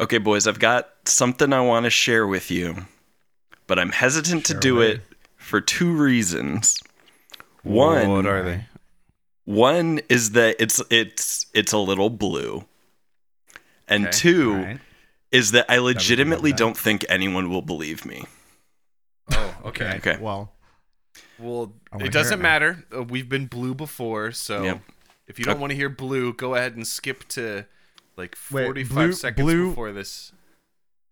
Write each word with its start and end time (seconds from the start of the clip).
Okay, 0.00 0.18
boys, 0.18 0.46
I've 0.46 0.58
got 0.58 0.88
something 1.04 1.52
I 1.52 1.60
want 1.60 1.84
to 1.84 1.90
share 1.90 2.26
with 2.26 2.50
you, 2.50 2.86
but 3.66 3.78
I'm 3.78 3.90
hesitant 3.90 4.44
to 4.46 4.54
do 4.54 4.76
away. 4.78 4.92
it 4.92 5.02
for 5.36 5.60
two 5.60 5.92
reasons. 5.94 6.80
One, 7.62 8.08
What 8.10 8.26
are 8.26 8.42
they? 8.42 8.64
one 9.44 10.00
is 10.08 10.32
that 10.32 10.56
it's 10.58 10.82
it's 10.90 11.46
it's 11.54 11.72
a 11.72 11.78
little 11.78 12.10
blue, 12.10 12.64
and 13.88 14.06
Okay, 14.06 14.16
two 14.18 14.52
Alright. 14.54 14.80
is 15.30 15.52
that 15.52 15.66
I 15.70 15.78
legitimately 15.78 16.50
that. 16.50 16.58
don't 16.58 16.76
think 16.76 17.04
anyone 17.08 17.48
will 17.50 17.62
believe 17.62 18.04
me. 18.04 18.24
Oh, 19.30 19.54
okay. 19.66 19.94
Okay. 19.98 20.18
Well, 20.20 20.52
Well, 21.38 21.72
it 22.00 22.10
doesn't 22.12 22.40
it 22.40 22.42
matter. 22.42 22.84
Uh, 22.94 23.04
we've 23.04 23.28
been 23.28 23.46
blue 23.46 23.74
before, 23.74 24.32
so 24.32 24.64
Yep. 24.64 24.80
if 25.28 25.38
you 25.38 25.44
don't 25.44 25.52
Okay. 25.54 25.60
want 25.60 25.70
to 25.70 25.76
hear 25.76 25.88
blue, 25.88 26.32
go 26.34 26.54
ahead 26.56 26.74
and 26.76 26.86
skip 26.86 27.26
to 27.28 27.64
like 28.16 28.36
Wait, 28.50 28.64
45 28.64 28.94
blue- 28.96 29.12
seconds 29.12 29.44
blue- 29.44 29.68
before 29.70 29.92
this. 29.92 30.32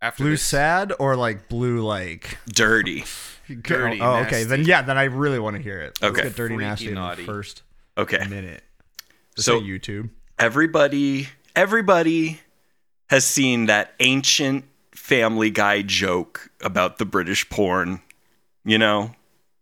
After 0.01 0.25
blue 0.25 0.31
this. 0.33 0.43
sad 0.43 0.93
or 0.99 1.15
like 1.17 1.49
blue 1.49 1.81
like 1.85 2.39
Dirty. 2.49 3.05
Dirty, 3.63 4.01
oh, 4.01 4.15
oh, 4.15 4.17
okay. 4.23 4.45
Then 4.45 4.65
yeah, 4.65 4.83
then 4.83 4.97
I 4.99 5.05
really 5.05 5.39
want 5.39 5.57
to 5.57 5.63
hear 5.63 5.79
it. 5.81 5.99
Let's 6.01 6.13
Okay. 6.19 6.23
get 6.29 6.37
dirty 6.37 6.55
Freaky 6.55 6.69
nasty 6.69 6.89
in 6.89 6.95
naughty. 6.95 7.23
the 7.23 7.27
first 7.33 7.63
Okay. 7.99 8.19
minute. 8.29 8.63
Just 9.37 9.47
So- 9.47 9.61
YouTube. 9.61 10.11
everybody 10.39 11.29
everybody 11.55 12.41
has 13.11 13.25
seen 13.25 13.67
that 13.67 13.95
ancient 14.01 14.65
family 14.93 15.51
guy 15.51 15.83
joke 15.83 16.51
about 16.63 16.97
the 16.99 17.05
british 17.05 17.49
porn 17.51 18.01
you 18.65 18.79
know 18.79 19.15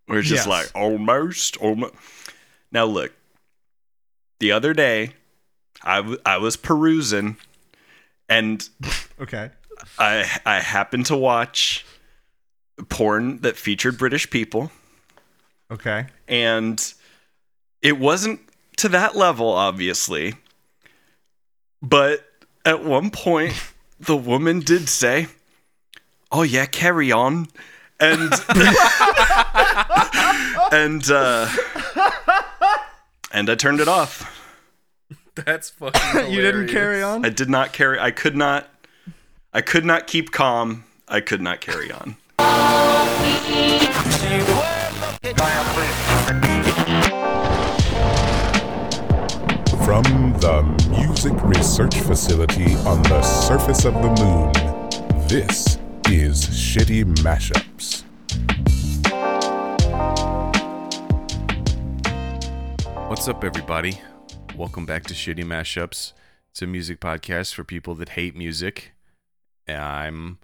where 0.07 0.21
it's 0.21 0.29
just 0.29 0.47
Yes. 0.47 0.49
like 0.49 0.71
almost 0.75 1.57
almost 1.57 1.95
now 2.71 2.85
look 2.85 3.13
the 4.39 4.53
other 4.53 4.73
day 4.73 5.11
I, 5.83 5.97
w- 5.97 6.19
I 6.27 6.37
was 6.39 6.57
perusing 6.57 7.37
and 8.29 8.69
Okay. 9.21 9.51
I, 9.99 10.29
I 10.45 10.61
happened 10.61 11.07
to 11.07 11.17
watch 11.17 11.85
porn 12.89 13.39
that 13.43 13.57
featured 13.57 13.99
british 13.99 14.29
people 14.31 14.71
Okay. 15.71 16.07
and 16.29 16.95
it 17.83 17.99
wasn't 17.99 18.41
to 18.77 18.89
that 18.91 19.15
level 19.17 19.49
obviously 19.49 20.35
but 21.83 22.25
at 22.65 22.85
one 22.85 23.11
point 23.11 23.55
the 23.99 24.17
woman 24.17 24.61
did 24.61 24.89
say 24.89 25.27
oh 26.33 26.43
yeah 26.43 26.65
carry 26.67 27.13
on 27.13 27.49
and 27.99 28.33
and 30.73 31.11
uh 31.11 31.49
and 33.33 33.51
i 33.51 33.55
turned 33.55 33.81
it 33.81 33.89
off 33.89 34.40
That's 35.35 35.71
fucking 35.71 36.31
you 36.33 36.41
didn't 36.41 36.69
carry 36.69 37.03
on? 37.03 37.25
i 37.25 37.29
did 37.29 37.49
not 37.49 37.73
carry 37.73 37.99
i 38.01 38.11
could 38.11 38.37
not 38.37 38.69
i 39.53 39.61
could 39.61 39.85
not 39.85 40.07
keep 40.07 40.33
calm 40.33 40.85
i 41.09 41.21
could 41.21 41.41
not 41.41 41.61
carry 41.61 41.91
on 41.93 42.17
From 49.85 50.05
the 50.39 50.63
Music 50.91 51.33
Research 51.43 51.97
Facility 52.01 52.75
on 52.87 53.03
the 53.03 53.23
surface 53.23 53.85
of 53.85 53.95
the 53.95 54.09
moon, 54.23 54.53
this 55.27 55.79
is 56.09 56.47
Shitty 56.47 57.05
Mashups. 57.17 58.05
What's 63.09 63.27
up, 63.27 63.43
everybody? 63.43 64.01
Welcome 64.61 64.85
back 64.85 65.05
to 65.05 65.15
Shitty 65.15 65.43
Mashups. 65.43 66.13
It's 66.51 66.61
a 66.61 66.67
music 66.67 67.01
podcast 67.01 67.55
for 67.55 67.65
people 67.65 67.95
that 67.95 68.11
hate 68.11 68.37
music. 68.37 68.93
I'm 69.67 70.37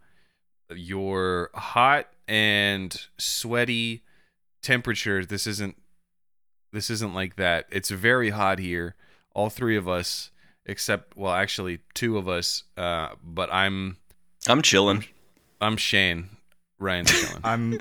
your 0.75 1.51
hot 1.53 2.07
and 2.27 2.99
sweaty 3.19 4.05
temperature. 4.63 5.27
This 5.27 5.47
isn't 5.47 5.77
this 6.73 6.89
isn't 6.89 7.13
like 7.13 7.37
that. 7.37 7.67
It's 7.71 7.91
very 7.91 8.31
hot 8.31 8.59
here. 8.59 8.95
All 9.35 9.51
three 9.51 9.77
of 9.77 9.87
us, 9.87 10.31
except 10.65 11.15
well, 11.15 11.35
actually 11.35 11.81
two 11.93 12.17
of 12.17 12.27
us. 12.27 12.63
Uh, 12.75 13.11
but 13.23 13.53
I'm 13.53 13.99
i'm 14.49 14.63
chilling 14.63 15.05
I'm 15.61 15.77
Shane. 15.77 16.31
Ryan's 16.79 17.11
chilling. 17.11 17.41
I'm 17.45 17.81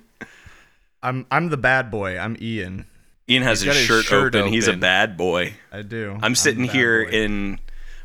I'm 1.02 1.26
I'm 1.32 1.48
the 1.48 1.56
bad 1.56 1.90
boy. 1.90 2.20
I'm 2.20 2.36
Ian. 2.42 2.88
Ian 3.30 3.44
has 3.44 3.62
his 3.62 3.66
got 3.66 3.76
his 3.76 3.86
shirt, 3.86 4.06
shirt 4.06 4.36
open. 4.36 4.52
he's 4.52 4.68
a 4.68 4.78
bad 4.78 5.18
boy 5.18 5.54
I 5.72 5.82
do. 5.82 6.18
I'm 6.22 6.36
sitting 6.36 6.66
bad 6.66 6.76
here 6.76 7.06
boy. 7.06 7.12
in 7.12 7.60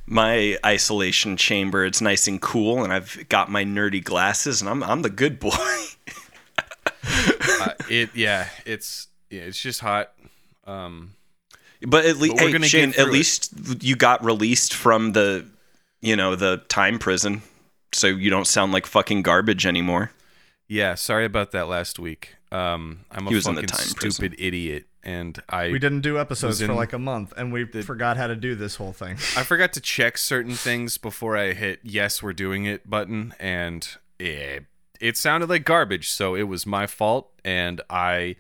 my 0.07 0.59
isolation 0.67 1.37
chamber. 1.37 1.85
It's 1.85 2.01
nice 2.01 2.27
and 2.27 2.41
cool, 2.41 2.83
and 2.83 2.93
I've 2.93 3.29
got 3.29 3.49
my 3.51 3.65
nerdy 3.65 4.03
glasses, 4.03 4.61
and 4.61 4.69
I'm 4.69 4.83
I'm 4.83 5.03
the 5.03 5.11
good 5.11 5.39
boy. 5.39 5.51
uh, 7.05 7.73
it 7.89 8.11
yeah, 8.15 8.49
it's 8.67 9.07
yeah, 9.31 9.43
it's 9.43 9.61
just 9.61 9.81
hot. 9.81 10.13
Um, 10.67 11.15
but 11.87 12.05
at 12.05 12.17
least, 12.19 12.39
hey, 12.39 12.59
Shane, 12.63 12.91
at 12.91 12.95
through 12.97 13.05
it. 13.07 13.13
least 13.13 13.83
you 13.83 13.97
got 13.97 14.23
released 14.25 14.75
from 14.75 15.13
the, 15.13 15.47
you 16.03 16.15
know, 16.15 16.37
the 16.37 16.59
time 16.69 16.99
prison, 16.99 17.43
so 17.93 18.07
you 18.07 18.31
don't 18.31 18.47
sound 18.47 18.73
like 18.73 18.87
fucking 18.87 19.23
garbage 19.23 19.65
anymore. 19.65 20.11
Yeah, 20.69 20.95
sorry 20.95 21.25
about 21.25 21.53
that 21.53 21.69
last 21.69 21.99
week. 21.99 22.37
Um, 22.53 23.01
I'm 23.11 23.27
a 23.27 23.31
He 23.31 23.37
was 23.37 23.47
in 23.47 23.55
the 23.55 23.63
fucking 23.63 23.77
stupid 23.77 23.97
prison. 24.33 24.35
idiot, 24.39 24.87
and 25.03 25.43
I 25.49 25.71
we 25.71 25.79
didn't 25.79 26.01
do 26.03 26.19
episodes 26.19 26.61
was 26.61 26.67
for 26.67 26.75
like 26.75 26.93
a 26.93 26.99
month, 26.99 27.33
and 27.37 27.53
we 27.53 27.65
the- 27.65 27.83
forgot 27.83 28.17
how 28.17 28.27
to 28.27 28.37
do 28.37 28.55
this 28.55 28.77
whole 28.77 28.93
thing. 28.93 29.15
I 29.37 29.43
forgot 29.43 29.73
to 29.75 29.81
check 29.81 30.19
certain 30.19 30.55
things 30.55 30.99
before 30.99 31.37
I 31.37 31.53
hit 31.53 31.81
yes, 31.83 32.23
we're 32.23 32.33
doing 32.33 32.65
it 32.65 32.89
button, 32.89 33.35
and 33.41 33.87
it 34.19 34.67
it 35.01 35.17
sounded 35.17 35.49
like 35.49 35.65
garbage, 35.65 36.11
so 36.11 36.35
it 36.35 36.43
was 36.45 36.67
my 36.67 36.87
fault, 36.87 37.31
and 37.45 37.81
I 37.89 38.37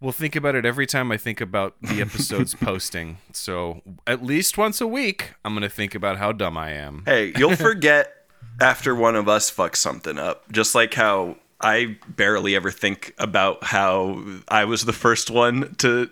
will 0.00 0.12
think 0.12 0.36
about 0.36 0.54
it 0.54 0.64
every 0.64 0.86
time 0.86 1.10
I 1.10 1.16
think 1.16 1.40
about 1.40 1.74
the 1.82 2.00
episodes 2.02 2.54
posting. 2.54 3.18
So 3.32 3.82
at 4.06 4.22
least 4.24 4.56
once 4.58 4.80
a 4.80 4.86
week, 4.86 5.34
I'm 5.44 5.54
gonna 5.54 5.68
think 5.68 5.94
about 5.94 6.18
how 6.18 6.32
dumb 6.32 6.56
I 6.56 6.70
am. 6.72 7.02
Hey, 7.06 7.32
you'll 7.36 7.56
forget 7.56 8.12
after 8.60 8.94
one 8.94 9.16
of 9.16 9.28
us 9.28 9.50
fucks 9.50 9.76
something 9.76 10.18
up, 10.18 10.50
just 10.52 10.74
like 10.74 10.94
how 10.94 11.36
I 11.60 11.96
barely 12.08 12.54
ever 12.54 12.70
think 12.70 13.14
about 13.18 13.64
how 13.64 14.22
I 14.48 14.64
was 14.66 14.84
the 14.84 14.92
first 14.92 15.30
one 15.30 15.74
to 15.76 16.10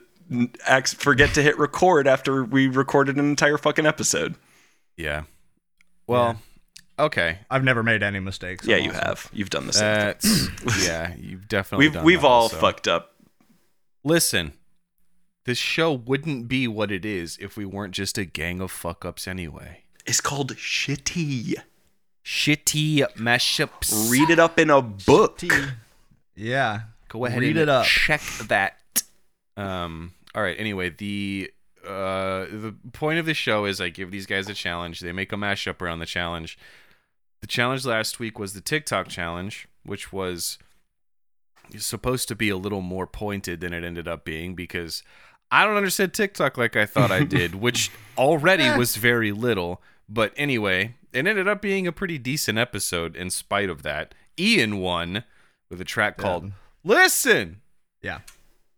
act, 0.66 0.94
forget 0.96 1.34
to 1.34 1.42
hit 1.42 1.58
record 1.58 2.06
after 2.06 2.42
we 2.44 2.66
recorded 2.66 3.16
an 3.16 3.26
entire 3.28 3.58
fucking 3.58 3.84
episode. 3.86 4.36
Yeah. 4.96 5.24
Well, 6.06 6.40
okay. 6.98 7.40
I've 7.50 7.64
never 7.64 7.82
made 7.82 8.02
any 8.02 8.20
mistakes. 8.20 8.66
Yeah, 8.66 8.76
I'm 8.76 8.84
you 8.84 8.90
awesome. 8.90 9.04
have. 9.04 9.30
You've 9.32 9.50
done 9.50 9.66
the 9.66 9.72
same. 9.72 10.14
thing. 10.14 10.72
Yeah. 10.86 11.14
You've 11.18 11.46
definitely 11.48 11.86
We've 11.86 11.92
done 11.94 12.04
we've 12.04 12.20
that 12.22 12.26
all 12.26 12.42
also. 12.42 12.56
fucked 12.58 12.88
up. 12.88 13.14
Listen, 14.02 14.52
this 15.44 15.58
show 15.58 15.92
wouldn't 15.92 16.48
be 16.48 16.66
what 16.68 16.90
it 16.90 17.04
is 17.04 17.36
if 17.40 17.56
we 17.56 17.64
weren't 17.66 17.92
just 17.94 18.16
a 18.18 18.24
gang 18.24 18.60
of 18.60 18.70
fuck 18.70 19.04
ups 19.04 19.28
anyway. 19.28 19.82
It's 20.06 20.20
called 20.20 20.54
shitty. 20.56 21.54
Shitty 22.24 23.04
mashups. 23.16 24.10
Read 24.10 24.30
it 24.30 24.38
up 24.38 24.58
in 24.58 24.70
a 24.70 24.80
book. 24.80 25.40
Yeah. 26.34 26.80
Go 27.08 27.26
ahead 27.26 27.40
Read 27.40 27.50
and 27.50 27.58
it 27.60 27.68
up. 27.68 27.84
check 27.84 28.22
that. 28.48 28.76
Um. 29.56 30.12
All 30.34 30.42
right. 30.42 30.56
Anyway, 30.58 30.90
the 30.90 31.50
uh 31.86 32.46
the 32.50 32.74
point 32.92 33.18
of 33.18 33.26
the 33.26 33.34
show 33.34 33.66
is 33.66 33.80
I 33.80 33.90
give 33.90 34.10
these 34.10 34.26
guys 34.26 34.48
a 34.48 34.54
challenge. 34.54 35.00
They 35.00 35.12
make 35.12 35.32
a 35.32 35.36
mashup 35.36 35.80
around 35.82 35.98
the 35.98 36.06
challenge. 36.06 36.58
The 37.40 37.46
challenge 37.46 37.84
last 37.84 38.18
week 38.18 38.38
was 38.38 38.54
the 38.54 38.62
TikTok 38.62 39.08
challenge, 39.08 39.68
which 39.84 40.12
was 40.12 40.58
supposed 41.76 42.26
to 42.28 42.34
be 42.34 42.48
a 42.48 42.56
little 42.56 42.80
more 42.80 43.06
pointed 43.06 43.60
than 43.60 43.72
it 43.74 43.84
ended 43.84 44.08
up 44.08 44.24
being 44.24 44.54
because 44.54 45.02
I 45.50 45.64
don't 45.64 45.76
understand 45.76 46.14
TikTok 46.14 46.56
like 46.56 46.74
I 46.74 46.86
thought 46.86 47.10
I 47.10 47.22
did, 47.24 47.54
which 47.56 47.90
already 48.16 48.70
was 48.76 48.96
very 48.96 49.30
little. 49.30 49.82
But 50.08 50.32
anyway, 50.36 50.94
it 51.14 51.26
ended 51.26 51.48
up 51.48 51.62
being 51.62 51.86
a 51.86 51.92
pretty 51.92 52.18
decent 52.18 52.58
episode 52.58 53.16
in 53.16 53.30
spite 53.30 53.70
of 53.70 53.82
that. 53.82 54.14
Ian 54.38 54.78
won 54.78 55.24
with 55.70 55.80
a 55.80 55.84
track 55.84 56.16
called 56.16 56.52
Listen. 56.82 57.60
Yeah. 58.02 58.20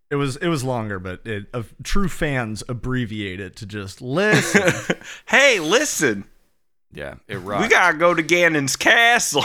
It 0.09 0.17
was 0.17 0.37
it 0.37 0.47
was 0.49 0.62
longer, 0.62 1.00
but 1.00 1.27
it, 1.27 1.47
uh, 1.53 1.65
true 1.83 2.09
fans 2.09 2.62
abbreviate 2.69 3.41
it 3.41 3.56
to 3.56 3.67
just 3.67 4.00
listen. 4.00 4.97
hey, 5.27 5.59
listen. 5.59 6.25
Yeah, 6.93 7.17
it 7.27 7.38
rocked. 7.38 7.62
We 7.65 7.69
gotta 7.69 7.99
go 7.99 8.15
to 8.15 8.23
Ganon's 8.23 8.77
castle. 8.77 9.44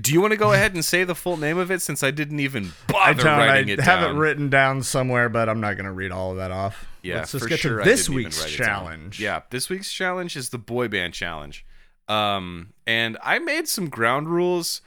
Do 0.00 0.12
you 0.12 0.20
want 0.20 0.30
to 0.30 0.36
go 0.36 0.52
ahead 0.52 0.74
and 0.74 0.84
say 0.84 1.02
the 1.02 1.16
full 1.16 1.36
name 1.36 1.58
of 1.58 1.72
it 1.72 1.82
since 1.82 2.04
I 2.04 2.12
didn't 2.12 2.38
even 2.38 2.72
bother 2.86 3.24
don't. 3.24 3.32
I 3.40 3.46
writing 3.48 3.68
it 3.70 3.80
have 3.80 4.00
down? 4.00 4.14
it 4.14 4.18
written 4.18 4.48
down 4.48 4.82
somewhere, 4.84 5.28
but 5.28 5.48
I'm 5.48 5.60
not 5.60 5.74
going 5.74 5.86
to 5.86 5.92
read 5.92 6.12
all 6.12 6.30
of 6.30 6.36
that 6.36 6.52
off. 6.52 6.86
Yeah, 7.02 7.16
Let's 7.16 7.32
just 7.32 7.42
for 7.42 7.48
get 7.48 7.58
sure 7.58 7.78
to 7.78 7.84
this 7.84 8.08
week's 8.08 8.40
write 8.40 8.54
it 8.54 8.58
down. 8.58 8.66
challenge. 8.66 9.20
Yeah, 9.20 9.42
this 9.50 9.68
week's 9.68 9.92
challenge 9.92 10.36
is 10.36 10.50
the 10.50 10.58
boy 10.58 10.86
band 10.88 11.12
challenge. 11.14 11.66
Um, 12.08 12.72
and 12.86 13.18
I 13.22 13.38
made 13.38 13.68
some 13.68 13.88
ground 13.88 14.28
rules, 14.28 14.80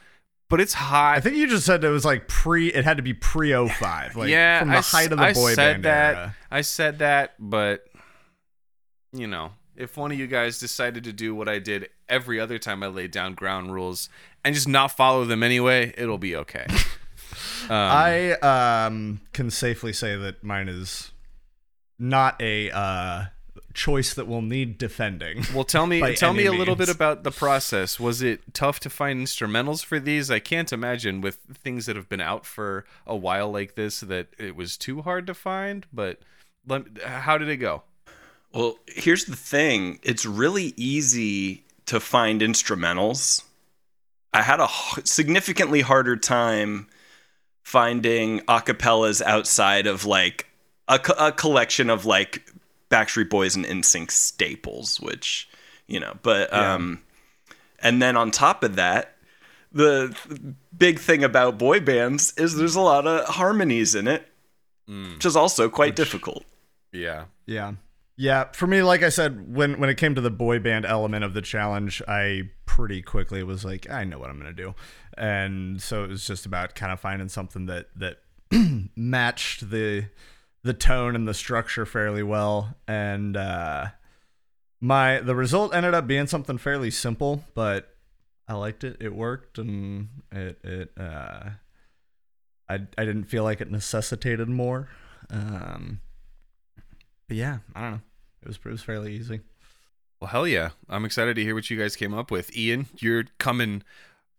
but 0.48 0.60
it's 0.60 0.74
hot. 0.74 1.16
I 1.16 1.20
think 1.20 1.36
you 1.36 1.46
just 1.46 1.66
said 1.66 1.84
it 1.84 1.88
was 1.88 2.04
like 2.04 2.28
pre. 2.28 2.68
It 2.68 2.84
had 2.84 2.96
to 2.96 3.02
be 3.02 3.14
pre 3.14 3.52
05, 3.52 4.16
like 4.16 4.28
yeah, 4.28 4.60
from 4.60 4.68
the 4.68 4.76
I 4.76 4.80
height 4.80 5.12
of 5.12 5.18
the 5.18 5.24
I 5.24 5.32
boy 5.32 5.54
said 5.54 5.72
band 5.74 5.84
that. 5.84 6.16
era. 6.16 6.36
I 6.50 6.60
said 6.62 6.98
that, 7.00 7.34
but 7.38 7.84
you 9.12 9.26
know, 9.26 9.52
if 9.76 9.96
one 9.96 10.12
of 10.12 10.18
you 10.18 10.26
guys 10.26 10.58
decided 10.58 11.04
to 11.04 11.12
do 11.12 11.34
what 11.34 11.48
I 11.48 11.58
did 11.58 11.88
every 12.08 12.40
other 12.40 12.58
time 12.58 12.82
I 12.82 12.88
laid 12.88 13.10
down 13.10 13.34
ground 13.34 13.72
rules 13.72 14.08
and 14.44 14.54
just 14.54 14.68
not 14.68 14.92
follow 14.92 15.24
them 15.24 15.42
anyway, 15.42 15.92
it'll 15.96 16.18
be 16.18 16.36
okay. 16.36 16.66
Um, 17.64 17.70
I 17.70 18.32
um, 18.32 19.20
can 19.32 19.50
safely 19.50 19.92
say 19.92 20.16
that 20.16 20.42
mine 20.42 20.68
is 20.68 21.12
not 22.00 22.40
a 22.42 22.70
uh, 22.70 23.24
choice 23.74 24.14
that 24.14 24.26
will 24.26 24.42
need 24.42 24.78
defending. 24.78 25.44
well, 25.54 25.64
tell 25.64 25.86
me, 25.86 26.00
tell 26.16 26.32
me 26.32 26.46
any 26.46 26.54
a 26.54 26.58
little 26.58 26.76
bit 26.76 26.88
about 26.88 27.22
the 27.22 27.30
process. 27.30 28.00
Was 28.00 28.22
it 28.22 28.54
tough 28.54 28.80
to 28.80 28.90
find 28.90 29.26
instrumentals 29.26 29.84
for 29.84 29.98
these? 30.00 30.30
I 30.30 30.38
can't 30.38 30.72
imagine 30.72 31.20
with 31.20 31.36
things 31.52 31.86
that 31.86 31.96
have 31.96 32.08
been 32.08 32.20
out 32.20 32.46
for 32.46 32.84
a 33.06 33.16
while 33.16 33.50
like 33.50 33.74
this 33.74 34.00
that 34.00 34.28
it 34.38 34.56
was 34.56 34.76
too 34.76 35.02
hard 35.02 35.26
to 35.26 35.34
find. 35.34 35.86
But 35.92 36.20
let, 36.66 37.02
how 37.02 37.38
did 37.38 37.48
it 37.48 37.58
go? 37.58 37.82
Well, 38.52 38.78
here's 38.86 39.26
the 39.26 39.36
thing 39.36 40.00
it's 40.02 40.26
really 40.26 40.74
easy 40.76 41.64
to 41.86 42.00
find 42.00 42.40
instrumentals. 42.40 43.44
I 44.32 44.42
had 44.42 44.60
a 44.60 44.68
significantly 45.04 45.80
harder 45.80 46.16
time 46.16 46.88
finding 47.62 48.40
acapellas 48.40 49.20
outside 49.22 49.86
of 49.86 50.04
like 50.04 50.46
a, 50.88 50.98
co- 50.98 51.26
a 51.26 51.32
collection 51.32 51.90
of 51.90 52.04
like 52.04 52.44
Backstreet 52.90 53.30
Boys 53.30 53.56
and 53.56 53.64
NSYNC 53.64 54.10
staples, 54.10 55.00
which, 55.00 55.48
you 55.86 56.00
know, 56.00 56.14
but, 56.22 56.52
um, 56.52 57.00
and 57.80 58.02
then 58.02 58.16
on 58.16 58.30
top 58.30 58.62
of 58.62 58.76
that, 58.76 59.16
the 59.72 60.14
big 60.76 60.98
thing 60.98 61.22
about 61.24 61.56
boy 61.58 61.80
bands 61.80 62.34
is 62.36 62.56
there's 62.56 62.74
a 62.74 62.80
lot 62.80 63.06
of 63.06 63.26
harmonies 63.26 63.94
in 63.94 64.08
it, 64.08 64.26
which 65.14 65.24
is 65.24 65.36
also 65.36 65.68
quite 65.68 65.94
difficult. 65.96 66.44
Yeah. 66.92 67.26
Yeah. 67.46 67.74
Yeah, 68.16 68.52
for 68.52 68.66
me, 68.66 68.82
like 68.82 69.02
I 69.02 69.08
said, 69.08 69.54
when 69.54 69.80
when 69.80 69.88
it 69.88 69.96
came 69.96 70.14
to 70.14 70.20
the 70.20 70.30
boy 70.30 70.58
band 70.58 70.84
element 70.84 71.24
of 71.24 71.32
the 71.32 71.40
challenge, 71.40 72.02
I 72.06 72.50
pretty 72.66 73.00
quickly 73.00 73.42
was 73.42 73.64
like, 73.64 73.88
I 73.88 74.04
know 74.04 74.18
what 74.18 74.28
I'm 74.28 74.36
gonna 74.36 74.52
do, 74.52 74.74
and 75.16 75.80
so 75.80 76.04
it 76.04 76.10
was 76.10 76.26
just 76.26 76.44
about 76.44 76.74
kind 76.74 76.92
of 76.92 77.00
finding 77.00 77.30
something 77.30 77.64
that 77.66 77.86
that 77.96 78.18
matched 78.94 79.70
the 79.70 80.04
the 80.62 80.74
tone 80.74 81.14
and 81.14 81.26
the 81.26 81.34
structure 81.34 81.86
fairly 81.86 82.22
well, 82.22 82.76
and 82.86 83.36
uh, 83.36 83.86
my 84.80 85.20
the 85.20 85.34
result 85.34 85.74
ended 85.74 85.94
up 85.94 86.06
being 86.06 86.26
something 86.26 86.58
fairly 86.58 86.90
simple, 86.90 87.44
but 87.54 87.94
I 88.48 88.54
liked 88.54 88.84
it. 88.84 88.96
It 89.00 89.14
worked, 89.14 89.58
and 89.58 90.08
it 90.32 90.58
it 90.64 90.92
uh, 90.98 91.50
I 92.68 92.74
I 92.74 93.04
didn't 93.04 93.24
feel 93.24 93.44
like 93.44 93.60
it 93.60 93.70
necessitated 93.70 94.48
more. 94.48 94.88
Um, 95.30 96.00
but 97.28 97.36
yeah, 97.36 97.58
I 97.74 97.80
don't 97.80 97.90
know. 97.92 98.00
It 98.42 98.48
was 98.48 98.56
it 98.56 98.70
was 98.70 98.82
fairly 98.82 99.14
easy. 99.14 99.40
Well, 100.20 100.28
hell 100.28 100.46
yeah. 100.46 100.70
I'm 100.88 101.04
excited 101.06 101.36
to 101.36 101.42
hear 101.42 101.54
what 101.54 101.70
you 101.70 101.78
guys 101.78 101.96
came 101.96 102.12
up 102.12 102.30
with. 102.30 102.54
Ian, 102.54 102.86
you're 102.98 103.24
coming 103.38 103.82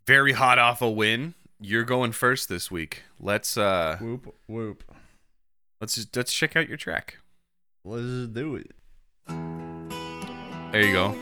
very 0.06 0.34
hot 0.34 0.60
off 0.60 0.82
a 0.82 0.90
win. 0.90 1.34
You're 1.60 1.84
going 1.84 2.12
first 2.12 2.50
this 2.50 2.70
week. 2.70 3.04
Let's 3.20 3.58
uh 3.58 3.98
Whoop 4.00 4.36
whoop. 4.48 4.84
Let's 5.82 5.96
just, 5.96 6.16
let's 6.16 6.32
check 6.32 6.56
out 6.56 6.70
your 6.70 6.78
track. 6.78 7.18
Let's 7.84 8.28
do 8.28 8.56
it. 8.56 8.72
There 10.72 10.82
you 10.82 10.94
go. 10.94 11.16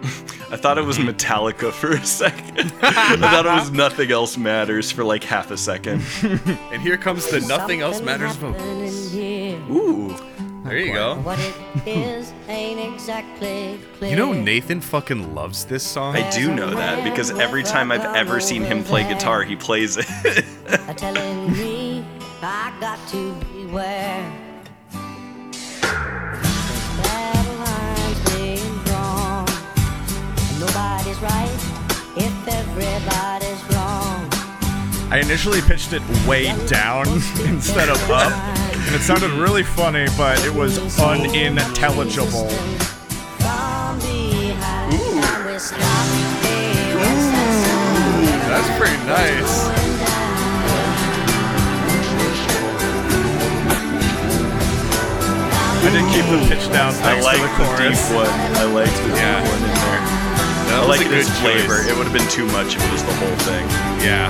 I 0.50 0.56
thought 0.56 0.78
it 0.78 0.84
was 0.84 0.98
Metallica 0.98 1.72
for 1.72 1.90
a 1.90 2.04
second. 2.04 2.72
I 2.82 3.16
thought 3.16 3.44
it 3.44 3.50
was 3.50 3.70
Nothing 3.70 4.12
Else 4.12 4.36
Matters 4.36 4.90
for 4.92 5.04
like 5.04 5.24
half 5.24 5.50
a 5.50 5.56
second. 5.56 6.02
And 6.70 6.82
here 6.82 6.96
comes 6.96 7.26
the 7.28 7.40
nothing 7.40 7.80
else 7.80 8.00
matters 8.02 8.36
vocals. 8.36 9.14
Ooh. 9.14 10.16
There 10.64 10.78
you 10.78 10.92
go. 10.92 11.16
What 11.20 11.38
it 11.38 11.54
is 11.86 12.32
ain't 12.46 12.78
exactly 12.94 13.80
clear. 13.94 14.10
You 14.10 14.16
know 14.16 14.32
Nathan 14.32 14.80
fucking 14.82 15.34
loves 15.34 15.64
this 15.64 15.82
song. 15.82 16.14
I 16.14 16.28
do 16.30 16.54
know 16.54 16.70
that 16.70 17.02
because 17.04 17.30
every 17.30 17.62
time 17.62 17.90
I've 17.90 18.14
ever 18.14 18.38
seen 18.38 18.62
him 18.62 18.84
play 18.84 19.02
guitar, 19.02 19.42
he 19.42 19.56
plays 19.56 19.96
it. 19.96 20.44
Are 23.68 23.74
telling 23.74 24.30
me 24.30 24.48
I 24.48 24.54
got 24.54 24.64
to 24.64 24.72
beware. 24.88 25.50
There's 26.32 26.88
battle 27.02 27.54
lines 27.64 28.20
being 28.30 28.76
drawn. 28.84 29.48
And 30.38 30.60
nobody's 30.60 31.20
right 31.20 31.60
if 32.16 32.48
everybody's 32.48 33.62
wrong. 33.74 34.28
I 35.10 35.20
initially 35.22 35.60
pitched 35.62 35.92
it 35.92 36.02
way 36.26 36.54
down 36.66 37.06
instead 37.44 37.88
of 37.88 38.10
up, 38.10 38.32
and 38.32 38.94
it 38.94 39.00
sounded 39.00 39.30
really 39.32 39.62
funny, 39.62 40.06
but 40.16 40.42
it 40.44 40.54
was 40.54 40.78
unintelligible. 40.98 42.48
From 43.38 43.98
behind, 44.00 44.94
and 44.94 45.46
we 45.46 45.58
stop. 45.58 45.80
Hey, 46.42 46.94
what's 46.94 47.26
that 47.32 47.52
sound? 47.66 48.50
That's 48.50 48.70
pretty 48.78 48.96
nice. 49.06 49.77
I 55.80 55.90
did 55.90 56.04
keep 56.12 56.26
the 56.26 56.38
pitch 56.48 56.66
down 56.72 56.92
I 57.02 57.20
like 57.20 57.38
the 57.40 57.46
the 57.48 57.54
chorus. 57.64 58.08
deep 58.08 58.16
one. 58.16 58.26
I 58.28 58.64
like 58.64 58.92
the 58.92 59.08
Yeah. 59.16 59.40
deep 59.40 59.48
one 59.50 59.62
in 59.62 59.74
there. 59.74 60.02
That 60.68 60.82
I 60.82 60.86
like 60.86 61.00
a 61.00 61.04
it 61.04 61.08
good 61.10 61.26
flavor. 61.40 61.78
choice. 61.78 61.88
It 61.88 61.96
would 61.96 62.06
have 62.08 62.12
been 62.16 62.28
too 62.28 62.46
much 62.46 62.76
if 62.76 62.84
it 62.84 62.92
was 62.92 63.02
the 63.04 63.14
whole 63.14 63.36
thing. 63.46 63.64
Yeah. 64.04 64.28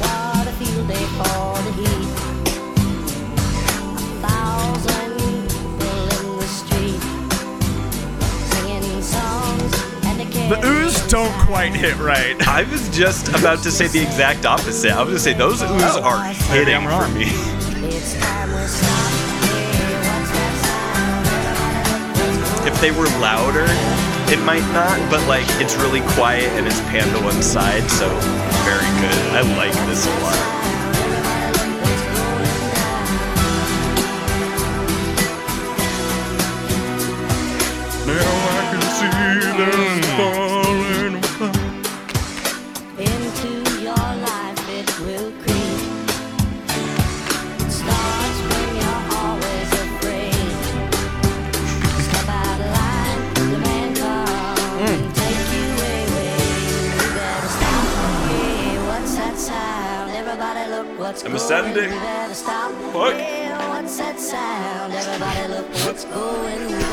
What 0.00 0.48
a 0.48 0.52
field 0.58 0.88
day 0.88 1.04
for 1.20 1.62
the 1.62 1.72
heat. 1.78 2.08
A 3.94 4.26
thousand 4.26 5.12
people 5.48 6.02
in 6.18 6.38
the 6.40 6.48
street 6.48 7.02
singing 8.50 9.02
songs 9.02 9.72
and 10.06 10.18
the 10.20 10.24
The 10.56 10.66
ooze 10.66 11.06
don't 11.08 11.32
quite 11.46 11.74
hit 11.74 11.96
right. 11.98 12.34
I 12.48 12.64
was 12.64 12.88
just 12.88 13.28
about 13.28 13.62
to 13.62 13.70
say 13.70 13.86
the 13.86 14.00
exact 14.02 14.44
opposite. 14.46 14.92
I 14.92 15.02
was 15.02 15.06
going 15.08 15.16
to 15.16 15.20
say 15.20 15.34
those 15.34 15.62
oohs 15.62 16.00
oh, 16.00 16.02
are 16.02 16.24
hitting 16.52 16.82
for 16.88 17.06
me. 17.16 17.30
If 22.82 22.94
they 22.94 22.98
were 22.98 23.08
louder, 23.20 23.66
it 24.32 24.42
might 24.46 24.64
not, 24.72 24.98
but 25.10 25.20
like 25.28 25.44
it's 25.60 25.76
really 25.76 26.00
quiet 26.16 26.48
and 26.56 26.66
it's 26.66 26.80
panned 26.88 27.14
to 27.14 27.22
one 27.22 27.42
side, 27.42 27.82
so 27.90 28.08
very 28.64 28.88
good. 29.02 29.20
I 29.36 29.42
like 29.58 29.74
this 29.86 30.06
a 30.06 30.10
lot. 30.22 30.60
Into 39.60 40.49
going. 61.18 61.32
We 61.32 61.96
better 61.98 62.34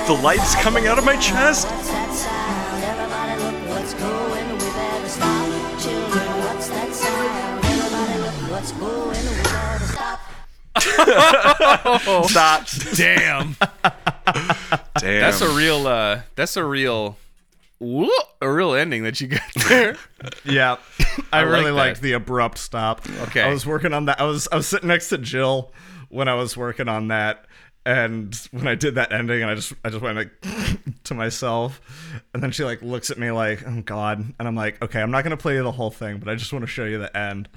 The 0.08 0.20
light's 0.24 0.56
coming 0.56 0.88
out 0.88 0.98
of 0.98 1.06
my 1.06 1.16
chest. 1.18 1.68
What's 1.68 1.90
that 1.90 2.14
sound? 2.14 2.84
Everybody 2.84 3.44
look 3.44 3.70
what's 3.70 3.94
going. 3.94 4.50
We 4.54 4.60
better 4.60 5.08
stop. 5.08 5.48
Children, 5.80 6.28
what's 6.40 6.68
that 6.70 6.94
sound? 6.94 7.66
Everybody 7.66 8.20
look 8.22 8.52
what's 8.52 8.72
going. 8.72 9.26
We 9.38 9.44
better 9.44 9.86
stop. 9.86 10.20
Stop. 12.30 12.68
Damn. 12.96 13.56
Damn. 15.00 15.22
That's 15.22 15.42
a 15.42 15.50
real 15.50 15.88
uh 15.88 16.22
that's 16.36 16.56
a 16.56 16.64
real 16.64 17.18
a 17.80 18.52
real 18.52 18.74
ending 18.74 19.04
that 19.04 19.22
you 19.22 19.28
got 19.28 19.42
there. 19.70 19.98
Yeah, 20.44 20.78
I, 21.32 21.40
I 21.40 21.42
really 21.42 21.66
that. 21.66 21.74
liked 21.74 22.02
the 22.02 22.14
abrupt 22.14 22.58
stop. 22.58 23.02
Okay. 23.24 23.42
I 23.42 23.50
was 23.50 23.66
working 23.66 23.94
on 23.94 24.06
that. 24.06 24.20
I 24.20 24.24
was 24.24 24.48
I 24.52 24.56
was 24.56 24.68
sitting 24.68 24.88
next 24.88 25.10
to 25.10 25.18
Jill 25.18 25.72
when 26.10 26.28
I 26.28 26.34
was 26.36 26.56
working 26.58 26.88
on 26.88 27.10
that, 27.10 27.46
and 27.86 28.36
when 28.52 28.68
I 28.68 28.76
did 28.76 28.96
that 28.96 29.12
ending, 29.12 29.42
and 29.42 29.52
I 29.52 29.56
just 29.56 29.74
I 29.84 29.90
just 29.90 30.02
went 30.02 30.18
like 30.18 30.32
to 31.04 31.14
myself, 31.14 31.82
and 32.34 32.42
then 32.42 32.52
she 32.52 32.64
like 32.64 32.82
looks 32.82 33.10
at 33.10 33.18
me 33.18 33.32
like, 33.32 33.66
oh 33.68 33.82
god, 33.82 34.20
and 34.20 34.48
I'm 34.48 34.56
like, 34.56 34.82
okay, 34.82 35.02
I'm 35.02 35.12
not 35.12 35.24
gonna 35.24 35.38
play 35.38 35.56
you 35.56 35.64
the 35.64 35.72
whole 35.72 35.92
thing, 35.92 36.18
but 36.18 36.30
I 36.30 36.36
just 36.36 36.52
want 36.54 36.64
to 36.64 36.68
show 36.68 36.86
you 36.86 36.98
the 36.98 37.16
end. 37.16 37.50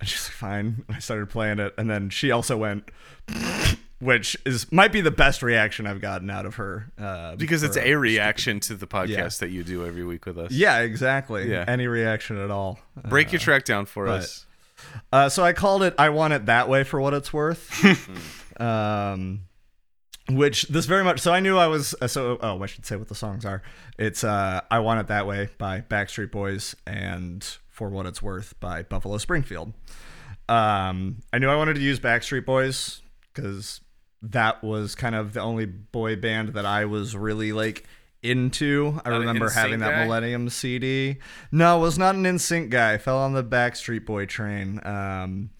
And 0.00 0.08
she's 0.08 0.26
like, 0.26 0.32
fine. 0.34 0.84
And 0.88 0.96
I 0.96 0.98
started 0.98 1.30
playing 1.30 1.58
it, 1.60 1.72
and 1.78 1.88
then 1.88 2.10
she 2.10 2.30
also 2.30 2.56
went. 2.56 2.90
Which 4.04 4.36
is 4.44 4.70
might 4.70 4.92
be 4.92 5.00
the 5.00 5.10
best 5.10 5.42
reaction 5.42 5.86
I've 5.86 6.00
gotten 6.00 6.28
out 6.28 6.44
of 6.46 6.56
her 6.56 6.90
uh, 6.98 7.36
Because 7.36 7.62
it's 7.62 7.76
a 7.78 7.94
reaction 7.94 8.60
to 8.60 8.74
the 8.74 8.86
podcast 8.86 9.08
Yeah. 9.08 9.28
that 9.40 9.50
you 9.50 9.64
do 9.64 9.86
every 9.86 10.04
week 10.04 10.26
with 10.26 10.36
us. 10.38 10.52
yeah, 10.52 10.80
exactly. 10.80 11.50
Yeah. 11.50 11.64
Any 11.66 11.86
reaction 11.86 12.36
at 12.38 12.50
all. 12.50 12.78
Break 13.08 13.32
your 13.32 13.38
track 13.40 13.64
down 13.64 13.86
for 13.86 14.06
but- 14.06 14.20
us. 14.20 14.46
Uh, 15.10 15.28
so 15.30 15.42
I 15.42 15.54
called 15.54 15.82
it 15.82 15.94
"I 15.98 16.10
Want 16.10 16.34
It 16.34 16.46
That 16.46 16.68
Way" 16.68 16.84
for 16.84 17.00
what 17.00 17.14
it's 17.14 17.32
worth. 17.32 17.70
um, 18.60 19.40
which 20.28 20.64
this 20.64 20.84
very 20.86 21.04
much. 21.04 21.20
So 21.20 21.32
I 21.32 21.40
knew 21.40 21.56
I 21.56 21.66
was. 21.68 21.94
uh, 22.02 22.06
So 22.08 22.38
oh, 22.42 22.62
I 22.62 22.66
should 22.66 22.84
say 22.84 22.96
what 22.96 23.08
the 23.08 23.14
songs 23.14 23.44
are. 23.46 23.62
It's 23.98 24.24
uh, 24.24 24.60
"I 24.70 24.80
Want 24.80 25.00
It 25.00 25.06
That 25.06 25.26
Way" 25.26 25.48
by 25.56 25.80
Backstreet 25.80 26.30
Boys 26.30 26.74
and 26.86 27.42
"For 27.70 27.88
What 27.88 28.04
It's 28.04 28.20
Worth" 28.20 28.58
by 28.60 28.82
Buffalo 28.82 29.16
Springfield. 29.18 29.72
Um, 30.48 31.22
I 31.32 31.38
knew 31.38 31.48
I 31.48 31.56
wanted 31.56 31.74
to 31.76 31.80
use 31.80 31.98
Backstreet 32.00 32.44
Boys 32.44 33.00
because 33.32 33.80
that 34.30 34.62
was 34.62 34.94
kind 34.94 35.14
of 35.14 35.32
the 35.32 35.40
only 35.40 35.66
boy 35.66 36.16
band 36.16 36.50
that 36.54 36.66
I 36.66 36.84
was 36.84 37.16
really 37.16 37.52
like 37.52 37.86
into. 38.22 39.00
I 39.04 39.10
Not 39.10 39.18
remember 39.20 39.48
NSYNC 39.48 39.54
having 39.54 39.78
that 39.80 39.90
guy? 39.90 40.04
Millennium 40.04 40.48
CD. 40.48 41.16
No, 41.52 41.78
was 41.78 41.98
not 41.98 42.14
an 42.14 42.24
NSYNC 42.24 42.70
guy. 42.70 42.96
Fell 42.98 43.18
on 43.18 43.34
the 43.34 43.44
Backstreet 43.44 44.06
Boy 44.06 44.26
train. 44.26 44.80
Um, 44.86 45.50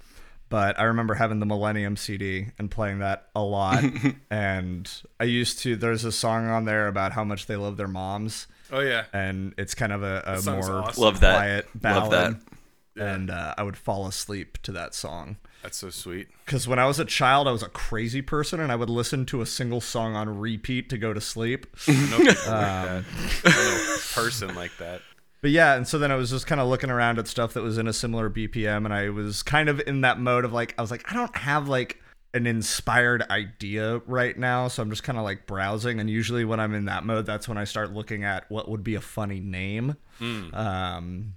but 0.48 0.78
I 0.78 0.84
remember 0.84 1.14
having 1.14 1.40
the 1.40 1.46
Millennium 1.46 1.96
CD 1.96 2.48
and 2.58 2.70
playing 2.70 3.00
that 3.00 3.28
a 3.34 3.42
lot. 3.42 3.84
and 4.30 4.90
I 5.20 5.24
used 5.24 5.58
to. 5.60 5.76
There's 5.76 6.04
a 6.04 6.12
song 6.12 6.46
on 6.48 6.64
there 6.64 6.88
about 6.88 7.12
how 7.12 7.24
much 7.24 7.46
they 7.46 7.56
love 7.56 7.76
their 7.76 7.88
moms, 7.88 8.46
Oh 8.72 8.80
yeah. 8.80 9.04
and 9.12 9.54
it's 9.58 9.74
kind 9.74 9.92
of 9.92 10.02
a, 10.02 10.22
a 10.26 10.50
more 10.50 10.82
awesome. 10.82 11.02
Love 11.02 11.20
that. 11.20 11.36
quiet 11.36 11.64
Love 11.82 12.10
ballad. 12.10 12.40
that. 12.96 13.06
And 13.12 13.30
uh, 13.30 13.54
I 13.58 13.62
would 13.64 13.76
fall 13.76 14.06
asleep 14.06 14.58
to 14.62 14.72
that 14.72 14.94
song 14.94 15.36
That's 15.64 15.78
so 15.78 15.90
sweet. 15.90 16.28
because 16.44 16.68
when 16.68 16.78
I 16.78 16.86
was 16.86 17.00
a 17.00 17.04
child, 17.04 17.48
I 17.48 17.50
was 17.50 17.62
a 17.64 17.68
crazy 17.68 18.22
person, 18.22 18.60
and 18.60 18.70
I 18.70 18.76
would 18.76 18.90
listen 18.90 19.26
to 19.26 19.40
a 19.40 19.46
single 19.46 19.80
song 19.80 20.14
on 20.14 20.38
repeat 20.38 20.88
to 20.90 20.98
go 20.98 21.12
to 21.12 21.20
sleep. 21.20 21.66
No 21.88 22.18
like 22.18 22.46
Um, 22.46 23.04
that. 23.04 23.04
No 23.44 23.96
person 24.12 24.54
like 24.54 24.76
that. 24.78 25.00
But 25.40 25.50
yeah, 25.50 25.74
and 25.74 25.86
so 25.88 25.98
then 25.98 26.10
I 26.12 26.14
was 26.16 26.30
just 26.30 26.46
kind 26.46 26.60
of 26.60 26.68
looking 26.68 26.90
around 26.90 27.18
at 27.18 27.26
stuff 27.28 27.52
that 27.54 27.62
was 27.62 27.76
in 27.78 27.86
a 27.88 27.92
similar 27.92 28.30
BPM, 28.30 28.84
and 28.84 28.94
I 28.94 29.08
was 29.10 29.42
kind 29.42 29.68
of 29.68 29.80
in 29.86 30.02
that 30.02 30.18
mode 30.20 30.44
of 30.44 30.52
like, 30.52 30.74
I 30.78 30.82
was 30.82 30.90
like, 30.90 31.10
I 31.10 31.14
don't 31.14 31.36
have 31.36 31.68
like 31.68 32.00
an 32.34 32.46
inspired 32.46 33.22
idea 33.30 33.98
right 34.06 34.38
now, 34.38 34.68
so 34.68 34.82
I'm 34.82 34.90
just 34.90 35.02
kind 35.02 35.18
of 35.18 35.24
like 35.24 35.46
browsing. 35.46 36.00
And 36.00 36.08
usually 36.10 36.44
when 36.44 36.60
I'm 36.60 36.74
in 36.74 36.86
that 36.86 37.04
mode, 37.04 37.26
that's 37.26 37.46
when 37.48 37.56
I 37.58 37.64
start 37.64 37.92
looking 37.92 38.24
at 38.24 38.50
what 38.50 38.68
would 38.70 38.82
be 38.84 38.94
a 38.96 39.00
funny 39.00 39.40
name. 39.40 39.96
Um, 40.52 41.34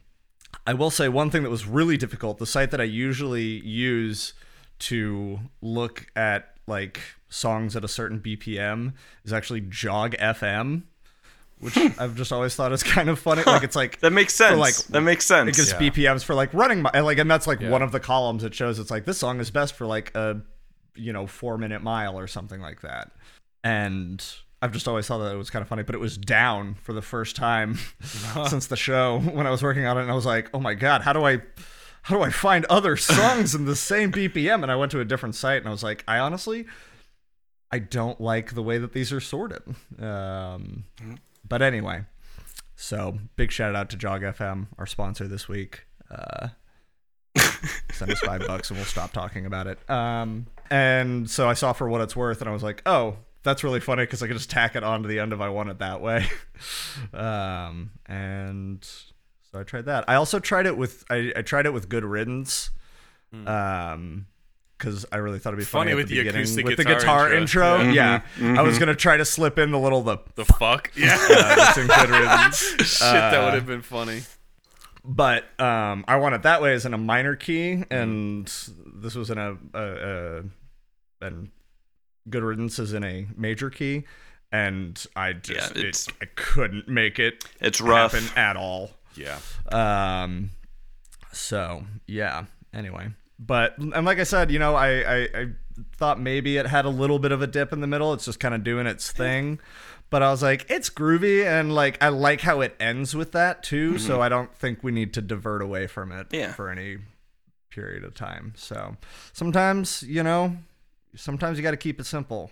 I 0.65 0.73
will 0.73 0.89
say 0.91 1.07
one 1.07 1.29
thing 1.29 1.43
that 1.43 1.49
was 1.49 1.65
really 1.65 1.97
difficult. 1.97 2.39
The 2.39 2.45
site 2.45 2.71
that 2.71 2.81
I 2.81 2.85
usually 2.85 3.65
use 3.65 4.33
to 4.79 5.39
look 5.61 6.07
at 6.15 6.53
like 6.67 6.99
songs 7.29 7.75
at 7.75 7.83
a 7.83 7.87
certain 7.87 8.19
BPM 8.19 8.93
is 9.23 9.31
actually 9.33 9.61
Jog 9.61 10.13
FM, 10.17 10.83
which 11.59 11.77
I've 11.99 12.15
just 12.15 12.31
always 12.33 12.55
thought 12.55 12.71
is 12.73 12.83
kind 12.83 13.09
of 13.09 13.17
funny. 13.19 13.43
Like 13.43 13.63
it's 13.63 13.75
like 13.75 13.99
That 14.01 14.11
makes 14.11 14.33
sense. 14.35 14.59
like- 14.59 14.75
that 14.91 15.01
makes 15.01 15.25
sense. 15.25 15.49
it 15.49 15.55
gives 15.55 15.71
Yeah. 15.71 16.13
BPMs 16.13 16.23
for 16.23 16.35
like 16.35 16.53
running, 16.53 16.81
mi- 16.81 16.89
and 16.93 17.05
like, 17.05 17.17
and 17.17 17.29
that's 17.31 17.47
like 17.47 17.61
Yeah. 17.61 17.69
one 17.69 17.81
of 17.81 17.91
the 17.91 17.99
columns 17.99 18.43
it 18.43 18.53
shows. 18.53 18.77
It's 18.79 18.91
like 18.91 19.05
this 19.05 19.17
song 19.17 19.39
is 19.39 19.49
best 19.51 19.73
for 19.75 19.85
like 19.85 20.13
a, 20.15 20.41
you 20.95 21.13
know, 21.13 21.27
four 21.27 21.57
minute 21.57 21.81
mile 21.81 22.19
or 22.19 22.27
something 22.27 22.59
like 22.59 22.81
that. 22.81 23.11
And 23.63 24.23
I've 24.61 24.71
just 24.71 24.87
always 24.87 25.07
thought 25.07 25.19
that 25.19 25.33
it 25.33 25.37
was 25.37 25.49
kind 25.49 25.61
of 25.61 25.67
funny, 25.67 25.83
but 25.83 25.93
it 25.93 25.99
was 25.99 26.17
down 26.17 26.75
for 26.75 26.93
the 26.93 27.01
first 27.01 27.35
time 27.35 27.77
since 28.47 28.67
the 28.67 28.75
show 28.75 29.19
when 29.19 29.45
I 29.45 29.51
was 29.51 29.61
working 29.61 29.85
on 29.85 29.97
it, 29.97 30.01
and 30.01 30.11
I 30.11 30.15
was 30.15 30.25
like, 30.25 30.49
oh 30.53 30.59
my 30.59 30.73
god, 30.73 31.01
how 31.01 31.13
do 31.13 31.25
I, 31.25 31.41
how 32.03 32.17
do 32.17 32.23
I 32.23 32.31
find 32.31 32.65
other 32.65 32.97
songs 32.97 33.53
in 33.53 33.65
the 33.65 33.75
same 33.75 34.11
BPM? 34.11 34.63
And 34.63 34.71
I 34.71 34.75
went 34.75 34.91
to 34.93 34.99
a 34.99 35.05
different 35.05 35.35
site, 35.35 35.59
and 35.59 35.67
I 35.67 35.71
was 35.71 35.83
like, 35.83 36.03
I 36.07 36.17
honestly, 36.17 36.65
I 37.71 37.79
don't 37.79 38.19
like 38.19 38.55
the 38.55 38.63
way 38.63 38.77
that 38.77 38.93
these 38.93 39.11
are 39.11 39.19
sorted. 39.19 39.61
Um, 39.99 40.85
but 41.47 41.61
anyway, 41.61 42.05
so 42.75 43.17
big 43.35 43.51
shout 43.51 43.75
out 43.75 43.89
to 43.91 43.97
Jog 43.97 44.21
FM, 44.21 44.67
our 44.77 44.85
sponsor 44.85 45.27
this 45.27 45.47
week. 45.47 45.85
Uh, 46.09 46.49
send 47.91 48.11
us 48.11 48.19
five 48.19 48.45
bucks 48.47 48.69
and 48.69 48.77
we'll 48.77 48.85
stop 48.85 49.11
talking 49.11 49.45
about 49.45 49.67
it. 49.67 49.77
Um, 49.89 50.47
and 50.69 51.29
so 51.29 51.47
I 51.47 51.53
saw 51.53 51.73
for 51.73 51.89
what 51.89 52.01
it's 52.01 52.15
worth, 52.15 52.41
and 52.41 52.49
I 52.49 52.53
was 52.53 52.63
like, 52.63 52.81
oh, 52.85 53.17
that's 53.43 53.63
really 53.63 53.79
funny 53.79 54.03
because 54.03 54.21
I 54.23 54.27
could 54.27 54.37
just 54.37 54.49
tack 54.49 54.75
it 54.75 54.83
on 54.83 55.03
to 55.03 55.07
the 55.07 55.19
end 55.19 55.33
if 55.33 55.39
I 55.41 55.49
want 55.49 55.69
it 55.69 55.79
that 55.79 56.01
way. 56.01 56.25
um, 57.13 57.91
and 58.05 58.83
so 58.83 59.59
I 59.59 59.63
tried 59.63 59.85
that. 59.85 60.05
I 60.07 60.15
also 60.15 60.39
tried 60.39 60.65
it 60.65 60.77
with 60.77 61.03
I, 61.09 61.31
I 61.35 61.41
tried 61.41 61.65
it 61.65 61.73
with 61.73 61.89
Good 61.89 62.03
Riddance. 62.03 62.69
Um, 63.45 64.27
because 64.77 65.05
I 65.11 65.17
really 65.17 65.39
thought 65.39 65.49
it'd 65.49 65.57
be 65.59 65.65
funny, 65.65 65.85
Funny 65.85 65.91
at 65.93 65.95
with 65.97 66.07
the 66.07 66.15
the, 66.15 66.21
beginning 66.21 66.41
acoustic 66.41 66.65
with 66.65 66.77
the 66.77 66.83
guitar 66.83 66.99
guitar 67.29 67.33
intro. 67.33 67.79
intro. 67.79 67.93
Yeah. 67.93 68.21
Yeah, 68.39 68.59
I 68.59 68.61
was 68.61 68.77
gonna 68.77 68.93
try 68.95 69.17
to 69.17 69.25
slip 69.25 69.57
in 69.57 69.71
the 69.71 69.79
little 69.79 70.03
the 70.03 70.19
The 70.35 70.45
fuck? 70.45 70.91
Yeah. 70.95 71.17
uh, 71.19 71.55
that's 71.55 71.77
in 71.79 71.87
Good 71.87 72.09
Riddance. 72.09 72.59
Shit, 72.85 72.99
that 73.09 73.43
would 73.43 73.55
have 73.55 73.65
been 73.65 73.81
funny. 73.81 74.21
but 75.03 75.45
um, 75.59 76.05
I 76.07 76.17
want 76.17 76.35
it 76.35 76.43
that 76.43 76.61
way 76.61 76.73
as 76.73 76.85
in 76.85 76.93
a 76.93 76.97
minor 76.97 77.35
key, 77.35 77.83
and 77.89 78.45
this 78.95 79.15
was 79.15 79.31
in 79.31 79.39
a, 79.39 79.57
a, 79.73 79.81
a 79.81 80.43
and 81.25 81.49
Good 82.29 82.43
Riddance 82.43 82.79
is 82.79 82.93
in 82.93 83.03
a 83.03 83.27
major 83.35 83.69
key, 83.69 84.05
and 84.51 85.03
I 85.15 85.33
just 85.33 85.75
Yeah, 85.75 85.81
it's- 85.81 86.07
it, 86.07 86.13
I 86.21 86.25
couldn't 86.35 86.87
make 86.87 87.19
it 87.19 87.43
It's 87.59 87.79
rough. 87.81 88.13
happen 88.13 88.37
at 88.37 88.55
all. 88.57 88.91
Yeah. 89.15 89.39
Um, 89.71 90.51
so 91.31 91.83
yeah. 92.05 92.45
Anyway, 92.73 93.09
but 93.39 93.77
and 93.77 94.05
like 94.05 94.19
I 94.19 94.23
said, 94.23 94.51
you 94.51 94.59
know, 94.59 94.75
I, 94.75 94.89
I 95.01 95.17
I 95.33 95.45
thought 95.95 96.19
maybe 96.19 96.57
it 96.57 96.65
had 96.67 96.85
a 96.85 96.89
little 96.89 97.19
bit 97.19 97.31
of 97.31 97.41
a 97.41 97.47
dip 97.47 97.71
in 97.73 97.81
the 97.81 97.87
middle. 97.87 98.13
It's 98.13 98.25
just 98.25 98.39
kind 98.39 98.53
of 98.53 98.63
doing 98.63 98.87
its 98.87 99.11
thing. 99.11 99.59
But 100.09 100.23
I 100.23 100.31
was 100.31 100.41
like, 100.41 100.65
it's 100.69 100.89
groovy, 100.89 101.45
and 101.45 101.73
like 101.75 102.01
I 102.01 102.09
like 102.09 102.41
how 102.41 102.61
it 102.61 102.75
ends 102.79 103.15
with 103.15 103.31
that 103.33 103.61
too. 103.63 103.97
So 103.97 104.21
I 104.21 104.29
don't 104.29 104.53
think 104.55 104.83
we 104.83 104.91
need 104.91 105.13
to 105.15 105.21
divert 105.21 105.61
away 105.61 105.87
from 105.87 106.11
it 106.11 106.27
Yeah. 106.31 106.53
for 106.53 106.69
any 106.69 106.97
period 107.69 108.03
of 108.03 108.13
time. 108.15 108.53
So 108.55 108.95
sometimes, 109.33 110.03
you 110.03 110.23
know, 110.23 110.57
sometimes 111.15 111.57
you 111.57 111.63
got 111.63 111.71
to 111.71 111.77
keep 111.77 111.99
it 111.99 112.05
simple. 112.05 112.51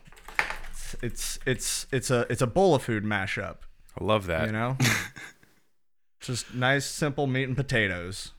It's, 0.80 0.96
it's 1.02 1.40
it's 1.46 1.88
it's 1.92 2.12
a 2.12 2.26
it's 2.30 2.42
a 2.42 2.48
bowl 2.48 2.76
of 2.76 2.84
food 2.84 3.04
mashup. 3.04 3.58
I 4.00 4.04
love 4.04 4.28
that. 4.28 4.46
You 4.48 4.52
know, 4.52 4.78
just 6.20 6.54
nice 6.54 6.86
simple 6.86 7.28
meat 7.28 7.44
and 7.48 7.56
potatoes. 7.56 8.32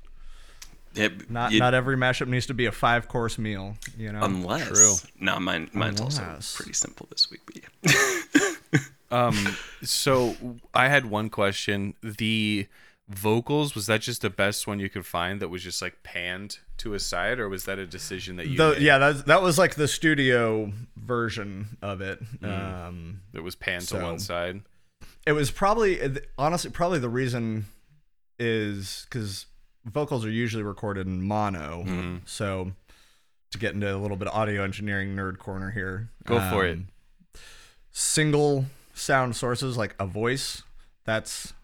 It- 0.95 1.31
Not 1.31 1.53
you- 1.53 1.59
not 1.61 1.75
every 1.75 1.97
mashup 1.97 2.29
needs 2.29 2.47
to 2.47 2.55
be 2.55 2.67
a 2.67 2.73
five 2.73 3.09
course 3.09 3.37
meal. 3.39 3.77
You 3.99 4.13
know, 4.13 4.23
unless. 4.23 4.69
True. 4.69 4.95
No, 5.21 5.39
mine 5.41 5.71
mine's 5.73 6.01
also 6.01 6.23
pretty 6.55 6.73
simple 6.73 7.07
this 7.11 7.31
week. 7.31 7.41
But 7.47 7.95
yeah. 8.73 8.81
Um, 9.09 9.57
so 9.85 10.35
I 10.75 10.89
had 10.89 11.07
one 11.07 11.31
question. 11.31 11.95
The 12.03 12.67
vocals 13.09 13.75
was 13.75 13.87
that 13.87 14.01
just 14.01 14.21
the 14.23 14.31
best 14.31 14.67
one 14.67 14.79
you 14.81 14.89
could 14.91 15.07
find 15.07 15.41
that 15.41 15.49
was 15.49 15.63
just 15.63 15.81
like 15.81 16.03
panned 16.03 16.59
to 16.79 16.95
a 16.95 16.99
side, 16.99 17.39
or 17.39 17.49
was 17.49 17.65
that 17.65 17.79
a 17.79 17.87
decision 17.87 18.37
that 18.37 18.49
you 18.49 18.57
the, 18.57 18.77
yeah, 18.81 18.99
that 18.99 19.27
that 19.27 19.43
was 19.43 19.59
like 19.59 19.77
the 19.77 19.87
studio 19.89 20.73
version 20.97 21.77
of 21.83 22.01
it. 22.01 22.21
Mm. 22.41 22.87
Um, 22.89 23.21
that 23.33 23.43
was 23.43 23.55
panned 23.55 23.85
So- 23.85 23.99
to 23.99 24.05
one 24.05 24.19
side? 24.19 24.63
it 25.27 25.33
was 25.33 25.51
probably 25.51 26.01
honestly 26.39 26.71
probably 26.71 26.99
the 27.01 27.09
reason 27.09 27.67
is 28.39 29.07
because 29.09 29.47
vocals 29.85 30.25
are 30.25 30.31
usually 30.31 30.63
recorded 30.63 31.07
in 31.07 31.23
mono, 31.23 31.85
Mm-hmm. 31.87 32.17
so 32.27 32.73
to 33.53 33.59
get 33.59 33.75
into 33.75 33.95
a 33.95 33.99
little 33.99 34.17
bit 34.17 34.27
of 34.29 34.35
audio 34.35 34.63
engineering 34.65 35.15
nerd 35.15 35.39
corner 35.39 35.71
here, 35.71 36.11
Go 36.25 36.41
for 36.51 36.67
it. 36.67 36.73
um, 36.79 36.89
Single 37.93 38.67
sound 38.95 39.37
sources 39.37 39.77
like 39.77 39.95
a 39.99 40.07
voice, 40.07 40.63
that's 41.05 41.55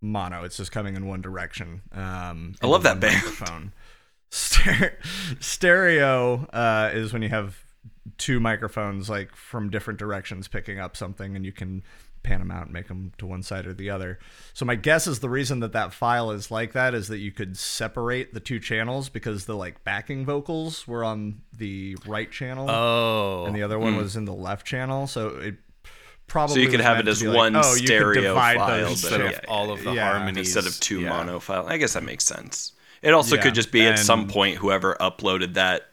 mono. 0.00 0.44
It's 0.44 0.56
just 0.56 0.72
coming 0.72 0.96
in 0.96 1.06
one 1.06 1.20
direction. 1.20 1.82
Um, 1.92 2.54
I 2.62 2.66
love 2.66 2.82
that 2.84 3.00
band. 3.00 3.16
Microphone. 3.16 3.72
Stereo 5.40 6.46
uh, 6.52 6.90
is 6.92 7.12
when 7.12 7.22
you 7.22 7.28
have 7.28 7.64
two 8.18 8.40
microphones 8.40 9.10
like 9.10 9.34
from 9.34 9.70
different 9.70 9.98
directions 9.98 10.48
picking 10.48 10.78
up 10.78 10.96
something, 10.96 11.36
and 11.36 11.44
you 11.44 11.52
can 11.52 11.82
pan 12.22 12.40
them 12.40 12.50
out 12.50 12.64
and 12.64 12.72
make 12.72 12.88
them 12.88 13.12
to 13.18 13.26
one 13.26 13.42
side 13.42 13.66
or 13.66 13.72
the 13.72 13.90
other. 13.90 14.18
So 14.52 14.64
my 14.64 14.74
guess 14.74 15.06
is 15.06 15.20
the 15.20 15.30
reason 15.30 15.60
that 15.60 15.72
that 15.72 15.92
file 15.92 16.30
is 16.30 16.50
like 16.50 16.72
that 16.74 16.94
is 16.94 17.08
that 17.08 17.18
you 17.18 17.32
could 17.32 17.56
separate 17.56 18.34
the 18.34 18.40
two 18.40 18.60
channels 18.60 19.08
because 19.08 19.46
the 19.46 19.54
like 19.54 19.82
backing 19.84 20.26
vocals 20.26 20.86
were 20.86 21.02
on 21.02 21.40
the 21.56 21.96
right 22.06 22.30
channel 22.30 22.70
Oh, 22.70 23.46
and 23.46 23.56
the 23.56 23.62
other 23.62 23.78
one 23.78 23.96
was 23.96 24.16
in 24.16 24.26
the 24.26 24.34
left 24.34 24.66
channel. 24.66 25.06
So 25.06 25.28
it 25.28 25.54
probably 26.30 26.54
So 26.54 26.60
you 26.60 26.68
could 26.68 26.80
have 26.80 26.98
it 27.00 27.08
as 27.08 27.22
one 27.22 27.34
like, 27.34 27.36
one 27.36 27.56
oh, 27.56 27.74
you 27.74 27.80
could 27.80 27.86
stereo 27.86 28.34
file, 28.34 28.66
those 28.66 28.82
but 28.82 28.90
instead 28.90 29.20
of 29.20 29.32
yeah, 29.32 29.40
all 29.48 29.70
of 29.70 29.82
the 29.84 29.92
yeah. 29.92 30.10
harmonies 30.10 30.56
instead 30.56 30.70
of 30.70 30.78
two 30.80 31.00
yeah. 31.00 31.10
mono 31.10 31.40
files. 31.40 31.68
I 31.68 31.76
guess 31.76 31.92
that 31.92 32.04
makes 32.04 32.24
sense. 32.24 32.72
It 33.02 33.12
also 33.12 33.36
Yeah, 33.36 33.42
could 33.42 33.54
just 33.54 33.72
be 33.72 33.86
at 33.86 33.98
some 33.98 34.28
point 34.28 34.56
whoever 34.56 34.96
uploaded 35.00 35.54
that 35.54 35.89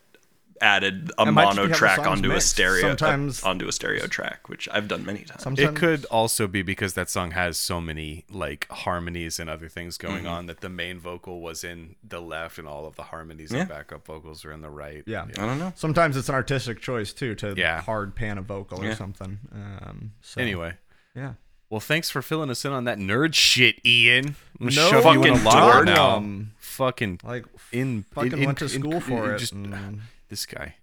added 0.62 1.12
a 1.18 1.24
It 1.24 1.32
mono 1.32 1.52
be 1.52 1.56
how 1.58 1.68
the 1.68 1.74
track 1.74 1.96
songs 1.98 2.08
onto 2.08 2.30
a 2.32 2.34
mixed. 2.34 2.50
stereo 2.50 2.86
uh, 2.86 2.90
Sometimes- 2.90 3.44
onto 3.44 3.68
a 3.68 3.72
stereo 3.72 4.08
track, 4.08 4.50
which 4.50 4.68
I've 4.72 4.88
done 4.88 5.06
many 5.06 5.20
times. 5.24 5.42
Sometimes 5.44 5.70
It 5.70 5.76
could 5.76 6.06
also 6.06 6.48
be 6.48 6.62
because 6.62 6.94
that 6.96 7.10
song 7.10 7.32
has 7.32 7.58
so 7.58 7.80
many 7.82 8.26
like 8.30 8.68
harmonies 8.70 9.40
and 9.40 9.50
other 9.50 9.70
things 9.70 9.98
going 9.98 10.24
Mm-hmm. 10.24 10.28
on 10.28 10.46
that 10.48 10.62
the 10.62 10.70
main 10.70 11.00
vocal 11.00 11.42
was 11.42 11.64
in 11.64 11.96
the 12.04 12.20
left 12.22 12.58
and 12.58 12.68
all 12.68 12.86
of 12.86 12.96
the 12.96 13.04
harmonies 13.04 13.52
Yeah. 13.52 13.60
and 13.62 13.70
backup 13.70 14.06
vocals 14.06 14.44
are 14.46 14.52
in 14.52 14.62
the 14.62 14.70
right. 14.70 15.04
Yeah. 15.06 15.24
I 15.38 15.46
don't 15.46 15.60
know. 15.60 15.74
Sometimes 15.76 16.18
it's 16.18 16.30
an 16.30 16.36
artistic 16.36 16.82
choice 16.82 17.14
too 17.14 17.36
to 17.36 17.54
Yeah. 17.58 17.82
hard 17.82 18.16
pan 18.16 18.38
a 18.38 18.42
vocal 18.42 18.84
or 18.84 18.96
something. 18.96 19.40
Um, 19.54 20.12
so, 20.22 20.42
Anyway, 20.42 20.74
yeah. 21.16 21.34
well, 21.70 21.80
thanks 21.80 22.10
for 22.10 22.22
filling 22.22 22.50
us 22.50 22.64
in 22.66 22.72
on 22.72 22.86
that 22.86 22.98
nerd 22.98 23.34
shit, 23.34 23.86
Ian. 23.86 24.36
I'm 24.60 24.70
gonna 24.70 24.76
No 24.76 24.90
shove 24.90 25.14
you 25.14 25.24
in 25.24 25.34
a 25.34 25.38
fucking 25.38 25.44
locker 25.62 25.86
now. 25.86 26.16
Um, 26.18 26.52
Fucking 26.60 27.20
like 27.24 27.46
in 27.72 28.04
fucking 28.12 28.34
in- 28.34 28.46
went 28.46 28.58
to 28.60 28.70
school 28.70 28.94
in- 28.96 29.02
for 29.02 29.34
it. 29.34 29.40
Just 29.40 29.54
and 29.54 30.02
this 30.30 30.46
guy. 30.46 30.76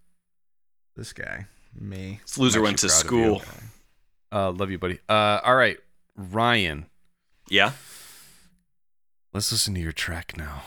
this 0.97 1.13
guy. 1.13 1.47
Me. 1.75 2.21
This 2.23 2.39
loser 2.39 2.63
went 2.63 2.79
to 2.79 2.87
actually 2.87 3.09
proud 3.09 3.37
of 3.37 3.43
school. 3.43 3.65
Uh, 4.33 4.51
love 4.53 4.71
you, 4.71 4.79
buddy. 4.79 5.01
Uh, 5.09 5.41
all 5.45 5.57
right, 5.57 5.79
Ryan. 6.17 6.87
Yeah. 7.49 7.73
Let's 9.33 9.51
listen 9.51 9.75
to 9.75 9.81
your 9.81 9.93
track 9.93 10.37
now. 10.37 10.63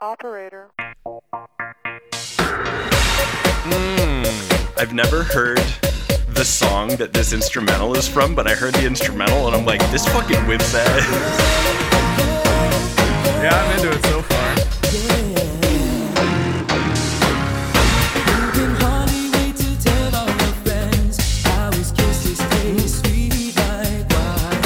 Operator. 0.00 0.70
I've 4.78 4.94
never 4.94 5.24
heard 5.24 5.60
the 6.34 6.44
song 6.44 6.96
that 6.96 7.12
this 7.12 7.32
instrumental 7.32 7.96
is 7.96 8.06
from, 8.08 8.34
but 8.34 8.46
I 8.46 8.54
heard 8.54 8.74
the 8.74 8.86
instrumental 8.86 9.46
and 9.46 9.56
I'm 9.56 9.64
like, 9.64 9.80
this 9.90 10.06
fucking 10.08 10.46
whips 10.46 10.74
ass. 10.76 11.06
Yeah, 13.42 13.50
I'm 13.54 13.76
into 13.76 13.90
it 13.96 14.04
so 14.04 14.22
far. 14.22 14.40
can 18.52 18.70
hardly 18.80 19.30
wait 19.30 19.56
to 19.56 19.82
tell 19.82 20.16
all 20.16 20.26
your 20.28 20.54
friends 20.64 21.42
how 21.44 21.70
his 21.72 21.92
kisses 21.92 22.38
taste 22.38 23.04
sweet 23.04 23.56
like 23.56 24.08
wine. 24.10 24.62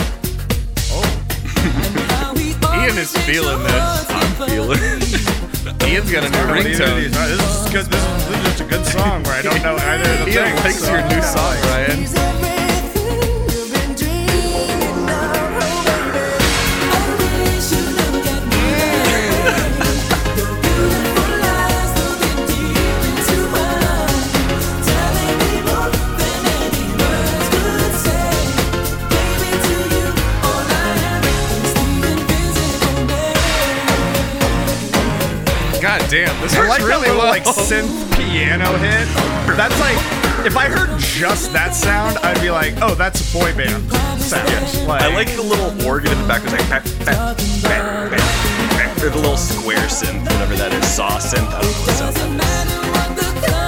Oh. 0.90 1.26
And 1.56 1.96
how 2.10 2.34
he 2.34 2.50
Ian 2.86 2.98
is 2.98 3.16
feeling 3.18 3.62
this. 3.62 3.72
heart 3.72 4.36
skip 4.36 4.68
a 4.68 4.98
beat. 4.98 5.03
Ian's 5.86 6.10
got 6.10 6.24
a 6.24 6.30
new 6.30 6.38
What 6.48 6.62
do 6.62 6.68
you 6.68 6.76
do 6.76 6.82
ringtone. 6.84 7.10
This 7.12 7.66
is 7.66 7.72
good. 7.72 7.86
This 7.86 8.04
is, 8.04 8.28
this 8.28 8.38
is 8.38 8.44
just 8.44 8.60
a 8.60 8.64
good 8.64 8.86
song 8.86 9.22
where 9.24 9.34
I 9.34 9.42
don't 9.42 9.62
know 9.62 9.76
either 9.76 10.10
of 10.10 10.26
the 10.26 10.32
Ian 10.32 10.56
things. 10.56 10.64
likes 10.64 10.84
so 10.84 10.92
your 10.92 11.08
new 11.08 11.22
song, 11.22 11.54
Ryan. 11.68 12.43
Damn, 36.14 36.42
this 36.42 36.54
I 36.54 36.60
works 36.60 36.70
like 36.70 36.82
really 36.82 37.10
well. 37.10 37.26
like 37.26 37.44
synth 37.44 37.90
piano 38.14 38.70
hit. 38.78 39.06
That's 39.56 39.78
like 39.80 39.98
if 40.46 40.56
I 40.56 40.68
heard 40.68 40.96
just 41.00 41.52
that 41.52 41.74
sound, 41.74 42.18
I'd 42.18 42.40
be 42.40 42.50
like, 42.50 42.74
oh, 42.82 42.94
that's 42.94 43.18
a 43.18 43.36
boy 43.36 43.54
band 43.56 43.90
sound. 44.20 44.48
I 44.88 45.12
like 45.12 45.34
the 45.34 45.42
little 45.42 45.72
organ 45.86 46.12
in 46.12 46.22
the 46.22 46.28
back. 46.28 46.42
It's 46.44 46.52
like, 46.52 46.70
bang, 47.04 48.10
bang. 48.10 49.04
or 49.04 49.10
the 49.10 49.16
little 49.16 49.36
square 49.36 49.88
synth, 49.88 50.22
whatever 50.22 50.54
that 50.54 50.72
is, 50.72 50.86
saw 50.86 51.18
synth. 51.18 51.48
I 51.48 51.60
don't 51.60 51.72
know 51.72 51.80
what 51.80 51.90
sound 51.96 52.14
Doesn't 52.14 52.36
that 52.36 52.44
matter 52.44 53.63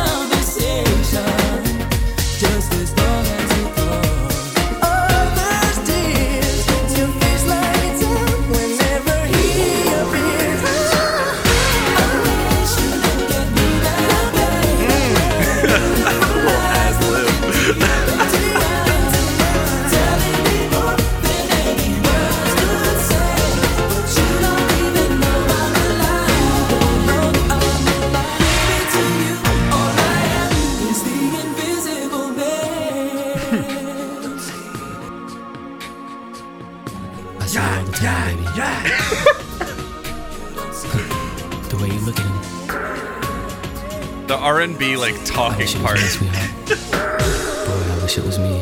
R 44.57 44.62
and 44.62 44.79
B 44.79 44.97
like 44.97 45.12
I 45.12 45.23
talking 45.25 45.59
wish 45.59 45.75
it 45.75 45.83
was 45.83 45.85
part. 45.85 45.99
me, 46.01 46.07
sweetheart. 46.09 46.51
Boy, 46.64 47.92
I 47.92 47.99
wish 48.01 48.16
it 48.16 48.25
was 48.25 48.38
me. 48.38 48.57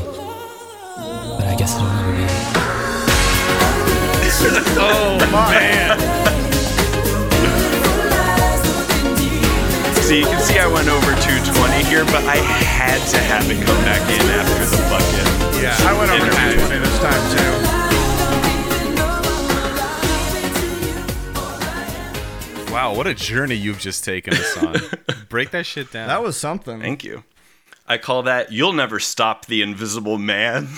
But 1.38 1.46
I 1.46 1.54
guess 1.57 1.76
it'll 1.76 1.87
never 1.87 2.16
be. 2.18 2.26
Oh 4.76 5.18
man, 5.30 5.96
So 10.02 10.14
you 10.14 10.24
can 10.26 10.40
see 10.42 10.59
I 10.59 10.66
went 10.66 10.88
over 10.88 11.14
220 11.14 11.85
here, 11.88 12.04
but 12.07 12.24
I 12.26 12.38
had 12.42 12.98
to 13.14 13.18
have 13.30 13.48
it 13.48 13.62
come 13.64 13.78
back 13.87 14.02
in 14.11 14.20
after 14.35 14.66
the 14.66 14.83
fucking. 14.90 15.62
yeah. 15.62 15.78
I 15.88 15.94
went 15.96 16.11
over 16.11 16.26
220 16.26 16.78
this 16.83 16.98
time 16.98 17.22
too. 17.38 17.83
Wow, 22.84 22.94
what 22.96 23.06
a 23.06 23.14
journey 23.14 23.54
you've 23.54 23.78
just 23.78 24.04
taken 24.04 24.34
us 24.34 24.56
on. 24.62 24.76
Break 25.30 25.52
that 25.52 25.64
shit 25.64 25.90
down. 25.90 26.08
That 26.08 26.22
was 26.22 26.36
something. 26.36 26.82
Thank 26.82 27.02
you. 27.02 27.24
I 27.86 27.96
call 27.96 28.24
that 28.24 28.52
"You'll 28.52 28.74
Never 28.74 29.00
Stop 29.00 29.46
the 29.46 29.62
Invisible 29.62 30.18
Man," 30.18 30.64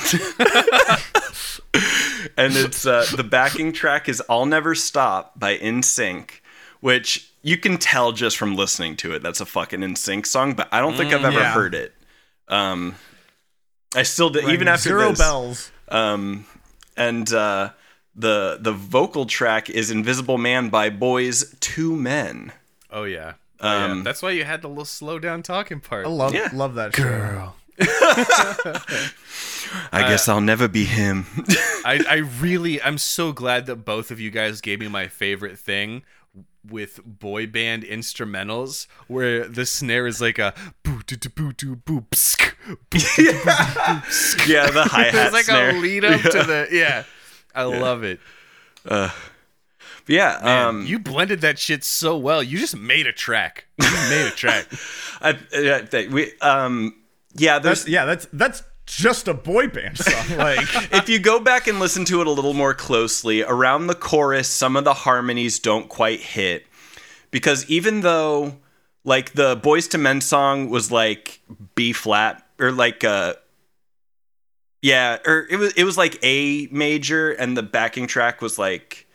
and 2.37 2.55
it's 2.55 2.87
uh, 2.87 3.07
the 3.17 3.27
backing 3.29 3.73
track 3.73 4.09
is 4.09 4.23
"I'll 4.29 4.47
Never 4.47 4.77
Stop" 4.77 5.37
by 5.37 5.59
NSYNC, 5.59 6.31
which 6.79 7.33
you 7.43 7.59
can 7.59 7.77
tell 7.77 8.13
just 8.13 8.37
from 8.37 8.55
listening 8.55 8.95
to 8.99 9.13
it. 9.13 9.21
That's 9.25 9.41
a 9.41 9.47
fucking 9.47 9.81
NSYNC 9.81 10.27
song, 10.27 10.55
but 10.55 10.69
I 10.71 10.81
don't 10.81 10.97
think 10.97 11.13
I've 11.13 11.25
ever 11.25 11.41
yeah. 11.41 11.53
heard 11.53 11.75
it. 11.75 11.93
Um, 12.47 12.95
I 13.97 14.05
still 14.05 14.31
did, 14.31 14.49
even 14.49 14.69
after 14.69 14.91
zero 14.91 15.11
this. 15.11 15.19
bells. 15.19 15.73
Um, 15.89 16.47
and 16.97 17.33
uh, 17.33 17.71
the 18.17 18.59
the 18.61 18.73
vocal 18.73 19.27
track 19.27 19.69
is 19.71 19.91
"Invisible 19.91 20.39
Man" 20.39 20.69
by 20.71 20.91
Boyz 20.91 21.55
II 21.79 21.97
Men. 21.97 22.53
oh 22.91 23.05
yeah. 23.05 23.35
Oh, 23.61 23.69
yeah. 23.79 23.85
Um, 23.87 24.05
That's 24.05 24.23
why 24.23 24.31
you 24.33 24.45
had 24.45 24.61
the 24.63 24.69
little 24.69 24.85
slow 24.85 25.19
down 25.19 25.43
talking 25.43 25.81
part. 25.81 26.07
I 26.07 26.11
love 26.11 26.35
Yeah. 26.35 26.51
love 26.53 26.75
that 26.75 26.95
show. 26.95 27.53
I 29.93 30.03
guess 30.09 30.29
I'll 30.29 30.41
never 30.41 30.69
be 30.69 30.85
him. 30.85 31.27
I, 31.85 32.05
I 32.09 32.15
really 32.41 32.81
I'm 32.83 32.99
so 32.99 33.33
glad 33.33 33.67
that 33.67 33.77
both 33.85 34.11
of 34.11 34.21
you 34.21 34.31
guys 34.31 34.61
gave 34.61 34.81
me 34.81 34.89
my 34.89 35.09
favorite 35.09 35.59
thing 35.59 36.03
with 36.69 37.01
boy 37.05 37.47
band 37.47 37.85
instrumentals 37.85 38.87
where 39.07 39.47
the 39.47 39.65
snare 39.65 40.07
is 40.07 40.21
like 40.21 40.39
a 40.39 40.53
boo 40.83 41.01
doo 41.07 41.17
doo 41.17 41.29
boo 41.31 41.53
doo 41.53 41.77
boo 41.77 42.01
psk, 42.11 42.55
boo 42.91 42.99
doo 43.17 43.33
doo 43.33 43.39
boo 43.39 43.43
doo 43.43 43.57
boo, 43.57 44.01
psk. 44.11 44.49
yeah, 44.49 44.71
the 44.71 44.85
hi 44.85 45.05
hat 45.05 45.13
There's 45.13 45.33
like 45.33 45.45
snare. 45.45 45.71
a 45.71 45.79
lead 45.79 46.05
up 46.05 46.21
to 46.23 46.43
the 46.43 46.69
yeah. 46.73 47.05
I 47.57 47.65
love 47.65 48.05
it. 48.05 48.21
but 48.85 49.13
yeah, 50.07 50.41
Man, 50.45 50.67
um, 50.69 50.87
you 50.87 50.99
blended 50.99 51.41
that 51.41 51.59
shit 51.59 51.83
so 51.83 52.17
well. 52.17 52.43
You 52.43 52.59
just 52.59 52.77
made 52.77 53.07
a 53.07 53.13
track. 53.13 53.67
You 53.81 53.91
made 54.09 54.27
a 54.29 54.31
track. 54.31 54.67
I, 55.21 55.31
I 55.53 55.81
think 55.87 56.13
we, 56.13 56.33
um, 56.41 56.95
yeah, 57.35 57.59
there's. 57.59 57.81
That's 57.81 57.89
yeah, 57.89 58.05
that's 58.05 58.27
that's 58.33 58.63
just 58.87 59.27
a 59.27 59.35
boy 59.35 59.69
band 59.69 59.99
song. 59.99 60.15
Like 60.39 60.61
if 60.93 61.09
you 61.09 61.19
go 61.19 61.41
back 61.41 61.67
and 61.67 61.81
listen 61.81 62.05
to 62.07 62.21
it 62.21 62.27
a 62.27 62.31
little 62.31 62.55
more 62.55 62.75
closely, 62.75 63.43
around 63.43 63.89
the 63.89 63.95
chorus, 63.95 64.49
some 64.49 64.77
of 64.77 64.85
the 64.85 64.95
harmonies 64.95 65.59
don't 65.59 65.89
quite 65.89 66.21
hit 66.21 66.67
because 67.31 67.69
even 67.69 68.03
though, 68.03 68.57
like 69.05 69.33
the 69.33 69.57
Boyz 69.57 69.93
II 69.93 70.01
Men 70.01 70.21
song 70.21 70.71
was 70.71 70.93
like 70.93 71.41
B 71.75 71.93
flat 71.93 72.47
or 72.61 72.71
like 72.71 73.03
uh 73.03 73.35
yeah, 74.83 75.19
or 75.27 75.47
it 75.51 75.57
was 75.57 75.73
it 75.75 75.85
was 75.85 75.97
like 75.97 76.19
A 76.23 76.69
major, 76.71 77.33
and 77.33 77.57
the 77.57 77.63
backing 77.63 78.07
track 78.07 78.41
was 78.41 78.59
like 78.59 79.07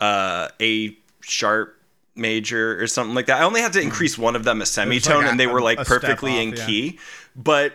uh 0.00 0.48
A 0.60 0.96
sharp 1.20 1.76
major 2.14 2.80
or 2.80 2.86
something 2.86 3.14
like 3.14 3.26
that. 3.26 3.40
I 3.40 3.44
only 3.44 3.60
had 3.60 3.72
to 3.74 3.80
increase 3.80 4.18
one 4.18 4.36
of 4.36 4.44
them 4.44 4.60
a 4.60 4.66
semitone, 4.66 5.24
a- 5.24 5.28
and 5.28 5.40
they 5.40 5.46
were 5.46 5.60
like 5.60 5.78
perfectly 5.78 6.32
off, 6.32 6.38
in 6.38 6.48
yeah. 6.50 6.66
key. 6.66 6.98
But 7.36 7.72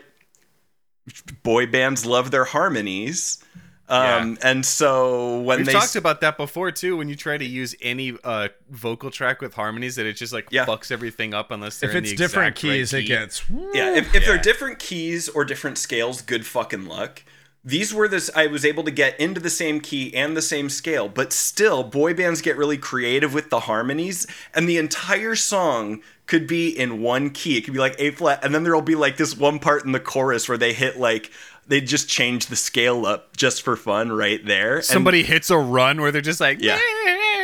boy 1.43 1.67
bands 1.67 2.05
love 2.05 2.31
their 2.31 2.45
harmonies. 2.45 3.43
Um, 3.87 4.37
and 4.41 4.65
so 4.65 5.41
when 5.41 5.57
We've 5.59 5.67
they 5.67 5.71
talked 5.73 5.95
about 5.95 6.21
that 6.21 6.37
before 6.37 6.71
too. 6.71 6.97
When 6.97 7.07
you 7.07 7.15
try 7.15 7.37
to 7.37 7.45
use 7.45 7.75
any 7.81 8.17
uh, 8.23 8.47
vocal 8.69 9.11
track 9.11 9.41
with 9.41 9.53
harmonies, 9.53 9.95
that 9.97 10.05
it 10.07 10.13
just 10.13 10.33
like 10.33 10.47
Yeah. 10.49 10.65
fucks 10.65 10.91
everything 10.91 11.33
up 11.35 11.51
unless 11.51 11.79
they're 11.79 11.91
if 11.91 11.95
in 11.95 12.03
it's 12.03 12.11
the 12.11 12.17
different 12.17 12.57
exact 12.57 12.63
right 12.63 12.77
keys, 12.79 12.93
it 12.93 13.01
key. 13.03 13.07
gets 13.07 13.43
Yeah, 13.73 13.95
if, 13.95 14.15
if 14.15 14.25
they're 14.25 14.37
different 14.39 14.79
keys 14.79 15.29
or 15.29 15.45
different 15.45 15.77
scales, 15.77 16.21
good 16.21 16.45
fucking 16.47 16.85
luck. 16.85 17.21
These 17.63 17.93
were 17.95 18.07
this 18.07 18.29
I 18.35 18.45
was 18.47 18.63
able 18.63 18.83
to 18.83 18.91
get 18.91 19.19
into 19.19 19.39
the 19.41 19.49
same 19.49 19.81
key 19.81 20.13
and 20.15 20.37
the 20.37 20.41
same 20.41 20.69
scale, 20.69 21.09
but 21.09 21.33
still 21.33 21.83
boy 21.83 22.13
bands 22.13 22.41
get 22.41 22.57
really 22.57 22.77
creative 22.77 23.33
with 23.33 23.49
the 23.49 23.61
harmonies 23.61 24.27
and 24.53 24.69
the 24.69 24.77
entire 24.77 25.35
song 25.35 26.01
could 26.27 26.45
be 26.47 26.69
in 26.69 27.01
one 27.01 27.31
key. 27.31 27.57
It 27.57 27.61
could 27.61 27.73
be 27.73 27.79
like 27.79 27.95
A 27.99 28.11
flat 28.11 28.43
and 28.43 28.53
then 28.53 28.63
there'll 28.63 28.81
be 28.81 28.93
like 28.95 29.17
this 29.17 29.35
one 29.35 29.57
part 29.59 29.83
in 29.83 29.93
the 29.93 29.99
chorus 29.99 30.47
where 30.47 30.59
they 30.59 30.73
hit 30.73 30.97
like 30.97 31.31
they 31.67 31.81
just 31.81 32.07
change 32.07 32.45
the 32.47 32.55
scale 32.55 33.05
up 33.05 33.35
just 33.37 33.61
for 33.63 33.75
fun 33.75 34.11
right 34.11 34.43
there. 34.45 34.75
And- 34.77 34.85
Somebody 34.85 35.23
hits 35.23 35.49
a 35.49 35.57
run 35.57 35.99
where 36.01 36.11
they're 36.11 36.21
just 36.21 36.39
like, 36.41 36.61
Yeah. 36.61 36.79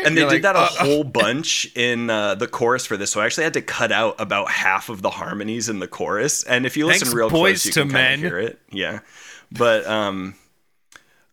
And 0.04 0.18
they 0.18 0.22
You're 0.22 0.30
did 0.32 0.44
like, 0.44 0.54
that 0.54 0.56
a 0.56 0.60
uh, 0.60 0.66
whole 0.86 1.04
bunch 1.24 1.72
in 1.76 2.10
uh, 2.10 2.34
the 2.36 2.48
chorus 2.48 2.88
for 2.88 2.98
this, 2.98 3.12
so 3.12 3.22
I 3.22 3.26
actually 3.28 3.44
had 3.44 3.54
to 3.54 3.62
cut 3.62 3.92
out 3.92 4.16
about 4.20 4.50
half 4.50 4.90
of 4.90 5.04
the 5.04 5.12
harmonies 5.12 5.70
in 5.70 5.78
the 5.80 5.88
chorus. 5.88 6.44
And 6.44 6.66
if 6.66 6.76
you 6.76 6.88
listen 6.88 7.06
Thanks, 7.06 7.14
real 7.16 7.30
Boys 7.30 7.62
close, 7.62 7.66
you 7.68 7.72
to 7.74 7.82
can 7.82 7.90
kind 7.92 7.94
Men. 7.94 8.14
of 8.14 8.20
hear 8.20 8.40
it. 8.40 8.60
Yeah, 8.72 9.00
but 9.52 9.86
um, 9.86 10.34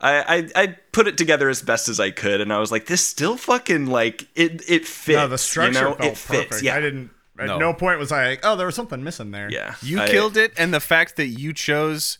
I, 0.00 0.48
I 0.54 0.62
I 0.62 0.66
put 0.92 1.08
it 1.08 1.16
together 1.18 1.48
as 1.48 1.62
best 1.62 1.88
as 1.88 1.98
I 1.98 2.10
could, 2.10 2.40
and 2.42 2.52
I 2.52 2.58
was 2.58 2.70
like, 2.70 2.84
this 2.86 3.04
still 3.04 3.36
fucking 3.38 3.86
like 3.86 4.28
it 4.34 4.62
it 4.68 4.86
fits. 4.86 5.16
no, 5.16 5.28
the 5.28 5.38
structure 5.38 5.72
you 5.72 5.84
know? 5.84 5.94
felt 5.94 6.04
it 6.12 6.16
fits. 6.18 6.44
perfect. 6.48 6.62
Yeah, 6.62 6.76
I 6.76 6.80
didn't. 6.80 7.10
At 7.38 7.46
No. 7.46 7.58
no. 7.58 7.72
point 7.72 7.98
was 7.98 8.12
I 8.12 8.28
like, 8.28 8.40
oh, 8.44 8.54
there 8.56 8.66
was 8.66 8.74
something 8.74 9.02
missing 9.02 9.30
there. 9.30 9.48
yeah. 9.50 9.76
You 9.82 10.00
I- 10.00 10.08
killed 10.08 10.36
it, 10.36 10.52
and 10.58 10.74
the 10.74 10.80
fact 10.80 11.16
that 11.16 11.26
you 11.28 11.52
chose 11.54 12.18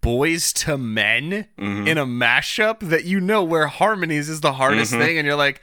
Boyz 0.00 0.68
II 0.68 0.76
Men 0.78 1.46
Mm-hmm. 1.58 1.86
in 1.86 1.98
a 1.98 2.06
mashup 2.06 2.80
that 2.80 3.04
you 3.04 3.20
know 3.20 3.42
where 3.42 3.66
harmonies 3.66 4.28
is 4.28 4.40
the 4.40 4.52
hardest 4.54 4.92
Mm-hmm. 4.92 5.02
thing, 5.02 5.18
and 5.18 5.26
you're 5.26 5.36
like, 5.36 5.60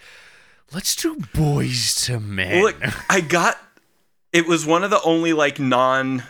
let's 0.73 0.95
do 0.95 1.15
Boyz 1.15 2.09
II 2.09 2.19
Men. 2.19 2.61
Look, 2.63 2.75
I 3.09 3.21
got 3.21 3.57
it 4.31 4.47
was 4.47 4.65
one 4.65 4.83
of 4.83 4.89
the 4.91 5.01
only 5.01 5.33
like 5.33 5.59
non 5.59 6.23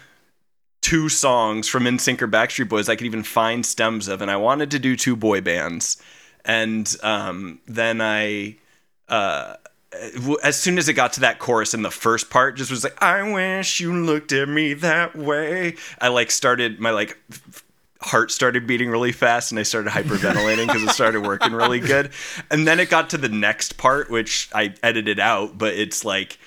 two 0.81 1.09
songs 1.09 1.67
from 1.67 1.83
NSYNC 1.83 2.21
or 2.21 2.27
Backstreet 2.29 2.69
Boys 2.69 2.87
I 2.87 2.95
could 2.95 3.05
even 3.05 3.23
find 3.23 3.65
stems 3.65 4.07
of, 4.07 4.21
and 4.21 4.31
I 4.31 4.37
wanted 4.37 4.71
to 4.71 4.79
do 4.79 4.95
two 4.95 5.15
boy 5.17 5.41
bands, 5.41 6.01
and 6.45 6.93
um, 7.03 7.59
then 7.67 7.99
I. 8.01 8.57
Uh, 9.09 9.55
as 10.43 10.55
soon 10.55 10.77
as 10.77 10.87
it 10.87 10.93
got 10.93 11.13
to 11.13 11.21
that 11.21 11.39
chorus 11.39 11.73
in 11.73 11.81
the 11.81 11.89
first 11.89 12.29
part, 12.29 12.55
just 12.55 12.69
was 12.69 12.83
like, 12.83 13.01
"I 13.01 13.23
wish 13.33 13.79
you 13.79 13.91
looked 14.05 14.31
at 14.31 14.47
me 14.47 14.73
that 14.75 15.15
way." 15.15 15.75
I 15.99 16.09
like 16.09 16.29
started 16.29 16.79
my 16.79 16.91
like 16.91 17.17
f- 17.31 17.63
heart 18.01 18.31
started 18.31 18.65
beating 18.65 18.89
really 18.89 19.11
fast, 19.11 19.51
and 19.51 19.59
I 19.59 19.63
started 19.63 19.91
hyperventilating 19.91 20.67
because 20.67 20.83
it 20.83 20.89
started 20.91 21.21
working 21.25 21.51
really 21.53 21.79
good. 21.93 22.11
And 22.49 22.67
then 22.67 22.79
it 22.79 22.89
got 22.89 23.09
to 23.11 23.17
the 23.17 23.29
next 23.29 23.77
part, 23.77 24.09
which 24.09 24.49
I 24.53 24.73
edited 24.83 25.19
out, 25.19 25.57
but 25.57 25.73
it's 25.73 26.05
like 26.05 26.37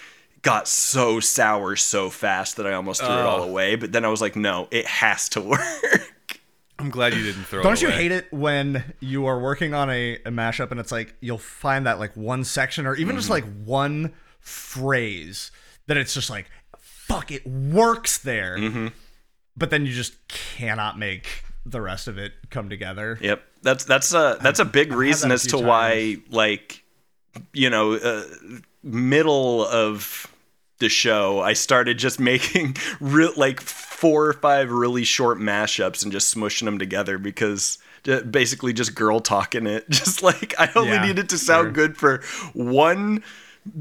got 0.42 0.66
so 0.66 1.20
sour 1.20 1.76
so 1.76 2.10
fast 2.10 2.56
that 2.56 2.66
I 2.66 2.72
almost 2.72 3.00
threw 3.00 3.08
it 3.14 3.20
all 3.20 3.42
away. 3.42 3.76
But 3.76 3.92
then 3.92 4.04
I 4.04 4.08
was 4.08 4.20
like, 4.20 4.34
"No, 4.34 4.66
it 4.70 4.86
has 4.86 5.28
to 5.30 5.40
work." 5.52 5.60
I'm 6.78 6.90
glad 6.90 7.14
you 7.14 7.22
didn't 7.22 7.44
throw 7.44 7.60
it. 7.60 7.62
Don't 7.62 7.80
you 7.80 7.90
hate 7.90 8.10
it 8.10 8.32
when 8.32 8.82
you 8.98 9.26
are 9.26 9.38
working 9.38 9.72
on 9.72 9.88
a, 9.90 10.14
a 10.24 10.30
mashup 10.30 10.72
and 10.72 10.80
it's 10.80 10.90
like 10.90 11.14
you'll 11.20 11.38
find 11.38 11.86
that 11.86 12.00
like 12.00 12.16
one 12.16 12.42
section 12.42 12.86
or 12.86 12.96
even 12.96 13.14
just 13.14 13.28
Mm-hmm. 13.30 13.32
like 13.46 13.66
one 13.66 14.12
phrase 14.40 15.50
that 15.86 15.96
it's 15.96 16.14
just 16.14 16.30
like 16.30 16.50
fuck 16.78 17.30
it 17.30 17.46
works 17.46 18.18
there, 18.18 18.56
Mm-hmm. 18.58 18.86
But 19.56 19.70
then 19.70 19.86
you 19.86 19.92
just 19.92 20.14
cannot 20.28 20.98
make 20.98 21.44
the 21.64 21.80
rest 21.80 22.08
of 22.08 22.18
it 22.18 22.32
come 22.50 22.68
together. 22.68 23.18
Yep. 23.20 23.42
That's 23.62 23.84
that's 23.84 24.12
a 24.12 24.38
that's 24.40 24.58
a 24.58 24.64
big 24.64 24.92
reason 24.92 25.28
that 25.28 25.34
a 25.34 25.36
as 25.36 25.42
to 25.48 25.58
few 25.58 25.66
why 25.66 26.16
like 26.30 26.82
you 27.52 27.70
know 27.70 27.94
uh, 27.94 28.24
middle 28.82 29.64
of 29.66 30.26
the 30.78 30.88
show 30.88 31.40
I 31.40 31.52
started 31.52 31.98
just 31.98 32.18
making 32.32 32.76
real 33.00 33.32
like 33.36 33.60
four 33.60 34.26
or 34.26 34.32
five 34.32 34.72
really 34.72 35.04
short 35.04 35.38
mashups 35.38 36.02
and 36.02 36.10
just 36.10 36.34
smushing 36.34 36.64
them 36.64 36.78
together 36.80 37.18
because 37.18 37.78
basically 38.30 38.72
just 38.72 38.96
girl 38.96 39.20
talking 39.20 39.64
it 39.68 39.88
just 39.90 40.24
like 40.24 40.54
I 40.58 40.68
only 40.74 40.90
Yeah, 40.90 41.06
need 41.06 41.20
it 41.20 41.28
to 41.28 41.38
sound 41.38 41.66
sure. 41.66 41.72
good 41.72 41.96
for 41.96 42.20
one 42.52 43.22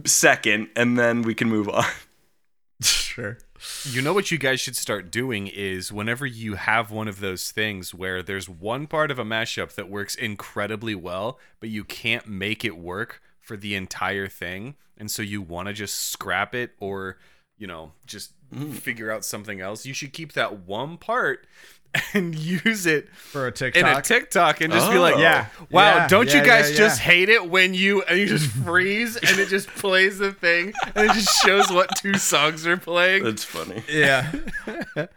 second 0.06 0.70
and 0.76 1.00
then 1.00 1.24
we 1.24 1.34
can 1.34 1.50
move 1.50 1.68
on. 1.70 1.86
sure. 2.84 3.40
You 3.84 4.02
know 4.02 4.13
what 4.13 4.32
you 4.32 4.38
guys 4.38 4.60
should 4.60 4.76
start 4.76 5.12
doing 5.12 5.47
is 5.47 5.91
whenever 5.91 6.26
you 6.26 6.56
have 6.56 6.91
one 6.91 7.08
of 7.08 7.19
those 7.19 7.52
things 7.52 7.93
where 7.93 8.24
there's 8.24 8.50
one 8.50 8.88
part 8.88 9.12
of 9.12 9.19
a 9.19 9.24
mashup 9.24 9.76
that 9.76 9.89
works 9.89 10.15
incredibly 10.15 10.95
well, 10.95 11.39
but 11.60 11.69
you 11.69 11.84
can't 11.84 12.28
make 12.28 12.65
it 12.65 12.78
work 12.78 13.21
for 13.39 13.58
the 13.58 13.76
entire 13.76 14.28
thing, 14.28 14.76
and 14.97 15.10
so 15.12 15.21
you 15.21 15.41
want 15.41 15.67
to 15.67 15.74
just 15.74 15.95
scrap 16.12 16.56
it 16.56 16.71
or, 16.80 17.17
you 17.58 17.67
know, 17.67 17.91
just 18.06 18.34
mm. 18.54 18.74
figure 18.74 19.12
out 19.12 19.26
something 19.26 19.62
else, 19.62 19.86
you 19.86 19.93
should 19.93 20.13
keep 20.13 20.34
that 20.34 20.60
one 20.60 20.97
part 20.97 21.45
and 22.14 22.34
use 22.34 22.86
it 22.86 23.10
For 23.14 23.48
a 23.48 23.52
TikTok 23.52 23.80
in 23.80 23.86
TikTok. 23.86 24.00
a 24.00 24.08
TikTok 24.08 24.62
and 24.62 24.72
just 24.74 24.92
be 24.92 24.98
like, 24.98 25.16
Oh. 25.16 25.20
Yeah. 25.20 25.48
wow, 25.70 25.96
Yeah, 25.96 26.08
don't 26.08 26.34
you 26.34 26.42
guys 26.44 26.72
yeah, 26.72 26.78
just 26.78 27.00
hate 27.02 27.28
it 27.30 27.50
when 27.50 27.74
you 27.74 28.02
and 28.04 28.18
you 28.18 28.28
just 28.28 28.48
freeze 28.50 29.18
and 29.18 29.40
it 29.40 29.50
just 29.50 29.68
plays 29.68 30.18
the 30.18 30.32
thing 30.32 30.74
and 30.96 31.10
it 31.10 31.14
just 31.14 31.44
shows 31.44 31.70
what 31.70 31.90
two 31.98 32.14
songs 32.16 32.66
are 32.66 32.78
playing? 32.78 33.24
That's 33.26 33.44
funny. 33.44 33.84
yeah. 33.90 34.32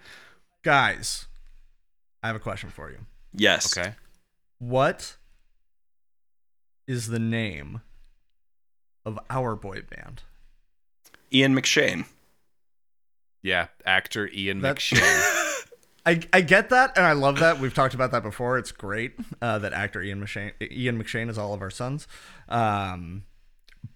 Guys, 0.64 1.26
I 2.22 2.26
have 2.28 2.36
a 2.36 2.40
question 2.40 2.70
for 2.70 2.90
you. 2.90 2.98
Yes. 3.34 3.76
Okay. 3.76 3.92
What 4.58 5.16
is 6.86 7.08
the 7.08 7.18
name 7.18 7.82
of 9.04 9.18
our 9.30 9.54
boy 9.54 9.82
band? 9.82 10.22
Ian 11.32 11.54
McShane. 11.54 12.06
Yeah, 13.42 13.66
actor 13.84 14.28
Ian 14.32 14.60
That- 14.62 14.76
McShane. 14.76 15.40
I, 16.06 16.20
I 16.32 16.40
get 16.42 16.68
that 16.70 16.96
and 16.96 17.06
I 17.06 17.12
love 17.12 17.38
that. 17.40 17.58
We've 17.60 17.72
talked 17.74 17.94
about 17.94 18.10
that 18.12 18.22
before. 18.22 18.58
It's 18.58 18.72
great 18.72 19.14
uh, 19.40 19.58
that 19.60 19.72
actor 19.72 20.02
Ian 20.02 20.20
McShane 20.22 20.52
Ian 20.60 21.02
McShane 21.02 21.30
is 21.30 21.38
all 21.38 21.54
of 21.54 21.62
our 21.62 21.70
sons. 21.70 22.06
Um, 22.48 23.24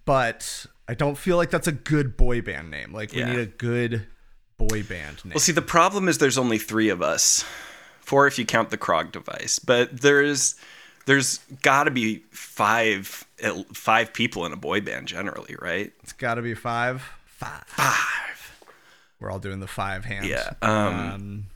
but 0.05 0.67
I 0.89 0.95
don't 0.95 1.19
feel 1.19 1.37
like 1.37 1.51
that's 1.51 1.67
a 1.67 1.73
good 1.73 2.17
boy 2.17 2.41
band 2.41 2.71
name. 2.71 2.93
Like 2.93 3.13
we 3.13 3.19
Yeah. 3.21 3.31
need 3.31 3.39
a 3.41 3.47
good 3.47 4.07
boy 4.57 4.83
band 4.83 5.25
name. 5.25 5.33
Well, 5.35 5.41
see, 5.41 5.53
the 5.53 5.63
problem 5.63 6.09
is 6.09 6.19
there's 6.19 6.39
only 6.39 6.59
three 6.59 6.89
of 6.89 7.03
us, 7.03 7.45
four 8.01 8.27
if 8.27 8.39
you 8.39 8.47
count 8.47 8.71
the 8.71 8.79
Krog 8.79 9.13
device. 9.13 9.59
But 9.59 10.01
there's 10.01 10.55
there's 11.07 11.39
got 11.63 11.85
to 11.85 11.91
be 11.91 12.25
five 12.31 13.27
five 13.75 14.13
people 14.13 14.47
in 14.47 14.53
a 14.53 14.57
boy 14.57 14.81
band 14.81 15.09
generally, 15.09 15.57
right? 15.61 15.93
it's 16.03 16.13
got 16.15 16.35
to 16.35 16.43
be 16.43 16.55
five. 16.55 17.03
Five. 17.27 17.65
Five. 17.67 18.61
We're 19.21 19.31
all 19.31 19.39
doing 19.39 19.61
the 19.61 19.67
five 19.69 20.05
hands. 20.05 20.27
Yeah. 20.27 20.55
Um, 20.63 20.95
Um, 20.95 21.47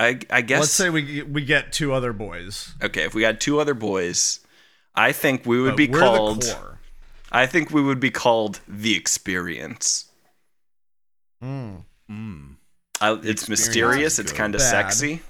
I 0.00 0.18
I 0.30 0.40
guess. 0.40 0.60
let's 0.60 0.72
say 0.72 0.88
we 0.88 1.22
we 1.22 1.44
get 1.44 1.72
two 1.72 1.92
other 1.92 2.14
boys. 2.14 2.74
okay, 2.82 3.04
if 3.04 3.14
we 3.14 3.22
had 3.22 3.38
two 3.40 3.60
other 3.60 3.74
boys, 3.74 4.40
I 4.94 5.12
think 5.12 5.44
we 5.44 5.60
would 5.60 5.72
but 5.72 5.76
be 5.76 5.88
we're 5.88 6.00
called. 6.00 6.42
the 6.42 6.54
core. 6.54 6.78
I 7.30 7.46
think 7.46 7.70
we 7.70 7.82
would 7.82 8.00
be 8.00 8.10
called 8.10 8.60
the 8.66 8.96
Experience. 8.96 10.06
Mm. 11.42 11.84
mm. 12.10 12.54
I, 13.00 13.12
it's 13.22 13.48
mysterious. 13.48 14.18
It's 14.18 14.32
kind 14.32 14.54
of 14.54 14.60
sexy. 14.60 15.20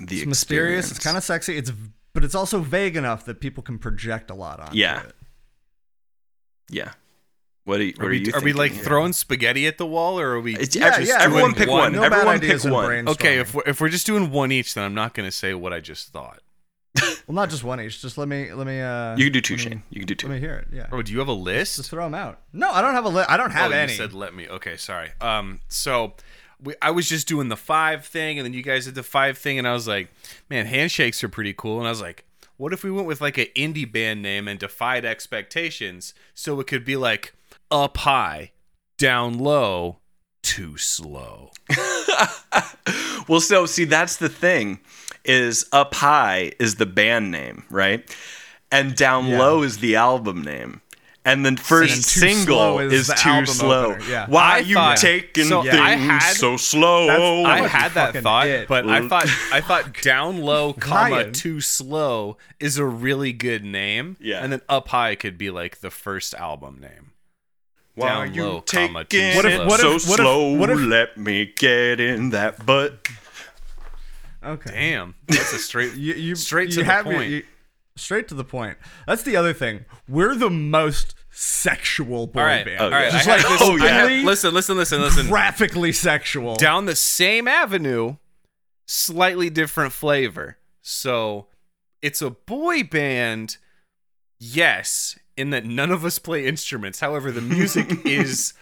The 0.00 0.18
It's 0.18 0.26
mysterious. 0.26 0.90
It's 0.90 1.00
kind 1.00 1.16
of 1.16 1.24
sexy. 1.24 1.56
It's 1.56 1.72
but 2.12 2.24
it's 2.24 2.34
also 2.34 2.60
vague 2.60 2.96
enough 2.96 3.24
that 3.24 3.40
people 3.40 3.62
can 3.62 3.78
project 3.78 4.30
a 4.30 4.34
lot 4.34 4.60
on. 4.60 4.70
Yeah. 4.72 5.02
it. 5.02 5.14
yeah. 6.70 6.92
What 7.64 7.80
are 7.80 7.84
you? 7.84 7.92
What 7.96 8.04
Are 8.04 8.06
are, 8.08 8.10
we, 8.10 8.18
you? 8.18 8.32
are 8.34 8.40
we 8.40 8.52
like 8.52 8.72
here? 8.72 8.82
throwing 8.82 9.12
spaghetti 9.12 9.66
at 9.68 9.78
the 9.78 9.86
wall, 9.86 10.18
or 10.18 10.32
are 10.32 10.40
we? 10.40 10.56
It's, 10.56 10.74
Yeah, 10.74 10.86
actually, 10.86 11.08
yeah, 11.08 11.18
everyone 11.20 11.54
pick 11.54 11.68
one. 11.68 11.78
one. 11.78 11.92
No 11.92 12.00
bad 12.02 12.12
everyone 12.12 12.36
ideas 12.36 12.62
pick 12.64 12.72
one. 12.72 13.08
okay, 13.08 13.38
if 13.38 13.54
we're, 13.54 13.62
if 13.66 13.80
we're 13.80 13.88
just 13.88 14.04
doing 14.06 14.30
one 14.32 14.50
each, 14.50 14.74
then 14.74 14.82
I'm 14.84 14.94
not 14.94 15.14
going 15.14 15.28
to 15.28 15.32
say 15.32 15.54
what 15.54 15.72
I 15.72 15.80
just 15.80 16.08
thought. 16.08 16.40
Well, 17.28 17.36
not 17.36 17.50
just 17.50 17.62
one 17.62 17.80
each. 17.80 18.02
Just 18.02 18.18
let 18.18 18.26
me 18.26 18.52
let 18.52 18.66
me. 18.66 18.80
uh 18.80 19.16
You 19.16 19.26
can 19.26 19.32
do 19.32 19.40
two, 19.40 19.54
let 19.54 19.64
me- 19.64 19.70
Shane. 19.70 19.82
You 19.90 20.00
can 20.00 20.08
do 20.08 20.14
two. 20.16 20.26
Let 20.26 20.34
me 20.34 20.40
hear 20.40 20.54
it. 20.56 20.68
Yeah. 20.72 20.88
Oh, 20.90 21.02
do 21.02 21.12
you 21.12 21.20
have 21.20 21.28
a 21.28 21.32
list? 21.32 21.76
Just 21.76 21.90
throw 21.90 22.02
them 22.04 22.14
out. 22.14 22.40
No, 22.52 22.70
I 22.72 22.82
don't 22.82 22.94
have 22.94 23.04
a 23.04 23.08
list. 23.08 23.30
I 23.30 23.36
don't 23.36 23.52
have 23.52 23.70
oh, 23.70 23.74
any. 23.74 23.92
you 23.92 23.96
said 23.96 24.12
let 24.12 24.34
me. 24.34 24.48
Okay, 24.48 24.76
sorry. 24.76 25.10
Um, 25.20 25.60
so 25.68 26.14
we, 26.60 26.74
I 26.82 26.90
was 26.90 27.08
just 27.08 27.28
doing 27.28 27.48
the 27.48 27.56
five 27.56 28.04
thing, 28.04 28.38
and 28.40 28.44
then 28.44 28.52
you 28.54 28.62
guys 28.62 28.86
did 28.86 28.96
the 28.96 29.04
five 29.04 29.38
thing, 29.38 29.56
and 29.56 29.68
I 29.68 29.72
was 29.72 29.86
like, 29.86 30.12
man, 30.50 30.66
handshakes 30.66 31.22
are 31.22 31.28
pretty 31.28 31.54
cool. 31.56 31.78
And 31.78 31.86
I 31.86 31.90
was 31.90 32.00
like, 32.02 32.24
what 32.56 32.72
if 32.72 32.82
we 32.82 32.90
went 32.90 33.06
with 33.06 33.20
like 33.20 33.38
an 33.38 33.46
indie 33.56 33.90
band 33.90 34.20
name 34.20 34.48
and 34.48 34.58
defied 34.58 35.04
expectations, 35.04 36.14
so 36.34 36.58
it 36.60 36.66
could 36.66 36.84
be 36.84 36.96
like 36.96 37.34
up 37.72 37.96
high, 37.96 38.52
down 38.98 39.38
low, 39.38 39.98
too 40.42 40.76
slow. 40.76 41.50
Well, 43.28 43.40
so 43.40 43.66
see, 43.66 43.84
that's 43.84 44.16
the 44.16 44.28
thing. 44.28 44.80
Is 45.24 45.64
up 45.72 45.94
high 45.94 46.52
is 46.58 46.74
the 46.74 46.86
band 46.86 47.30
name, 47.30 47.62
right? 47.70 48.04
And 48.72 48.96
down 48.96 49.28
Yeah. 49.28 49.38
low 49.38 49.62
is 49.62 49.78
the 49.78 49.94
album 49.94 50.42
name. 50.42 50.80
And 51.24 51.46
the 51.46 51.56
first 51.56 51.94
And 51.94 52.04
single 52.04 52.80
is 52.80 53.08
is, 53.08 53.14
too 53.16 53.46
slow. 53.46 53.96
yeah. 54.08 54.26
Why 54.28 54.56
I 54.56 54.58
you 54.58 54.74
thought- 54.74 54.96
taking 54.96 55.44
so 55.44 55.62
things 55.62 55.76
had- 55.76 56.32
so 56.34 56.56
slow? 56.56 57.44
I 57.44 57.68
had 57.68 57.92
that 57.94 58.16
thought, 58.16 58.48
it. 58.48 58.66
but 58.66 58.88
I 58.88 59.06
thought 59.08 59.26
I 59.52 59.60
thought 59.68 60.02
down 60.02 60.40
low, 60.42 60.72
comma 60.72 61.14
Ryan. 61.16 61.32
too 61.32 61.60
slow 61.60 62.36
is 62.58 62.76
a 62.76 62.84
really 62.84 63.32
good 63.32 63.64
name. 63.64 64.16
Yeah. 64.20 64.42
and 64.42 64.52
then 64.52 64.62
up 64.68 64.88
high 64.88 65.14
could 65.14 65.38
be 65.38 65.48
like 65.50 65.78
the 65.80 65.90
first 65.90 66.34
album 66.34 66.80
name. 66.80 67.11
Why 67.94 68.08
down 68.08 68.34
you 68.34 68.44
low, 68.44 68.60
taking 68.60 68.86
comma, 68.88 69.04
too 69.04 69.16
it 69.18 69.36
What 69.36 69.44
if- 69.44 69.66
what 69.66 69.80
if- 69.80 69.80
so 69.80 69.90
what 69.92 70.18
if- 70.20 70.24
slow? 70.24 70.52
what 70.54 70.70
if- 70.70 70.78
Let 70.80 71.16
me 71.18 71.52
get 71.56 72.00
in 72.00 72.30
that 72.30 72.64
butt. 72.64 73.06
okay. 74.44 74.70
Damn, 74.70 75.14
that's 75.26 75.52
a 75.52 75.58
straight 75.58 75.94
You, 75.96 76.14
you 76.14 76.34
straight 76.34 76.68
you 76.70 76.74
to 76.76 76.80
the 76.80 76.84
have 76.86 77.04
point. 77.04 77.30
you- 77.30 77.42
straight 77.96 78.28
to 78.28 78.34
the 78.34 78.44
point. 78.44 78.78
That's 79.06 79.22
the 79.22 79.36
other 79.36 79.52
thing. 79.52 79.84
We're 80.08 80.34
the 80.34 80.50
most 80.50 81.14
sexual 81.30 82.26
boy 82.26 82.40
all 82.40 82.46
right, 82.46 82.64
band. 82.64 82.80
all 82.80 82.90
right. 82.90 83.12
Just 83.12 83.28
I 83.28 83.36
like 83.36 83.42
this, 83.48 83.60
oh, 83.62 83.78
I 83.78 83.86
have- 83.88 84.24
listen, 84.24 84.54
listen, 84.54 84.76
listen, 84.76 85.00
listen. 85.00 85.26
graphically 85.28 85.92
sexual. 85.92 86.56
Down 86.56 86.86
the 86.86 86.96
same 86.96 87.46
avenue, 87.46 88.16
slightly 88.86 89.50
different 89.50 89.92
flavor. 89.92 90.56
So 90.80 91.46
it's 92.00 92.20
a 92.22 92.30
boy 92.30 92.82
band. 92.84 93.58
Yes, 94.38 95.16
in 95.36 95.50
that 95.50 95.64
none 95.64 95.90
of 95.90 96.04
us 96.04 96.18
play 96.18 96.46
instruments. 96.46 97.00
However, 97.00 97.30
the 97.30 97.40
music 97.40 97.90
is 98.06 98.54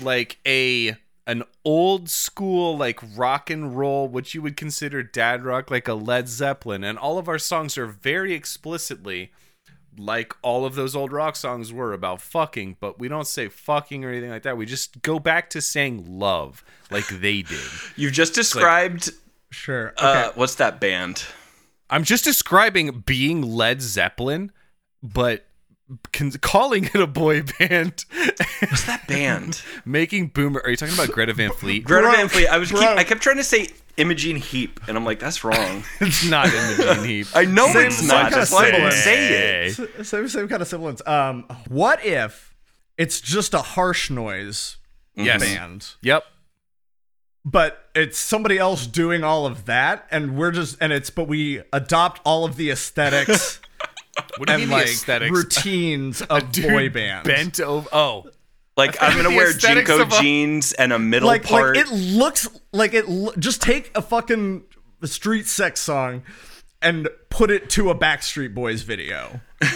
like 0.00 0.38
a 0.46 0.96
an 1.26 1.44
old 1.64 2.08
school 2.08 2.76
like 2.76 2.98
rock 3.16 3.50
and 3.50 3.76
roll, 3.76 4.08
what 4.08 4.34
you 4.34 4.42
would 4.42 4.56
consider 4.56 5.02
dad 5.02 5.44
rock, 5.44 5.70
like 5.70 5.86
a 5.86 5.94
Led 5.94 6.28
Zeppelin, 6.28 6.82
and 6.82 6.98
all 6.98 7.18
of 7.18 7.28
our 7.28 7.38
songs 7.38 7.78
are 7.78 7.86
very 7.86 8.32
explicitly 8.34 9.30
like 9.98 10.34
all 10.42 10.64
of 10.64 10.74
those 10.76 10.94
old 10.94 11.12
rock 11.12 11.36
songs 11.36 11.72
were 11.72 11.92
about 11.92 12.20
fucking, 12.20 12.76
but 12.80 12.98
we 12.98 13.08
don't 13.08 13.26
say 13.26 13.48
fucking 13.48 14.04
or 14.04 14.10
anything 14.10 14.30
like 14.30 14.42
that. 14.44 14.56
We 14.56 14.64
just 14.64 15.02
go 15.02 15.18
back 15.18 15.50
to 15.50 15.60
saying 15.60 16.18
love 16.18 16.64
like 16.90 17.08
they 17.08 17.42
did. 17.42 17.58
You've 17.96 18.12
just 18.12 18.34
described 18.34 19.10
Sure. 19.50 19.88
Okay. 19.98 20.06
uh, 20.06 20.32
what's 20.36 20.54
that 20.56 20.80
band? 20.80 21.24
I'm 21.90 22.04
just 22.04 22.24
describing 22.24 23.02
being 23.04 23.42
Led 23.42 23.82
Zeppelin, 23.82 24.52
but 25.02 25.44
con- 26.12 26.30
calling 26.40 26.84
it 26.84 26.94
a 26.96 27.06
boy 27.06 27.42
band, 27.58 28.04
What's 28.60 28.84
that 28.86 29.04
band? 29.08 29.62
making 29.84 30.28
boomer. 30.28 30.60
Are 30.64 30.70
you 30.70 30.76
talking 30.76 30.94
about 30.94 31.10
Greta 31.10 31.32
Van 31.34 31.52
Fleet? 31.52 31.84
Greta 31.84 32.10
Van 32.10 32.28
Fleet. 32.28 32.46
I 32.48 32.58
was 32.58 32.70
keep. 32.70 32.80
I 32.80 33.04
kept 33.04 33.22
trying 33.22 33.36
to 33.38 33.44
say 33.44 33.68
Imogen 33.96 34.36
Heap, 34.36 34.80
and 34.88 34.96
I'm 34.96 35.04
like, 35.04 35.18
that's 35.18 35.44
wrong. 35.44 35.84
it's 36.00 36.24
not 36.28 36.46
Imogen 36.52 37.04
Heap. 37.04 37.26
I 37.34 37.44
know 37.44 37.66
Same- 37.72 37.86
it's 37.86 37.96
same 37.98 38.08
not. 38.08 38.22
kinda 38.24 38.38
That's 38.38 38.52
why 38.52 38.66
I 38.66 38.70
didn't 38.70 38.92
say 38.92 39.66
it. 39.68 40.06
Same 40.06 40.28
same 40.28 40.48
kind 40.48 40.62
of 40.62 40.68
semblance. 40.68 41.02
Um, 41.06 41.44
what 41.68 42.04
if 42.04 42.54
it's 42.96 43.20
just 43.20 43.54
a 43.54 43.62
harsh 43.62 44.10
noise 44.10 44.76
Yes. 45.16 45.40
band, 45.42 45.86
Yep. 46.02 46.24
but 47.44 47.88
it's 47.94 48.18
somebody 48.18 48.58
else 48.58 48.86
doing 48.86 49.24
all 49.24 49.44
of 49.46 49.66
that, 49.66 50.06
and 50.10 50.36
we're 50.36 50.50
just 50.52 50.76
and 50.80 50.92
it's 50.92 51.10
but 51.10 51.24
we 51.26 51.62
adopt 51.72 52.20
all 52.24 52.44
of 52.44 52.56
the 52.56 52.70
aesthetics 52.70 53.60
What 54.36 54.48
do 54.48 54.52
you 54.54 54.58
and 54.60 54.68
mean 54.68 54.78
like 54.78 54.86
aesthetics? 54.86 55.30
routines 55.36 56.22
of 56.30 56.52
Dude 56.52 56.68
boy 56.68 56.88
bands. 56.90 57.26
bent 57.28 57.60
over. 57.60 57.88
Oh, 57.92 58.26
Like 58.76 59.02
I 59.02 59.08
I'm 59.08 59.16
gonna 59.16 59.30
wear 59.36 59.50
aesthetics 59.50 59.90
JNCO 59.90 60.18
a- 60.18 60.22
jeans 60.22 60.72
and 60.72 60.92
a 60.92 60.98
middle 60.98 61.26
like 61.28 61.44
part. 61.44 61.76
like 61.76 61.86
it 61.86 61.92
looks 61.92 62.48
like 62.72 62.94
it. 62.94 63.08
lo- 63.08 63.32
Just 63.38 63.60
take 63.62 63.90
a 63.96 64.02
fucking 64.02 64.64
Street 65.04 65.46
Sects 65.46 65.80
song 65.80 66.22
and 66.82 67.08
put 67.28 67.50
it 67.50 67.68
to 67.70 67.90
a 67.90 67.94
Backstreet 67.94 68.54
Boys 68.54 68.82
video. 68.82 69.40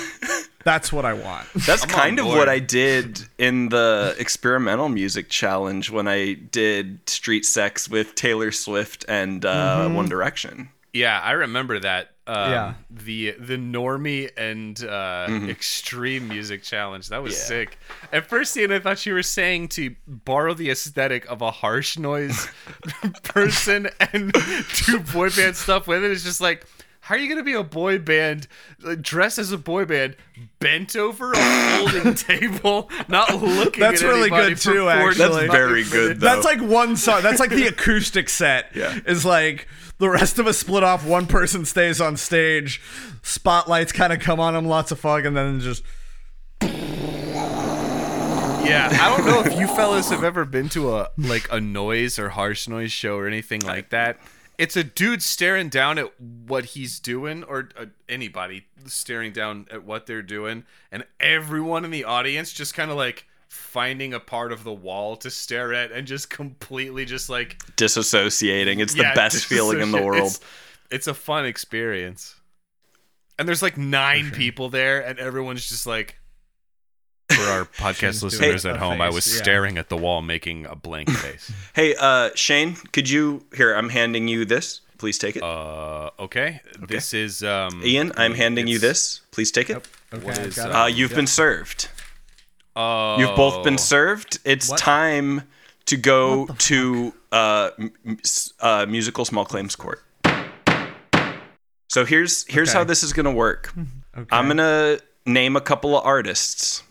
That's 0.64 0.90
what 0.90 1.04
I 1.04 1.12
want. 1.12 1.46
That's 1.66 1.82
I'm 1.82 1.88
kind 1.90 2.18
on 2.18 2.26
of 2.26 2.30
board. 2.30 2.38
what 2.38 2.48
I 2.48 2.58
did 2.58 3.20
in 3.36 3.68
the 3.68 4.16
experimental 4.18 4.88
music 4.88 5.28
challenge 5.28 5.90
when 5.90 6.08
I 6.08 6.32
did 6.32 7.06
Street 7.06 7.44
Sects 7.44 7.86
with 7.90 8.14
Taylor 8.14 8.50
Swift 8.50 9.04
and 9.06 9.44
uh, 9.44 9.80
Mm-hmm. 9.84 9.94
One 9.94 10.08
Direction. 10.08 10.70
yeah, 10.94 11.20
I 11.20 11.32
remember 11.32 11.78
that. 11.80 12.12
Um, 12.26 12.50
Yeah. 12.50 12.74
The 12.90 13.32
the 13.38 13.56
normie 13.56 14.30
and 14.36 14.78
uh, 14.82 15.26
Mm-hmm. 15.28 15.50
extreme 15.50 16.28
music 16.28 16.62
challenge. 16.62 17.08
That 17.08 17.22
was 17.22 17.34
Yeah. 17.34 17.44
sick. 17.44 17.78
At 18.12 18.26
first, 18.26 18.52
seeing, 18.52 18.72
I 18.72 18.78
thought 18.78 19.04
you 19.04 19.14
were 19.14 19.22
saying 19.22 19.68
to 19.68 19.94
borrow 20.06 20.54
the 20.54 20.70
aesthetic 20.70 21.26
of 21.30 21.42
a 21.42 21.50
harsh 21.50 21.98
noise 21.98 22.48
person 23.24 23.88
and 24.12 24.32
do 24.86 25.00
boy 25.00 25.30
band 25.30 25.56
stuff 25.56 25.86
with 25.86 26.02
it. 26.04 26.10
It's 26.10 26.24
just 26.24 26.40
like. 26.40 26.64
How 27.04 27.16
are 27.16 27.18
you 27.18 27.28
gonna 27.28 27.42
be 27.44 27.52
a 27.52 27.62
boy 27.62 27.98
band, 27.98 28.48
like, 28.80 29.02
dressed 29.02 29.38
as 29.38 29.52
a 29.52 29.58
boy 29.58 29.84
band, 29.84 30.16
bent 30.58 30.96
over 30.96 31.32
a 31.32 31.36
folding 31.92 32.14
table, 32.14 32.88
not 33.08 33.42
looking? 33.42 33.80
That's 33.80 34.00
at 34.02 34.08
really 34.08 34.30
good 34.30 34.56
too, 34.56 34.88
actually. 34.88 35.18
That's 35.18 35.34
fucking 35.34 35.50
very 35.50 35.84
good, 35.84 36.18
though. 36.18 36.24
That's 36.34 36.46
like 36.46 36.62
one 36.62 36.96
song. 36.96 37.20
That's 37.20 37.40
like 37.40 37.50
the 37.50 37.66
acoustic 37.68 38.30
set. 38.30 38.70
Yeah. 38.74 38.98
Is 39.04 39.26
like 39.26 39.68
the 39.98 40.08
rest 40.08 40.38
of 40.38 40.46
us 40.46 40.56
split 40.56 40.82
off. 40.82 41.04
One 41.04 41.26
person 41.26 41.66
stays 41.66 42.00
on 42.00 42.16
stage. 42.16 42.80
Spotlights 43.20 43.92
kind 43.92 44.10
of 44.10 44.20
come 44.20 44.40
on 44.40 44.54
them. 44.54 44.64
Lots 44.64 44.90
of 44.90 44.98
fog, 44.98 45.26
and 45.26 45.36
then 45.36 45.60
just 45.60 45.82
Yeah, 48.64 48.88
I 48.90 49.14
don't 49.14 49.26
know 49.26 49.42
if 49.44 49.60
you 49.60 49.66
fellas 49.66 50.08
have 50.08 50.24
ever 50.24 50.46
been 50.46 50.70
to 50.70 50.96
a 50.96 51.10
like 51.18 51.52
a 51.52 51.60
noise 51.60 52.18
or 52.18 52.30
harsh 52.30 52.66
noise 52.66 52.92
show 52.92 53.18
or 53.18 53.26
anything 53.26 53.60
like 53.60 53.90
that. 53.90 54.16
It's 54.56 54.76
a 54.76 54.84
dude 54.84 55.22
staring 55.22 55.68
down 55.68 55.98
at 55.98 56.20
what 56.20 56.64
he's 56.64 57.00
doing, 57.00 57.42
or 57.44 57.70
uh, 57.76 57.86
anybody 58.08 58.66
staring 58.86 59.32
down 59.32 59.66
at 59.70 59.84
what 59.84 60.06
they're 60.06 60.22
doing, 60.22 60.64
and 60.92 61.04
everyone 61.18 61.84
in 61.84 61.90
the 61.90 62.04
audience 62.04 62.52
just 62.52 62.74
kind 62.74 62.90
of 62.90 62.96
like 62.96 63.26
finding 63.48 64.14
a 64.14 64.20
part 64.20 64.52
of 64.52 64.64
the 64.64 64.72
wall 64.72 65.16
to 65.16 65.30
stare 65.30 65.72
at 65.72 65.92
and 65.92 66.06
just 66.06 66.28
completely 66.30 67.04
just 67.04 67.28
like 67.28 67.58
Disassociating. 67.76 68.80
It's 68.80 68.94
the 68.94 69.02
yeah, 69.02 69.14
best 69.14 69.44
feeling 69.46 69.80
in 69.80 69.92
the 69.92 70.02
world. 70.02 70.26
It's, 70.32 70.40
it's 70.90 71.06
a 71.06 71.14
fun 71.14 71.46
experience. 71.46 72.36
And 73.38 73.48
there's 73.48 73.62
like 73.62 73.76
nine 73.76 74.30
people 74.30 74.68
there, 74.68 75.04
and 75.04 75.18
everyone's 75.18 75.68
just 75.68 75.86
like. 75.86 76.16
For 77.30 77.42
our 77.42 77.64
podcast 77.64 77.96
Shane's 77.98 78.22
listeners 78.24 78.66
at 78.66 78.76
home, 78.76 79.00
I 79.00 79.08
was 79.10 79.26
yeah. 79.26 79.42
staring 79.42 79.78
at 79.78 79.88
the 79.88 79.96
wall, 79.96 80.20
making 80.22 80.66
a 80.66 80.74
blank 80.76 81.10
face. 81.10 81.50
Hey, 81.74 81.94
uh, 81.98 82.30
Shane, 82.34 82.76
could 82.92 83.08
you 83.08 83.44
here? 83.56 83.74
I'm 83.74 83.88
handing 83.88 84.28
you 84.28 84.44
this. 84.44 84.80
Please 84.98 85.18
take 85.18 85.36
it. 85.36 85.42
uh, 85.42 86.10
okay. 86.18 86.60
This 86.78 87.12
is 87.14 87.42
um. 87.42 87.80
Ian, 87.84 88.12
I'm 88.16 88.34
handing 88.34 88.66
you 88.66 88.78
this. 88.78 89.22
Please 89.32 89.50
take 89.50 89.70
it. 89.70 89.86
okay. 90.12 90.42
Is, 90.42 90.58
it. 90.58 90.66
Uh, 90.70 90.86
you've 90.86 91.14
been 91.14 91.26
served. 91.26 91.88
Oh, 92.76 93.18
You've 93.18 93.36
both 93.36 93.64
been 93.64 93.78
served. 93.78 94.38
It's 94.44 94.68
What? 94.68 94.78
time 94.78 95.42
to 95.86 95.96
go 95.96 96.46
to 96.46 97.12
uh, 97.32 97.70
m- 97.78 97.92
m- 98.04 98.18
s- 98.24 98.52
uh, 98.60 98.84
musical 98.88 99.24
small 99.24 99.44
claims 99.44 99.76
court. 99.76 100.02
So 101.88 102.04
here's 102.04 102.44
here's 102.48 102.72
how 102.72 102.84
this 102.84 103.02
is 103.02 103.12
gonna 103.12 103.32
work. 103.32 103.72
Okay. 104.16 104.28
I'm 104.30 104.46
gonna 104.46 104.98
name 105.26 105.56
a 105.56 105.60
couple 105.60 105.98
of 105.98 106.06
artists. 106.06 106.84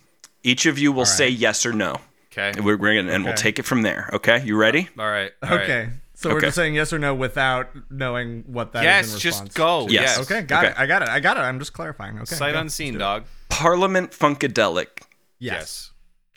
Each 0.44 0.66
of 0.66 0.78
you 0.78 0.92
will 0.92 1.06
say 1.06 1.30
yes 1.30 1.66
or 1.66 1.74
no. 1.74 1.98
Okay. 2.32 2.52
And 2.56 2.66
we're, 2.66 2.78
we're 2.78 2.96
gonna, 2.96 3.14
and 3.14 3.24
we'll 3.24 3.34
take 3.36 3.60
it 3.60 3.64
from 3.64 3.84
there. 3.84 4.10
Okay, 4.14 4.44
you 4.44 4.58
ready? 4.58 4.90
All 4.98 5.10
right. 5.10 5.32
all 5.44 5.50
right. 5.50 5.62
Okay. 5.62 5.90
So 6.16 6.30
we're 6.32 6.42
just 6.42 6.56
saying 6.56 6.74
yes 6.76 6.94
or 6.94 7.00
no 7.00 7.14
without 7.14 7.70
knowing 7.92 8.44
what 8.48 8.72
that 8.74 8.80
is 8.80 8.86
Yes, 8.86 9.14
in 9.14 9.20
just 9.20 9.54
go. 9.54 9.88
Yes. 9.90 10.18
Yes. 10.18 10.20
Okay, 10.20 10.42
got 10.42 10.64
Okay. 10.64 10.72
it. 10.72 10.80
I 10.80 10.86
got 10.86 11.02
it. 11.02 11.10
I 11.10 11.20
got 11.20 11.38
it. 11.38 11.42
I'm 11.42 11.60
just 11.60 11.74
clarifying. 11.74 12.18
Okay. 12.18 12.36
Sight 12.36 12.52
okay. 12.52 12.60
unseen, 12.60 12.98
dog. 12.98 13.26
Parliament 13.50 14.12
Funkadelic. 14.12 15.02
Yes. 15.40 15.92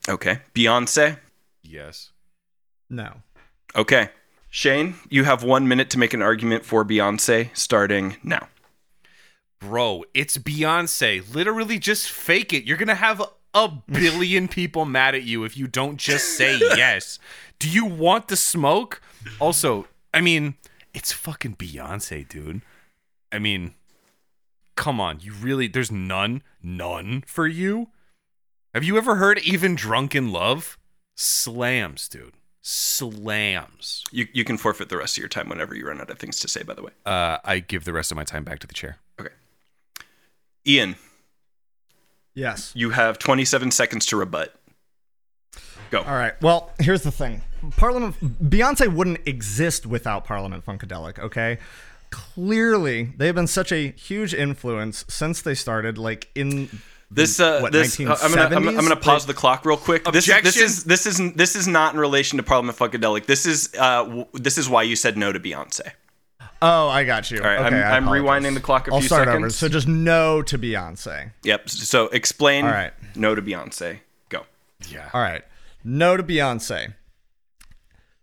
Okay. 0.09 0.41
Beyonce. 0.55 1.19
Yes. 1.63 2.11
No. 2.91 3.23
Okay. 3.75 4.11
Shane, 4.51 4.95
you 5.09 5.25
have 5.25 5.43
one 5.43 5.69
minute 5.69 5.91
to 5.91 5.99
make 5.99 6.15
an 6.15 6.23
argument 6.23 6.65
for 6.65 6.85
Beyonce 6.85 7.51
starting 7.55 8.17
now. 8.23 8.49
Bro, 9.61 10.05
it's 10.15 10.39
Beyonce. 10.39 11.35
Literally, 11.35 11.79
just 11.79 12.11
fake 12.11 12.53
it. 12.53 12.65
You're 12.65 12.77
gonna 12.77 12.95
have 12.95 13.23
a 13.57 13.83
billion 13.91 14.49
people 14.49 14.85
mad 14.85 15.15
at 15.15 15.23
you 15.23 15.45
if 15.45 15.57
you 15.57 15.67
don't 15.67 15.97
just 15.97 16.37
say 16.37 16.59
yes. 16.77 17.19
Do 17.59 17.71
you 17.71 17.87
want 17.87 18.29
the 18.29 18.37
smoke? 18.37 19.01
Also, 19.41 19.87
I 20.13 20.21
mean, 20.21 20.57
it's 20.93 21.11
fucking 21.11 21.57
Beyonce, 21.57 22.29
dude. 22.29 22.61
I 23.33 23.39
mean, 23.39 23.75
come 24.77 25.01
on. 25.01 25.21
You 25.21 25.33
really? 25.33 25.69
There's 25.69 25.91
none, 25.91 26.43
none 26.63 27.25
for 27.27 27.47
you. 27.47 27.89
Have 28.75 28.85
you 28.85 28.99
ever 28.99 29.17
heard 29.17 29.39
even 29.39 29.75
"Drunk 29.75 30.15
in 30.15 30.31
Love"? 30.31 30.79
Slams, 31.15 32.09
dude. 32.09 32.35
Slams. 32.61 34.05
You, 34.11 34.27
you 34.35 34.45
can 34.45 34.59
forfeit 34.59 34.91
the 34.91 34.99
rest 34.99 35.17
of 35.17 35.23
your 35.23 35.29
time 35.29 35.49
whenever 35.49 35.75
you 35.75 35.87
run 35.87 36.01
out 36.01 36.11
of 36.11 36.19
things 36.19 36.41
to 36.41 36.49
say, 36.49 36.63
by 36.63 36.75
the 36.75 36.83
way. 36.83 36.91
Uh, 37.07 37.39
I 37.43 37.61
give 37.61 37.85
the 37.85 37.93
rest 37.95 38.11
of 38.11 38.17
my 38.17 38.25
time 38.25 38.45
back 38.45 38.59
to 38.59 38.67
the 38.67 38.75
chair. 38.75 38.99
Okay. 39.19 39.31
Ian, 40.67 40.97
Yes. 42.37 42.71
you 42.77 42.91
have 42.91 43.19
27 43.19 43.71
seconds 43.73 44.07
to 44.07 44.17
rebut. 44.17 44.55
Go. 45.91 46.01
All 46.03 46.15
right. 46.15 46.35
Well, 46.43 46.71
here's 46.79 47.03
the 47.03 47.11
thing. 47.11 47.43
Parliament 47.77 48.15
Beyonce 48.49 48.93
wouldn't 48.93 49.27
exist 49.27 49.87
without 49.87 50.25
Parliament 50.25 50.65
Funkadelic, 50.65 51.19
okay? 51.19 51.59
Clearly, 52.11 53.05
they've 53.17 53.35
been 53.35 53.47
such 53.47 53.73
a 53.73 53.91
huge 53.93 54.35
influence 54.35 55.05
since 55.09 55.43
they 55.43 55.55
started 55.55 55.97
like 55.99 56.29
in 56.35 56.69
This 57.11 57.39
uh, 57.41 57.61
what, 57.61 57.73
this 57.73 57.99
uh, 58.01 58.17
I'm 58.23 58.31
gonna 58.35 58.43
I'm, 58.43 58.51
gonna- 58.51 58.69
I'm 58.69 58.75
gonna 58.77 58.97
1970s? 58.97 59.01
pause 59.03 59.27
the 59.27 59.35
clock 59.35 59.65
real 59.65 59.77
quick. 59.77 60.05
This, 60.13 60.27
this 60.27 60.57
is 60.57 60.85
this 60.85 61.07
is 61.07 61.21
this 61.35 61.55
is 61.57 61.67
not 61.69 61.95
in 61.95 62.01
relation 62.01 62.37
to 62.39 62.43
Parliament 62.43 62.77
Funkadelic. 62.79 63.27
This 63.27 63.47
is 63.47 63.71
uh 63.79 64.05
w- 64.05 64.27
this 64.35 64.59
is 64.59 64.69
why 64.69 64.83
you 64.83 64.97
said 64.97 65.17
no 65.17 65.33
to 65.33 65.39
Beyonce. 65.41 65.93
Oh, 66.63 66.89
I 66.89 67.05
got 67.05 67.31
you. 67.31 67.39
All 67.39 67.45
right, 67.45 67.67
okay, 67.67 67.83
I'm, 67.83 68.09
I'm 68.09 68.13
rewinding 68.13 68.55
the 68.55 68.61
clock 68.61 68.89
a 68.89 68.93
I'll 68.93 69.01
few 69.01 69.09
start 69.09 69.27
seconds. 69.29 69.43
over. 69.43 69.51
So 69.51 69.69
just 69.69 69.87
no 69.87 70.43
to 70.43 70.59
Beyonce. 70.59 71.33
yep. 71.43 71.69
So 71.69 72.07
explain. 72.09 72.65
All 72.65 72.71
right. 72.71 72.93
No 73.15 73.35
to 73.35 73.43
Beyonce. 73.43 74.01
Go. 74.29 74.45
Yeah. 74.89 75.11
All 75.13 75.21
right. 75.21 75.45
No 75.85 76.17
to 76.17 76.23
Beyonce. 76.23 76.95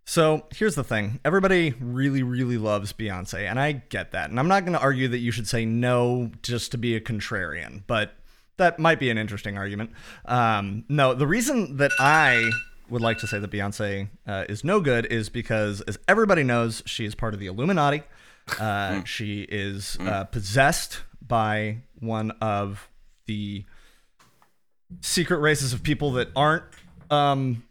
So 0.06 0.46
here's 0.54 0.76
the 0.76 0.84
thing. 0.84 1.19
Everybody 1.24 1.74
really, 1.80 2.24
really 2.24 2.58
loves 2.58 2.91
Beyonce, 2.91 3.50
and 3.50 3.60
I 3.60 3.72
get 3.72 4.12
that. 4.12 4.30
And 4.30 4.39
I'm 4.39 4.48
not 4.50 4.65
going 4.65 4.74
to 4.74 4.82
argue 4.82 5.08
that 5.08 5.19
you 5.19 5.32
should 5.32 5.48
say 5.48 5.65
no 5.65 6.32
just 6.41 6.72
to 6.72 6.78
be 6.78 6.96
a 6.96 7.00
contrarian, 7.02 7.84
but 7.88 8.13
that 8.58 8.80
might 8.80 9.00
be 9.00 9.10
an 9.10 9.17
interesting 9.17 9.58
argument. 9.58 9.91
Um, 10.26 10.84
no, 10.89 11.13
the 11.13 11.26
reason 11.26 11.78
that 11.78 11.91
I 12.00 12.52
would 12.89 13.02
like 13.02 13.17
to 13.19 13.28
say 13.28 13.39
that 13.39 13.50
Beyonce 13.50 14.10
uh, 14.28 14.43
is 14.50 14.63
no 14.65 14.82
good 14.82 15.06
is 15.06 15.30
because, 15.30 15.80
as 15.82 15.98
everybody 16.08 16.43
knows, 16.43 16.84
she 16.86 17.06
is 17.06 17.15
part 17.15 17.34
of 17.34 17.39
the 17.39 17.48
Illuminati. 17.48 18.04
Uh, 18.60 19.03
she 19.03 19.41
is 19.43 19.97
uh, 20.01 20.25
possessed 20.25 21.01
by 21.21 21.77
one 21.99 22.32
of 22.41 22.89
the 23.25 23.65
secret 25.01 25.39
races 25.39 25.73
of 25.73 25.84
people 25.84 26.12
that 26.13 26.29
aren't 26.36 26.63
um, 27.10 27.63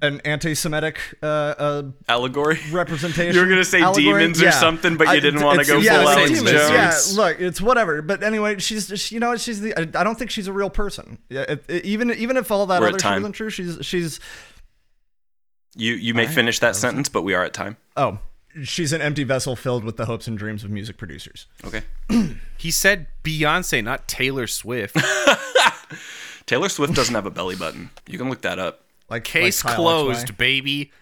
an 0.00 0.20
anti-Semitic 0.24 0.98
uh, 1.22 1.26
uh, 1.26 1.82
Allegory. 2.08 2.58
representation. 2.70 3.34
You 3.34 3.40
were 3.40 3.48
gonna 3.48 3.64
say 3.64 3.82
allegory. 3.82 4.22
demons 4.22 4.42
or 4.42 4.52
something, 4.52 4.96
but 4.96 5.14
you 5.14 5.20
didn't 5.20 5.42
wanna 5.42 5.64
go 5.64 5.78
yeah, 5.78 5.98
full 5.98 6.08
Alex 6.08 6.30
demons. 6.30 6.50
Jones. 6.50 7.16
Yeah, 7.16 7.22
look, 7.22 7.40
it's 7.40 7.60
whatever. 7.60 8.02
But 8.02 8.22
anyway, 8.22 8.58
she's 8.58 8.88
just, 8.88 9.12
you 9.12 9.20
know 9.20 9.36
she's 9.36 9.60
the. 9.60 9.74
I 9.76 10.00
I 10.00 10.04
don't 10.04 10.18
think 10.18 10.30
she's 10.30 10.46
a 10.46 10.52
real 10.52 10.70
person. 10.70 11.18
Yeah, 11.28 11.56
even 11.68 12.10
even 12.12 12.36
if 12.36 12.50
all 12.50 12.66
that 12.66 12.80
We're 12.80 12.88
other 12.88 12.98
shit 12.98 13.18
isn't 13.18 13.32
true, 13.32 13.50
she's 13.50 13.78
she's 13.82 14.20
You 15.74 15.94
you 15.94 16.14
may 16.14 16.26
finish 16.26 16.60
that 16.60 16.76
sentence, 16.76 17.08
but 17.08 17.22
we 17.22 17.34
are 17.34 17.44
at 17.44 17.52
time. 17.52 17.76
oh 17.96 18.18
she's 18.62 18.92
an 18.92 19.00
empty 19.00 19.24
vessel 19.24 19.56
filled 19.56 19.84
with 19.84 19.96
the 19.96 20.06
hopes 20.06 20.26
and 20.26 20.36
dreams 20.38 20.64
of 20.64 20.70
music 20.70 20.96
producers. 20.96 21.46
Okay. 21.64 21.82
He 22.58 22.72
said 22.72 23.06
Beyonce, 23.22 23.84
not 23.84 24.08
Taylor 24.08 24.48
Swift. 24.48 24.96
Taylor 26.46 26.68
Swift 26.68 26.92
doesn't 26.94 27.14
have 27.14 27.24
a 27.26 27.30
belly 27.30 27.54
button. 27.54 27.90
You 28.08 28.18
can 28.18 28.28
look 28.28 28.40
that 28.42 28.58
up. 28.58 28.80
Like 29.08 29.22
Case 29.24 29.64
like 29.64 29.74
closed, 29.76 30.26
XY. 30.28 30.36
baby. 30.38 30.92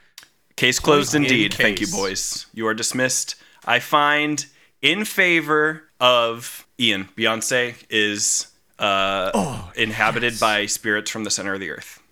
Case 0.57 0.79
closed 0.79 1.15
in 1.15 1.23
indeed. 1.23 1.55
Thank 1.55 1.81
you, 1.81 1.87
boys. 1.87 2.47
You 2.53 2.67
are 2.67 2.75
dismissed. 2.75 3.37
I 3.65 3.79
find 3.79 4.45
in 4.83 5.05
favor 5.07 5.85
of 5.99 6.67
Ian. 6.79 7.09
Beyonce 7.17 7.75
is 7.89 8.49
uh, 8.79 9.31
Oh, 9.33 9.73
inhabited 9.77 10.39
by 10.39 10.67
spirits 10.67 11.11
from 11.11 11.25
the 11.25 11.31
center 11.31 11.55
of 11.55 11.61
the 11.61 11.71
earth. 11.71 12.03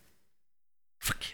Fuck 0.98 1.18
yes. 1.30 1.33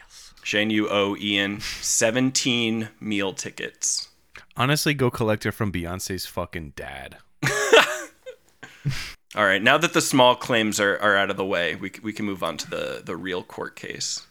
Shane, 0.50 0.70
you 0.70 0.88
owe 0.88 1.16
Ian 1.16 1.60
17 1.60 2.88
meal 2.98 3.32
tickets. 3.32 4.08
Honestly, 4.56 4.94
go 4.94 5.08
collect 5.08 5.46
it 5.46 5.52
from 5.52 5.70
Beyonce's 5.70 6.26
fucking 6.26 6.72
dad. 6.74 7.18
All 9.36 9.44
right, 9.44 9.62
now 9.62 9.78
that 9.78 9.92
the 9.92 10.00
small 10.00 10.34
claims 10.34 10.80
are, 10.80 10.98
are 10.98 11.16
out 11.16 11.30
of 11.30 11.36
the 11.36 11.44
way, 11.44 11.76
we, 11.76 11.92
we 12.02 12.12
can 12.12 12.26
move 12.26 12.42
on 12.42 12.56
to 12.56 12.68
the, 12.68 13.00
the 13.04 13.14
real 13.14 13.44
court 13.44 13.76
case. 13.76 14.26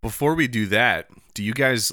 Before 0.00 0.34
we 0.34 0.48
do 0.48 0.66
that, 0.66 1.06
do 1.32 1.44
you 1.44 1.54
guys 1.54 1.92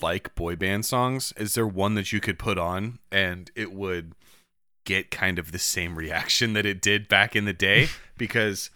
like 0.00 0.36
boy 0.36 0.54
band 0.54 0.86
songs? 0.86 1.32
Is 1.36 1.54
there 1.54 1.66
one 1.66 1.94
that 1.94 2.12
you 2.12 2.20
could 2.20 2.38
put 2.38 2.56
on 2.56 3.00
and 3.10 3.50
it 3.56 3.72
would 3.72 4.12
get 4.84 5.10
kind 5.10 5.40
of 5.40 5.50
the 5.50 5.58
same 5.58 5.98
reaction 5.98 6.52
that 6.52 6.64
it 6.64 6.80
did 6.80 7.08
back 7.08 7.34
in 7.34 7.46
the 7.46 7.52
day? 7.52 7.88
because 8.16 8.70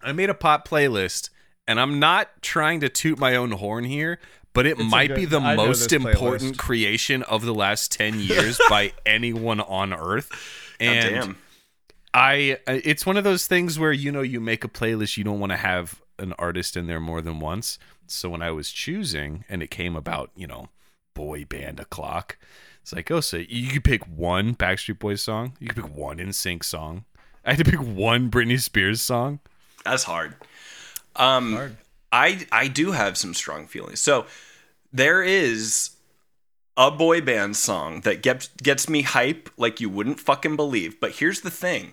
I 0.00 0.12
made 0.12 0.30
a 0.30 0.34
pop 0.34 0.66
playlist 0.66 1.28
and 1.66 1.80
I'm 1.80 1.98
not 1.98 2.42
trying 2.42 2.80
to 2.80 2.88
toot 2.88 3.18
my 3.18 3.36
own 3.36 3.52
horn 3.52 3.84
here, 3.84 4.18
but 4.52 4.66
it 4.66 4.78
a 4.80 4.84
might 4.84 5.14
be 5.14 5.24
the 5.24 5.40
I 5.40 5.56
most 5.56 5.92
important 5.92 6.54
playlist. 6.54 6.58
creation 6.58 7.22
of 7.24 7.44
the 7.44 7.54
last 7.54 7.92
10 7.92 8.20
years 8.20 8.58
by 8.68 8.92
anyone 9.04 9.60
on 9.60 9.92
earth. 9.92 10.30
And 10.80 11.14
damn. 11.14 11.38
I 12.14 12.58
uh, 12.66 12.80
it's 12.82 13.04
one 13.04 13.16
of 13.16 13.24
those 13.24 13.46
things 13.46 13.78
where 13.78 13.92
you 13.92 14.10
know 14.10 14.22
you 14.22 14.40
make 14.40 14.64
a 14.64 14.68
playlist 14.68 15.16
you 15.16 15.24
don't 15.24 15.40
want 15.40 15.52
to 15.52 15.56
have 15.56 16.00
an 16.18 16.32
artist 16.38 16.76
in 16.76 16.86
there 16.86 17.00
more 17.00 17.20
than 17.20 17.40
once. 17.40 17.78
So 18.06 18.30
when 18.30 18.40
I 18.40 18.50
was 18.52 18.70
choosing 18.70 19.44
and 19.48 19.62
it 19.62 19.70
came 19.70 19.96
about, 19.96 20.30
you 20.34 20.46
know, 20.46 20.68
boy 21.14 21.44
band 21.44 21.80
o'clock, 21.80 22.38
it's 22.80 22.92
like, 22.92 23.10
oh, 23.10 23.20
so 23.20 23.38
you 23.48 23.68
could 23.68 23.84
pick 23.84 24.06
one 24.06 24.54
Backstreet 24.54 24.98
Boys 24.98 25.20
song, 25.20 25.54
you 25.58 25.68
could 25.68 25.84
pick 25.84 25.94
one 25.96 26.18
NSYNC 26.18 26.64
song. 26.64 27.04
I 27.44 27.54
had 27.54 27.64
to 27.64 27.70
pick 27.70 27.80
one 27.80 28.30
Britney 28.30 28.60
Spears 28.60 29.00
song. 29.00 29.40
That's 29.84 30.04
hard. 30.04 30.34
Um, 31.16 31.76
I 32.12 32.46
I 32.52 32.68
do 32.68 32.92
have 32.92 33.16
some 33.16 33.34
strong 33.34 33.66
feelings. 33.66 34.00
So 34.00 34.26
there 34.92 35.22
is 35.22 35.90
a 36.76 36.90
boy 36.90 37.20
band 37.20 37.56
song 37.56 38.00
that 38.02 38.22
gets 38.22 38.48
gets 38.62 38.88
me 38.88 39.02
hype 39.02 39.48
like 39.56 39.80
you 39.80 39.88
wouldn't 39.88 40.20
fucking 40.20 40.56
believe. 40.56 41.00
But 41.00 41.12
here's 41.12 41.40
the 41.40 41.50
thing. 41.50 41.92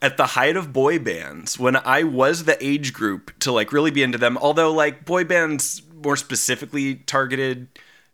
At 0.00 0.16
the 0.16 0.26
height 0.26 0.56
of 0.56 0.72
boy 0.72 1.00
bands, 1.00 1.58
when 1.58 1.74
I 1.74 2.04
was 2.04 2.44
the 2.44 2.62
age 2.64 2.92
group 2.92 3.36
to 3.40 3.50
like 3.50 3.72
really 3.72 3.90
be 3.90 4.04
into 4.04 4.18
them, 4.18 4.38
although 4.38 4.72
like 4.72 5.04
boy 5.04 5.24
bands 5.24 5.82
more 6.02 6.16
specifically 6.16 6.96
targeted 6.96 7.66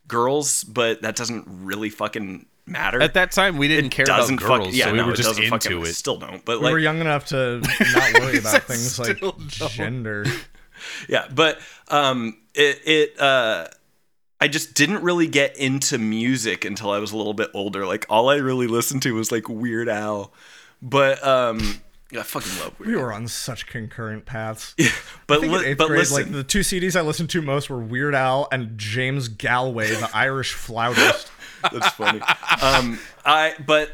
girls, 0.09 0.65
but 0.65 1.03
that 1.03 1.17
doesn't 1.17 1.45
really 1.47 1.91
fucking 1.91 2.47
matter. 2.67 3.01
At 3.03 3.15
that 3.15 3.33
time, 3.33 3.57
we 3.57 3.69
didn't 3.69 3.91
care 3.91 4.05
about 4.05 4.29
girls, 4.37 4.67
fuck- 4.67 4.75
yeah, 4.75 4.87
so 4.87 4.93
we 4.93 4.99
no, 4.99 5.07
were 5.07 5.13
just 5.13 5.39
into 5.39 5.51
fucking, 5.51 5.83
it. 5.83 5.95
Still 5.95 6.17
don't, 6.19 6.45
but 6.45 6.59
We 6.59 6.65
like 6.65 6.73
were 6.73 6.79
young 6.79 7.01
enough 7.01 7.27
to 7.27 7.61
not 7.95 8.21
worry 8.21 8.39
about 8.39 8.63
things 8.65 8.99
like 8.99 9.21
don't. 9.21 9.49
gender. 9.49 10.25
yeah 11.09 11.27
but 11.35 11.59
um 11.89 12.37
it 12.55 12.79
it 12.85 13.21
uh 13.21 13.67
i 14.41 14.49
just 14.49 14.75
didn't 14.75 15.03
really 15.03 15.27
get 15.27 15.57
into 15.57 15.97
music 15.97 16.65
until 16.67 16.91
i 16.91 16.99
was 16.99 17.13
a 17.13 17.17
little 17.17 17.33
bit 17.33 17.49
older 17.55 17.87
like 17.87 18.05
all 18.11 18.29
i 18.29 18.37
really 18.37 18.67
listened 18.67 19.01
to 19.01 19.15
was 19.15 19.33
like 19.33 19.49
weird 19.49 19.89
al 19.89 20.33
but 20.83 21.25
um 21.27 21.59
yeah, 21.61 21.75
i 22.17 22.23
fucking 22.23 22.53
love 22.61 22.79
weird 22.79 22.91
We 22.91 22.97
were 22.97 23.13
on 23.13 23.29
such 23.29 23.67
concurrent 23.67 24.25
paths. 24.27 24.75
Yeah, 24.79 24.89
but 25.27 25.41
li- 25.41 25.75
but 25.75 25.89
grade, 25.89 25.99
listen 26.01 26.17
like 26.17 26.33
the 26.33 26.45
two 26.45 26.61
CDs 26.61 26.97
I 26.97 27.01
listened 27.03 27.31
to 27.31 27.43
most 27.43 27.69
were 27.71 27.79
Weird 27.79 28.15
Al 28.15 28.49
and 28.53 28.77
James 28.79 29.29
Galway, 29.29 29.89
the 29.91 30.11
Irish 30.15 30.53
flautist. 30.55 31.31
That's 31.73 31.89
funny. 31.91 32.21
um, 32.63 32.99
I 33.25 33.55
but 33.65 33.91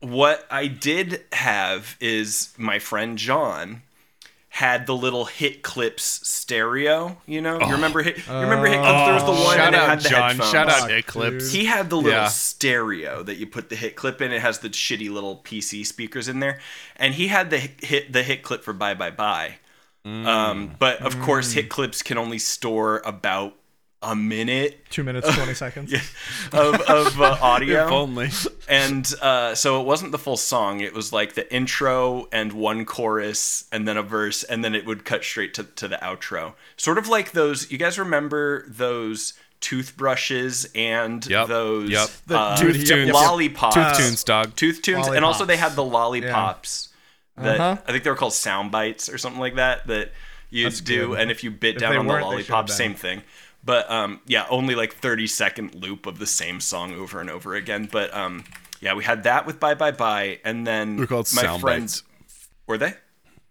what 0.00 0.46
I 0.50 0.66
did 0.66 1.24
have 1.32 1.96
is 2.00 2.52
my 2.58 2.78
friend 2.78 3.16
John 3.16 3.82
had 4.56 4.86
the 4.86 4.96
little 4.96 5.26
hit 5.26 5.62
clips 5.62 6.02
stereo. 6.26 7.18
You 7.26 7.42
know, 7.42 7.60
you 7.60 7.72
remember 7.72 8.02
hit? 8.02 8.26
You 8.26 8.32
remember 8.32 8.66
hit 8.68 8.80
clips? 8.80 9.04
There 9.04 9.12
was 9.14 9.24
the 9.24 9.30
one 9.32 9.56
Shout 9.56 9.66
and 9.66 9.74
it 9.74 9.78
out 9.82 9.88
had 9.90 10.00
the 10.00 10.08
John. 10.08 10.28
headphones. 10.30 10.50
Shout 10.50 10.68
out 10.70 10.80
Fuck, 10.80 10.90
Eclipse. 10.92 11.52
He 11.52 11.66
had 11.66 11.90
the 11.90 11.96
little 11.96 12.10
Yeah. 12.10 12.28
stereo 12.28 13.22
that 13.22 13.36
you 13.36 13.46
put 13.46 13.68
the 13.68 13.76
hit 13.76 13.96
clip 13.96 14.22
in. 14.22 14.32
It 14.32 14.40
has 14.40 14.60
the 14.60 14.70
shitty 14.70 15.10
little 15.10 15.36
PC 15.44 15.84
speakers 15.84 16.26
in 16.26 16.40
there, 16.40 16.58
and 16.96 17.12
he 17.14 17.26
had 17.28 17.50
the 17.50 17.58
hit 17.58 18.14
the 18.14 18.22
hit 18.22 18.42
clip 18.42 18.64
for 18.64 18.72
Bye 18.72 18.94
Bye 18.94 19.10
Bye. 19.10 19.56
Um, 20.06 20.74
but 20.78 21.00
of 21.02 21.20
course, 21.20 21.52
hit 21.52 21.68
clips 21.68 22.00
can 22.02 22.16
only 22.16 22.38
store 22.38 23.02
about 23.04 23.56
a 24.02 24.14
minute 24.14 24.84
Two 24.90 25.02
minutes, 25.02 25.26
20 25.34 25.54
seconds. 25.64 25.92
of, 26.52 26.80
of 26.82 27.20
uh, 27.20 27.38
audio 27.42 27.86
If 27.86 27.90
only. 27.92 28.28
and 28.68 29.10
uh, 29.22 29.54
so 29.54 29.80
it 29.80 29.84
wasn't 29.86 30.12
the 30.12 30.18
full 30.18 30.36
song 30.36 30.80
it 30.80 30.92
was 30.92 31.12
like 31.12 31.34
the 31.34 31.52
intro 31.54 32.28
and 32.30 32.52
one 32.52 32.84
chorus 32.84 33.64
and 33.72 33.88
then 33.88 33.96
a 33.96 34.02
verse 34.02 34.42
and 34.44 34.62
then 34.64 34.74
it 34.74 34.84
would 34.86 35.04
cut 35.04 35.24
straight 35.24 35.54
to, 35.54 35.64
to 35.64 35.88
the 35.88 35.96
outro 35.96 36.52
sort 36.76 36.98
of 36.98 37.08
like 37.08 37.32
those 37.32 37.70
you 37.70 37.78
guys 37.78 37.98
remember 37.98 38.64
those 38.68 39.32
toothbrushes 39.60 40.68
and 40.74 41.26
Yep, 41.26 41.48
those 41.48 41.90
yep. 41.90 42.08
The 42.26 42.38
uh, 42.38 42.56
tooth 42.56 42.86
tunes. 42.86 43.12
lollipops 43.12 43.74
Tooth 43.74 43.96
tunes, 43.96 44.24
dog. 44.24 44.56
tooth 44.56 44.82
tunes 44.82 45.06
and 45.08 45.24
also 45.24 45.44
they 45.44 45.56
had 45.56 45.74
the 45.74 45.84
Lollipops. 45.84 46.30
lollipops 46.34 46.88
that 47.38 47.60
Uh-huh. 47.60 47.82
i 47.86 47.92
think 47.92 48.04
they 48.04 48.10
were 48.10 48.16
called 48.16 48.32
sound 48.34 48.70
bites 48.70 49.08
or 49.08 49.18
something 49.18 49.40
like 49.40 49.56
that 49.56 49.86
that 49.86 50.12
you 50.50 50.64
That's 50.64 50.80
do 50.80 51.08
good. 51.08 51.20
and 51.20 51.30
if 51.30 51.42
you 51.42 51.50
bit 51.50 51.76
If 51.76 51.80
down 51.80 51.96
on 51.96 52.06
the 52.06 52.12
weren't, 52.12 52.24
they 52.30 52.36
should've 52.42 52.50
lollipop 52.50 52.70
same 52.70 52.94
thing 52.94 53.22
but 53.66 53.90
um 53.90 54.20
yeah 54.26 54.46
only 54.48 54.74
like 54.74 54.94
30 54.94 55.26
second 55.26 55.74
loop 55.74 56.06
of 56.06 56.18
the 56.18 56.26
same 56.26 56.60
song 56.60 56.94
over 56.94 57.20
and 57.20 57.28
over 57.28 57.54
again 57.54 57.88
but 57.90 58.14
um 58.16 58.44
yeah 58.80 58.94
we 58.94 59.04
had 59.04 59.24
that 59.24 59.44
with 59.46 59.60
bye 59.60 59.74
bye 59.74 59.90
bye 59.90 60.38
and 60.44 60.66
then 60.66 60.96
They're 60.96 61.06
called 61.06 61.28
my 61.34 61.42
sound 61.42 61.60
friends 61.60 62.02
were 62.66 62.78
they 62.78 62.94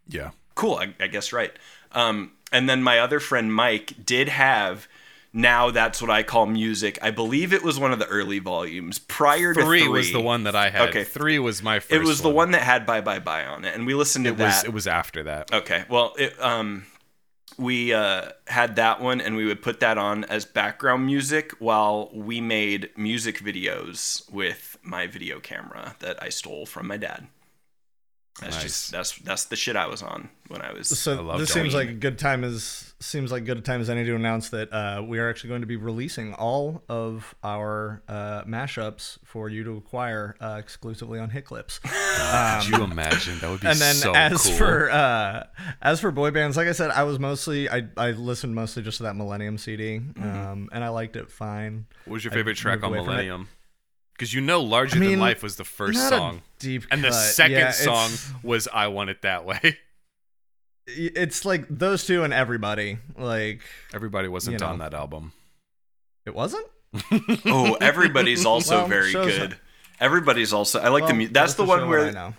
Yeah. 0.07 0.31
cool 0.55 0.75
I, 0.75 0.93
I 0.99 1.07
guess 1.07 1.31
right 1.33 1.51
um 1.91 2.31
and 2.51 2.67
then 2.69 2.81
my 2.81 2.99
other 2.99 3.19
friend 3.19 3.53
mike 3.53 3.93
did 4.05 4.29
have 4.29 4.87
now 5.33 5.69
that's 5.69 6.01
what 6.01 6.09
i 6.09 6.23
call 6.23 6.45
music 6.45 6.97
i 7.01 7.11
believe 7.11 7.51
it 7.51 7.61
was 7.61 7.77
one 7.77 7.91
of 7.91 7.99
the 7.99 8.05
early 8.07 8.39
volumes 8.39 8.99
prior 8.99 9.53
to 9.53 9.61
Three, 9.65 9.79
three 9.81 9.87
was 9.89 10.11
the 10.13 10.21
one 10.21 10.43
that 10.45 10.55
I 10.55 10.69
had. 10.69 10.89
Okay. 10.89 11.03
Three 11.03 11.39
was 11.39 11.61
my 11.61 11.79
first. 11.79 11.91
it 11.91 12.01
was 12.03 12.21
the 12.21 12.29
one 12.29 12.51
that 12.51 12.61
had 12.61 12.85
bye 12.85 13.01
bye 13.01 13.19
bye 13.19 13.45
on 13.45 13.65
it 13.65 13.75
and 13.75 13.85
we 13.85 13.93
listened 13.93 14.23
to 14.25 14.31
It 14.31 14.37
that 14.37 14.45
was. 14.45 14.63
It 14.63 14.71
was 14.73 14.87
after 14.87 15.23
that. 15.23 15.53
Okay. 15.53 15.83
Well, 15.89 16.13
it, 16.17 16.39
um, 16.41 16.85
we 17.57 17.93
uh, 17.93 18.31
had 18.47 18.75
that 18.75 19.01
one, 19.01 19.21
and 19.21 19.35
we 19.35 19.45
would 19.45 19.61
put 19.61 19.79
that 19.79 19.97
on 19.97 20.23
as 20.25 20.45
background 20.45 21.05
music 21.05 21.53
while 21.59 22.09
we 22.13 22.41
made 22.41 22.89
music 22.97 23.39
videos 23.39 24.29
with 24.31 24.77
my 24.83 25.07
video 25.07 25.39
camera 25.39 25.95
that 25.99 26.21
I 26.21 26.29
stole 26.29 26.65
from 26.65 26.87
my 26.87 26.97
dad. 26.97 27.27
That's 28.41 28.55
Nice. 28.55 28.63
just 28.63 28.91
that's 28.91 29.17
that's 29.19 29.45
the 29.45 29.55
shit 29.55 29.77
I 29.77 29.87
was 29.87 30.01
on 30.03 30.27
when 30.49 30.61
I 30.61 30.73
was. 30.73 30.91
I 30.91 30.95
So 30.95 31.21
love 31.21 31.39
this 31.39 31.53
seems 31.53 31.73
like 31.73 31.87
a 31.87 31.93
good 31.93 32.19
time 32.19 32.43
as 32.43 32.93
seems 32.99 33.31
like 33.31 33.45
good 33.45 33.63
time 33.63 33.79
as 33.79 33.89
any 33.89 34.03
to 34.03 34.13
announce 34.13 34.49
that 34.49 34.73
uh, 34.73 35.01
we 35.07 35.19
are 35.19 35.29
actually 35.29 35.49
going 35.49 35.61
to 35.61 35.67
be 35.67 35.77
releasing 35.77 36.33
all 36.33 36.83
of 36.89 37.33
our 37.45 38.01
uh, 38.09 38.43
mashups 38.43 39.19
for 39.23 39.47
you 39.47 39.63
to 39.63 39.77
acquire 39.77 40.35
uh, 40.41 40.57
exclusively 40.59 41.17
on 41.17 41.29
Hit 41.29 41.45
Clips. 41.45 41.79
Could 41.79 42.67
you 42.67 42.83
imagine? 42.83 43.39
That 43.39 43.51
would 43.51 43.61
be 43.61 43.67
and 43.67 43.79
then 43.79 43.95
so 43.95 44.13
as 44.13 44.43
cool. 44.43 44.51
for 44.53 44.91
uh, 44.91 45.43
as 45.81 46.01
for 46.01 46.11
boy 46.11 46.31
bands, 46.31 46.57
like 46.57 46.67
I 46.67 46.73
said, 46.73 46.91
I 46.91 47.03
was 47.03 47.19
mostly 47.19 47.69
I, 47.69 47.87
I 47.95 48.11
listened 48.11 48.53
mostly 48.53 48.83
just 48.83 48.97
to 48.97 49.03
that 49.03 49.15
Millennium 49.15 49.57
CD, 49.57 49.99
Mm-hmm. 49.99 50.23
um, 50.23 50.69
and 50.73 50.83
I 50.83 50.89
liked 50.89 51.15
it 51.15 51.31
fine. 51.31 51.85
what 52.03 52.15
was 52.15 52.23
your 52.25 52.33
I 52.33 52.35
favorite 52.35 52.57
track 52.57 52.83
on 52.83 52.89
away 52.89 52.97
from 52.99 53.05
it. 53.05 53.11
Millennium? 53.11 53.47
Because 54.17 54.33
you 54.33 54.41
know, 54.41 54.61
"Larger 54.61 54.97
I 55.03 55.07
Than 55.07 55.19
Life" 55.19 55.43
was 55.43 55.57
the 55.57 55.63
first 55.65 55.97
Not 55.99 56.13
a 56.13 56.15
song, 56.17 56.41
deep 56.59 56.83
and 56.89 57.03
the 57.03 57.11
second 57.11 57.57
Yeah, 57.57 57.71
song 57.71 58.11
was 58.43 58.67
"I 58.73 58.87
Want 58.87 59.09
It 59.09 59.21
That 59.23 59.45
Way." 59.45 59.77
It's 60.87 61.45
like 61.45 61.65
those 61.69 62.05
two 62.05 62.23
and 62.23 62.31
everybody. 62.33 62.99
Like 63.17 63.61
Everybody 63.93 64.27
wasn't 64.27 64.53
You 64.53 64.59
know. 64.59 64.71
on 64.71 64.79
that 64.79 64.93
album. 64.93 65.33
it 66.25 66.35
wasn't. 66.35 66.67
oh, 67.45 67.75
everybody's 67.81 68.45
also 68.45 68.77
Well, 68.79 68.87
very 68.87 69.11
shows 69.11 69.35
good. 69.37 69.57
Everybody's 69.99 70.53
also. 70.53 70.79
I 70.79 70.89
like 70.89 71.03
the. 71.03 71.07
Well, 71.07 71.15
mu- 71.15 71.27
That's 71.27 71.53
goes 71.53 71.65
the 71.65 71.69
one 71.69 71.79
what 71.81 71.87
I 71.87 71.89
where 72.03 72.11
know. 72.11 72.33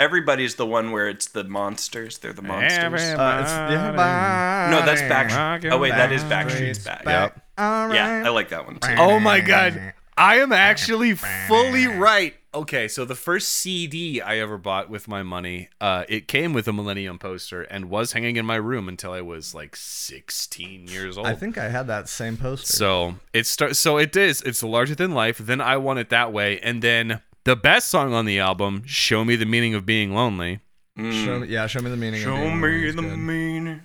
Everybody's 0.00 0.54
the 0.54 0.66
one 0.66 0.92
where 0.92 1.08
it's 1.08 1.26
the 1.26 1.42
monsters. 1.42 2.18
They're 2.18 2.32
the 2.32 2.42
monsters. 2.42 3.02
Uh, 3.02 3.38
it's, 3.42 3.50
yeah, 3.52 4.68
No, 4.70 4.86
that's 4.86 5.00
Backstreet's 5.02 5.64
Backstreet. 5.64 5.72
Oh 5.72 5.78
wait, 5.78 5.90
that 5.90 6.12
is 6.12 6.22
Backstreet's 6.22 6.84
back. 6.84 7.04
back. 7.04 7.36
All 7.58 7.92
Yeah. 7.92 8.22
I 8.24 8.28
like 8.28 8.50
that 8.50 8.64
one 8.64 8.78
too. 8.78 8.94
Oh 8.96 9.18
my 9.18 9.40
god. 9.40 9.94
I 10.18 10.38
am 10.38 10.52
actually 10.52 11.14
fully 11.14 11.86
right. 11.86 12.34
Okay, 12.52 12.88
so 12.88 13.04
the 13.04 13.14
first 13.14 13.48
CD 13.50 14.20
I 14.20 14.38
ever 14.38 14.58
bought 14.58 14.90
with 14.90 15.06
my 15.06 15.22
money, 15.22 15.68
uh, 15.80 16.04
it 16.08 16.26
came 16.26 16.52
with 16.52 16.66
a 16.66 16.72
Millennium 16.72 17.18
poster 17.18 17.62
and 17.62 17.88
was 17.88 18.12
hanging 18.12 18.36
in 18.36 18.44
my 18.44 18.56
room 18.56 18.88
until 18.88 19.12
I 19.12 19.20
was 19.20 19.54
like 19.54 19.76
16 19.76 20.88
years 20.88 21.16
old. 21.16 21.26
I 21.26 21.34
think 21.34 21.56
I 21.56 21.68
had 21.68 21.86
that 21.86 22.08
same 22.08 22.36
poster. 22.36 22.66
So 22.66 23.14
it 23.32 23.46
starts. 23.46 23.78
So 23.78 23.98
it 23.98 24.16
is. 24.16 24.42
It's 24.42 24.62
larger 24.62 24.94
than 24.94 25.12
life. 25.12 25.38
Then 25.38 25.60
I 25.60 25.76
want 25.76 26.00
it 26.00 26.08
that 26.08 26.32
way, 26.32 26.58
and 26.60 26.82
then 26.82 27.20
the 27.44 27.54
best 27.54 27.88
song 27.88 28.12
on 28.12 28.24
the 28.24 28.40
album, 28.40 28.82
"Show 28.86 29.24
Me 29.24 29.36
the 29.36 29.46
Meaning 29.46 29.74
of 29.74 29.86
Being 29.86 30.14
Lonely." 30.14 30.60
show 30.98 31.38
me, 31.38 31.46
yeah, 31.46 31.66
show 31.68 31.80
me 31.80 31.90
the 31.90 31.96
meaning. 31.96 32.20
of 32.20 32.24
Show 32.24 32.34
being 32.34 32.60
me 32.60 32.68
lonely 32.68 32.90
the 32.90 33.16
meaning 33.16 33.80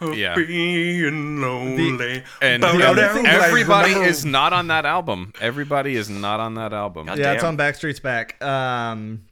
of 0.00 0.16
Yeah. 0.16 0.34
being 0.34 1.40
lonely. 1.40 2.22
And 2.42 2.62
The 2.62 2.66
down, 2.72 2.82
other 2.82 3.02
down. 3.02 3.14
thing 3.14 3.24
that 3.24 3.40
I 3.42 3.46
everybody 3.46 3.92
is 3.92 4.24
not 4.24 4.52
on 4.52 4.68
that 4.68 4.84
album. 4.86 5.32
Everybody 5.40 5.96
is 5.96 6.08
not 6.10 6.40
on 6.40 6.54
that 6.54 6.72
album. 6.72 7.06
God 7.06 7.18
Yeah, 7.18 7.32
it's 7.32 7.44
on 7.44 7.56
Backstreet's 7.56 8.00
back. 8.00 8.42
Um, 8.42 9.22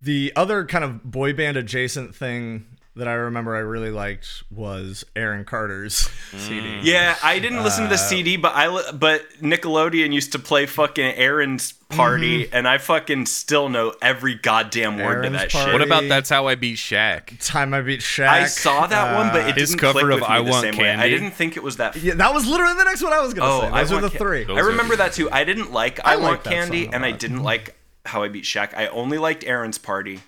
the 0.00 0.32
other 0.36 0.64
kind 0.64 0.84
of 0.84 1.02
boy 1.04 1.32
band 1.32 1.56
adjacent 1.56 2.14
thing 2.14 2.66
that 2.98 3.08
I 3.08 3.14
remember 3.14 3.56
I 3.56 3.60
really 3.60 3.90
liked 3.90 4.42
was 4.50 5.04
Aaron 5.16 5.44
Carter's 5.44 5.94
CD. 6.36 6.80
Yeah, 6.82 7.16
I 7.22 7.38
didn't 7.38 7.62
listen 7.64 7.84
Uh, 7.84 7.88
to 7.88 7.94
the 7.94 7.98
CD, 7.98 8.36
but 8.36 8.54
I 8.54 8.68
li- 8.68 8.82
but 8.92 9.22
Nickelodeon 9.40 10.12
used 10.12 10.32
to 10.32 10.38
play 10.38 10.66
fucking 10.66 11.14
Aaron's 11.14 11.72
Party, 11.88 12.44
Mm-hmm. 12.44 12.54
and 12.54 12.68
I 12.68 12.76
fucking 12.76 13.24
still 13.26 13.70
know 13.70 13.94
every 14.02 14.34
goddamn 14.34 14.98
word 14.98 15.24
Aaron's 15.24 15.26
to 15.26 15.30
that 15.38 15.50
Party. 15.50 15.64
shit. 15.66 15.72
What 15.72 15.80
about 15.82 16.06
"That's 16.08 16.28
How 16.28 16.46
I 16.46 16.54
Beat 16.54 16.76
Shaq"? 16.76 17.42
Time 17.44 17.72
I 17.72 17.80
Beat 17.80 18.00
Shaq. 18.00 18.28
I 18.28 18.44
saw 18.46 18.86
that 18.86 19.14
one, 19.16 19.28
but 19.32 19.48
it 19.48 19.56
His 19.56 19.70
didn't 19.70 19.80
cover 19.80 19.92
click 20.00 20.04
of 20.04 20.20
with 20.20 20.20
me 20.20 20.26
I 20.34 20.42
the 20.42 20.50
Want 20.50 20.64
Candy. 20.66 20.82
way. 20.82 20.90
I 20.94 21.08
didn't 21.08 21.30
think 21.30 21.56
it 21.56 21.62
was 21.62 21.78
that. 21.78 21.96
yeah, 21.96 22.12
that 22.14 22.34
was 22.34 22.46
literally 22.46 22.74
the 22.74 22.84
next 22.84 23.02
one 23.02 23.14
I 23.14 23.20
was 23.20 23.32
gonna 23.32 23.50
oh, 23.50 23.60
say. 23.62 23.66
I 23.68 23.80
Those 23.84 23.92
are 23.92 24.00
want 24.02 24.12
the 24.12 24.18
Ca- 24.18 24.24
three. 24.24 24.46
I 24.48 24.60
remember 24.60 24.96
that 24.96 25.14
too. 25.14 25.30
I 25.30 25.44
didn't 25.44 25.72
like 25.72 25.98
I, 26.04 26.12
I 26.12 26.16
Want 26.16 26.44
Candy, 26.44 26.88
and 26.92 27.04
I 27.06 27.12
didn't 27.12 27.42
like 27.42 27.74
How 28.04 28.22
I 28.22 28.28
Beat 28.28 28.44
Shaq. 28.44 28.74
I 28.76 28.88
only 28.88 29.16
liked 29.16 29.44
Aaron's 29.44 29.78
Party. 29.78 30.20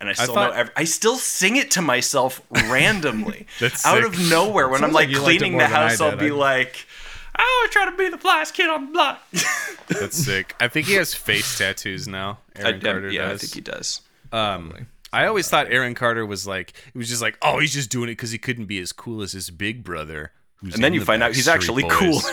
And 0.00 0.08
I 0.08 0.12
still 0.12 0.34
thought- 0.34 0.50
know. 0.52 0.56
Every, 0.60 0.72
I 0.76 0.84
still 0.84 1.16
sing 1.16 1.56
it 1.56 1.70
to 1.72 1.82
myself 1.82 2.40
randomly, 2.50 3.46
out 3.62 3.72
sick. 3.72 4.04
of 4.04 4.18
nowhere. 4.30 4.68
When 4.68 4.84
I'm 4.84 4.92
like 4.92 5.08
like 5.08 5.08
you 5.10 5.20
liked 5.22 5.36
it 5.36 5.38
cleaning 5.38 5.58
the 5.58 5.66
house, 5.66 6.00
I'll 6.00 6.16
be 6.16 6.30
I- 6.30 6.34
like, 6.34 6.86
"I 7.36 7.62
was 7.64 7.72
trying 7.72 7.90
to 7.90 7.96
be 7.96 8.08
the 8.08 8.18
flyest 8.18 8.54
kid 8.54 8.68
on 8.68 8.86
the 8.86 8.92
block." 8.92 9.22
That's 9.88 10.16
sick. 10.16 10.54
I 10.60 10.68
think 10.68 10.86
he 10.86 10.94
has 10.94 11.14
face 11.14 11.56
tattoos 11.58 12.06
now. 12.08 12.38
Aaron 12.56 12.74
I, 12.76 12.80
Carter 12.80 13.10
yeah, 13.10 13.30
I 13.30 13.36
think 13.36 13.54
he 13.54 13.60
does. 13.60 14.00
Um, 14.32 14.86
I 15.12 15.26
always 15.26 15.48
thought 15.48 15.68
Aaron 15.70 15.94
Carter 15.94 16.26
was 16.26 16.46
like 16.46 16.72
it 16.92 16.98
was 16.98 17.08
just 17.08 17.22
like 17.22 17.38
oh 17.40 17.60
he's 17.60 17.72
just 17.72 17.90
doing 17.90 18.08
it 18.08 18.12
because 18.12 18.32
he 18.32 18.38
couldn't 18.38 18.66
be 18.66 18.78
as 18.80 18.92
cool 18.92 19.22
as 19.22 19.32
his 19.32 19.48
big 19.50 19.84
brother. 19.84 20.32
Who's 20.56 20.74
And 20.74 20.82
then 20.82 20.92
you 20.92 21.00
the 21.00 21.06
find 21.06 21.22
out 21.22 21.34
he's 21.34 21.46
Backstreet 21.46 21.54
actually 21.54 21.82
Boys. 21.84 21.92
cool. 21.92 22.20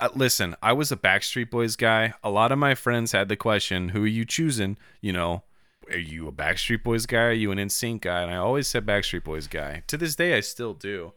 Uh, 0.00 0.08
listen, 0.14 0.56
I 0.60 0.72
was 0.72 0.90
a 0.90 0.96
Backstreet 0.96 1.50
Boys 1.50 1.76
guy. 1.76 2.14
A 2.24 2.28
lot 2.28 2.50
of 2.50 2.58
my 2.58 2.74
friends 2.74 3.12
had 3.12 3.28
the 3.28 3.36
question, 3.36 3.90
"Who 3.90 4.02
are 4.02 4.08
you 4.08 4.24
choosing?" 4.24 4.76
You 5.00 5.12
know, 5.12 5.44
are 5.90 5.98
you 5.98 6.28
a 6.28 6.32
Backstreet 6.32 6.82
Boys 6.82 7.06
guy? 7.06 7.22
Are 7.24 7.32
you 7.32 7.50
an 7.52 7.58
NSYNC 7.58 8.00
guy? 8.02 8.22
And 8.22 8.30
I 8.30 8.36
always 8.36 8.66
said 8.66 8.84
Backstreet 8.86 9.24
Boys 9.24 9.46
guy. 9.46 9.82
To 9.88 9.96
this 9.96 10.14
day, 10.16 10.36
I 10.36 10.40
still 10.40 10.74
do. 10.74 11.12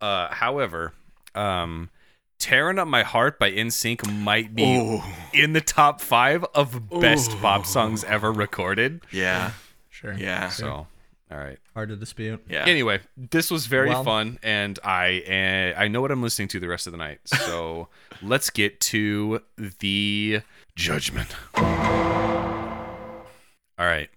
Uh, 0.00 0.28
however, 0.32 0.92
um, 1.34 1.90
"Tearing 2.38 2.78
Up 2.78 2.88
My 2.88 3.02
Heart" 3.02 3.38
by 3.38 3.50
NSYNC 3.50 4.22
might 4.22 4.54
be 4.54 5.00
in 5.32 5.52
the 5.52 5.60
top 5.60 6.00
five 6.00 6.44
of 6.54 6.88
best 7.00 7.30
pop 7.40 7.64
songs 7.66 8.04
ever 8.04 8.32
recorded. 8.32 9.00
yeah, 9.10 9.52
Sure. 9.88 10.12
yeah, 10.12 10.50
So, 10.50 10.86
all 11.30 11.38
right. 11.38 11.58
Hard 11.74 11.88
to 11.88 11.96
dispute. 11.96 12.44
yeah. 12.48 12.64
Anyway, 12.66 13.00
this 13.16 13.50
was 13.50 13.66
very 13.66 13.88
Well- 13.88 14.04
fun, 14.04 14.38
and 14.42 14.78
I 14.84 15.72
uh, 15.76 15.80
I 15.80 15.88
know 15.88 16.00
what 16.02 16.10
I'm 16.10 16.22
listening 16.22 16.48
to 16.48 16.60
the 16.60 16.68
rest 16.68 16.86
of 16.86 16.92
the 16.92 16.98
night. 16.98 17.20
So 17.24 17.88
let's 18.22 18.50
get 18.50 18.80
to 18.92 19.40
the 19.56 20.42
judgment. 20.76 21.34
All 23.78 23.86
right, 23.86 24.08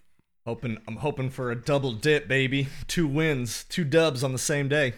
Hoping 0.46 0.80
I'm 0.88 0.96
hoping 0.96 1.30
for 1.30 1.52
a 1.52 1.56
double 1.56 1.92
dip, 1.92 2.28
baby. 2.28 2.70
Two 2.88 3.08
wins, 3.08 3.66
two 3.70 3.84
dubs 3.84 4.24
on 4.24 4.32
the 4.32 4.40
same 4.40 4.68
day. 4.68 4.94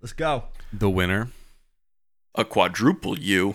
Let's 0.00 0.12
go. 0.12 0.44
the 0.72 0.88
winner 0.88 1.28
a 2.34 2.44
quadruple 2.44 3.18
U. 3.18 3.54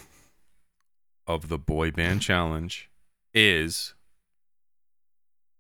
of 1.26 1.48
the 1.48 1.58
boy 1.58 1.92
band 1.92 2.22
challenge 2.22 2.90
is 3.34 3.94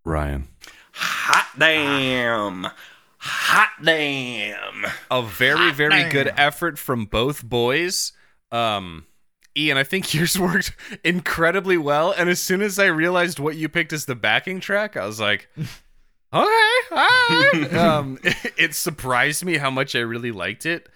Ryan. 0.06 0.48
Hot 0.94 1.48
damn, 1.58 2.68
hot 3.18 3.70
damn. 3.84 4.86
A 5.10 5.24
very 5.24 5.72
very 5.72 6.10
good 6.10 6.32
effort 6.38 6.78
from 6.78 7.06
both 7.06 7.44
boys. 7.44 8.12
Um. 8.52 9.06
Ian, 9.58 9.78
I 9.78 9.84
think 9.84 10.14
yours 10.14 10.38
worked 10.40 10.76
incredibly 11.04 11.78
well. 11.78 12.12
And 12.12 12.30
as 12.30 12.42
soon 12.42 12.62
as 12.62 12.80
I 12.80 12.86
realized 12.86 13.40
what 13.40 13.56
you 13.56 13.70
picked 13.70 13.94
as 13.94 14.06
the 14.06 14.16
backing 14.16 14.60
track, 14.60 14.98
I 14.98 15.06
was 15.06 15.20
like, 15.20 15.50
okay, 15.58 15.70
all 16.34 16.46
right. 16.46 17.74
um, 17.74 18.18
it, 18.24 18.74
surprised 18.76 19.44
me 19.44 19.58
how 19.58 19.70
much 19.70 19.96
I 19.96 20.00
really 20.00 20.32
liked 20.32 20.66
it. 20.66 20.90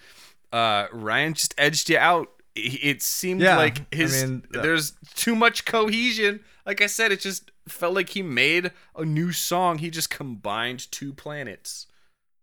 Uh, 0.51 0.87
Ryan 0.91 1.33
just 1.33 1.53
edged 1.57 1.89
you 1.89 1.97
out. 1.97 2.29
It 2.55 2.83
it 2.83 3.01
seemed 3.01 3.41
Yeah, 3.41 3.57
like 3.57 3.79
I 3.91 3.95
his 3.95 4.23
mean, 4.23 4.43
uh, 4.55 4.61
there's 4.61 4.93
too 5.15 5.35
much 5.35 5.65
cohesion. 5.65 6.41
Like 6.65 6.81
I 6.81 6.85
said, 6.85 7.11
it 7.11 7.19
just 7.19 7.51
felt 7.67 7.95
like 7.95 8.09
he 8.09 8.21
made 8.21 8.71
a 8.95 9.03
new 9.03 9.31
song. 9.31 9.79
He 9.79 9.89
just 9.89 10.09
combined 10.11 10.91
two 10.91 11.13
planets. 11.13 11.87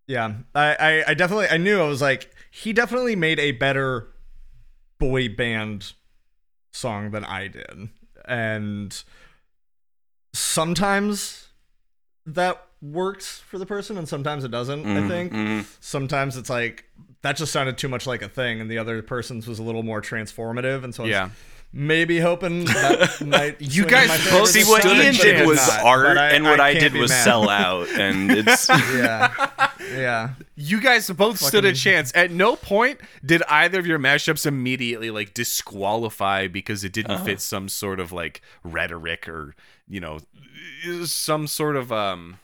Yeah, 0.08 0.34
I, 0.56 0.74
I, 0.74 1.04
I 1.11 1.14
definitely, 1.14 1.46
I 1.48 1.56
knew 1.56 1.80
I 1.80 1.86
was 1.86 2.02
like, 2.02 2.34
he 2.50 2.72
definitely 2.72 3.14
made 3.14 3.38
a 3.38 3.52
better 3.52 4.08
boy 4.98 5.28
band 5.28 5.92
song 6.73 7.11
than 7.11 7.25
I 7.25 7.49
did, 7.49 7.89
and 8.27 9.03
sometimes 10.33 11.49
that 12.27 12.64
works 12.83 13.41
for 13.41 13.59
the 13.59 13.66
person, 13.66 13.99
and 13.99 14.09
sometimes 14.09 14.45
it 14.45 14.51
doesn't. 14.51 14.85
I 14.85 14.89
mm-hmm, 15.01 15.09
think 15.09 15.33
mm-hmm. 15.33 15.61
sometimes 15.81 16.37
it's 16.37 16.51
like 16.51 16.85
that 17.23 17.37
just 17.37 17.53
sounded 17.53 17.77
too 17.79 17.89
much 17.89 18.07
like 18.07 18.23
a 18.23 18.29
thing, 18.29 18.61
and 18.61 18.71
the 18.71 18.79
other 18.79 19.03
person's 19.03 19.47
was 19.47 19.59
a 19.59 19.62
little 19.62 19.83
more 19.83 20.01
transformative, 20.01 20.85
and 20.85 20.95
so 20.95 21.05
Yeah. 21.05 21.31
maybe 21.73 22.18
hoping 22.18 22.64
that 22.64 23.21
might. 23.27 23.61
You 23.61 23.85
guys 23.85 24.09
my 24.09 24.31
both 24.31 24.49
See 24.51 24.64
what 24.64 24.83
stood 24.83 24.93
a 24.93 24.95
time, 24.95 25.14
Ian 25.14 25.14
did 25.14 25.47
was 25.47 25.59
not. 25.59 25.85
art, 25.85 26.18
I- 26.18 26.31
and 26.31 26.45
what 26.45 26.61
I, 26.61 26.73
can't 26.75 26.93
did 26.93 27.01
was 27.01 27.11
mad. 27.11 27.25
sell 27.25 27.49
out, 27.49 27.89
and 27.91 28.31
it's 28.31 28.68
Yeah, 28.95 29.51
yeah. 29.95 30.31
You 30.62 30.80
guys 30.80 31.08
both 31.11 31.38
stood 31.38 31.64
a 31.64 31.72
chance. 31.72 32.12
At 32.14 32.30
no 32.30 32.54
point 32.54 33.00
did 33.24 33.42
either 33.48 33.78
of 33.80 33.86
your 33.86 33.98
mashups 33.98 34.44
immediately 34.44 35.11
like 35.11 35.32
disqualify 35.34 36.48
because 36.48 36.84
it 36.84 36.92
didn't 36.92 37.24
fit 37.24 37.40
some 37.40 37.68
sort 37.68 37.98
of 37.98 38.12
like 38.12 38.42
rhetoric 38.62 39.28
or 39.28 39.54
you 39.88 40.00
know 40.00 40.18
some 41.04 41.46
sort 41.46 41.76
of 41.76 41.90
um 41.90 42.38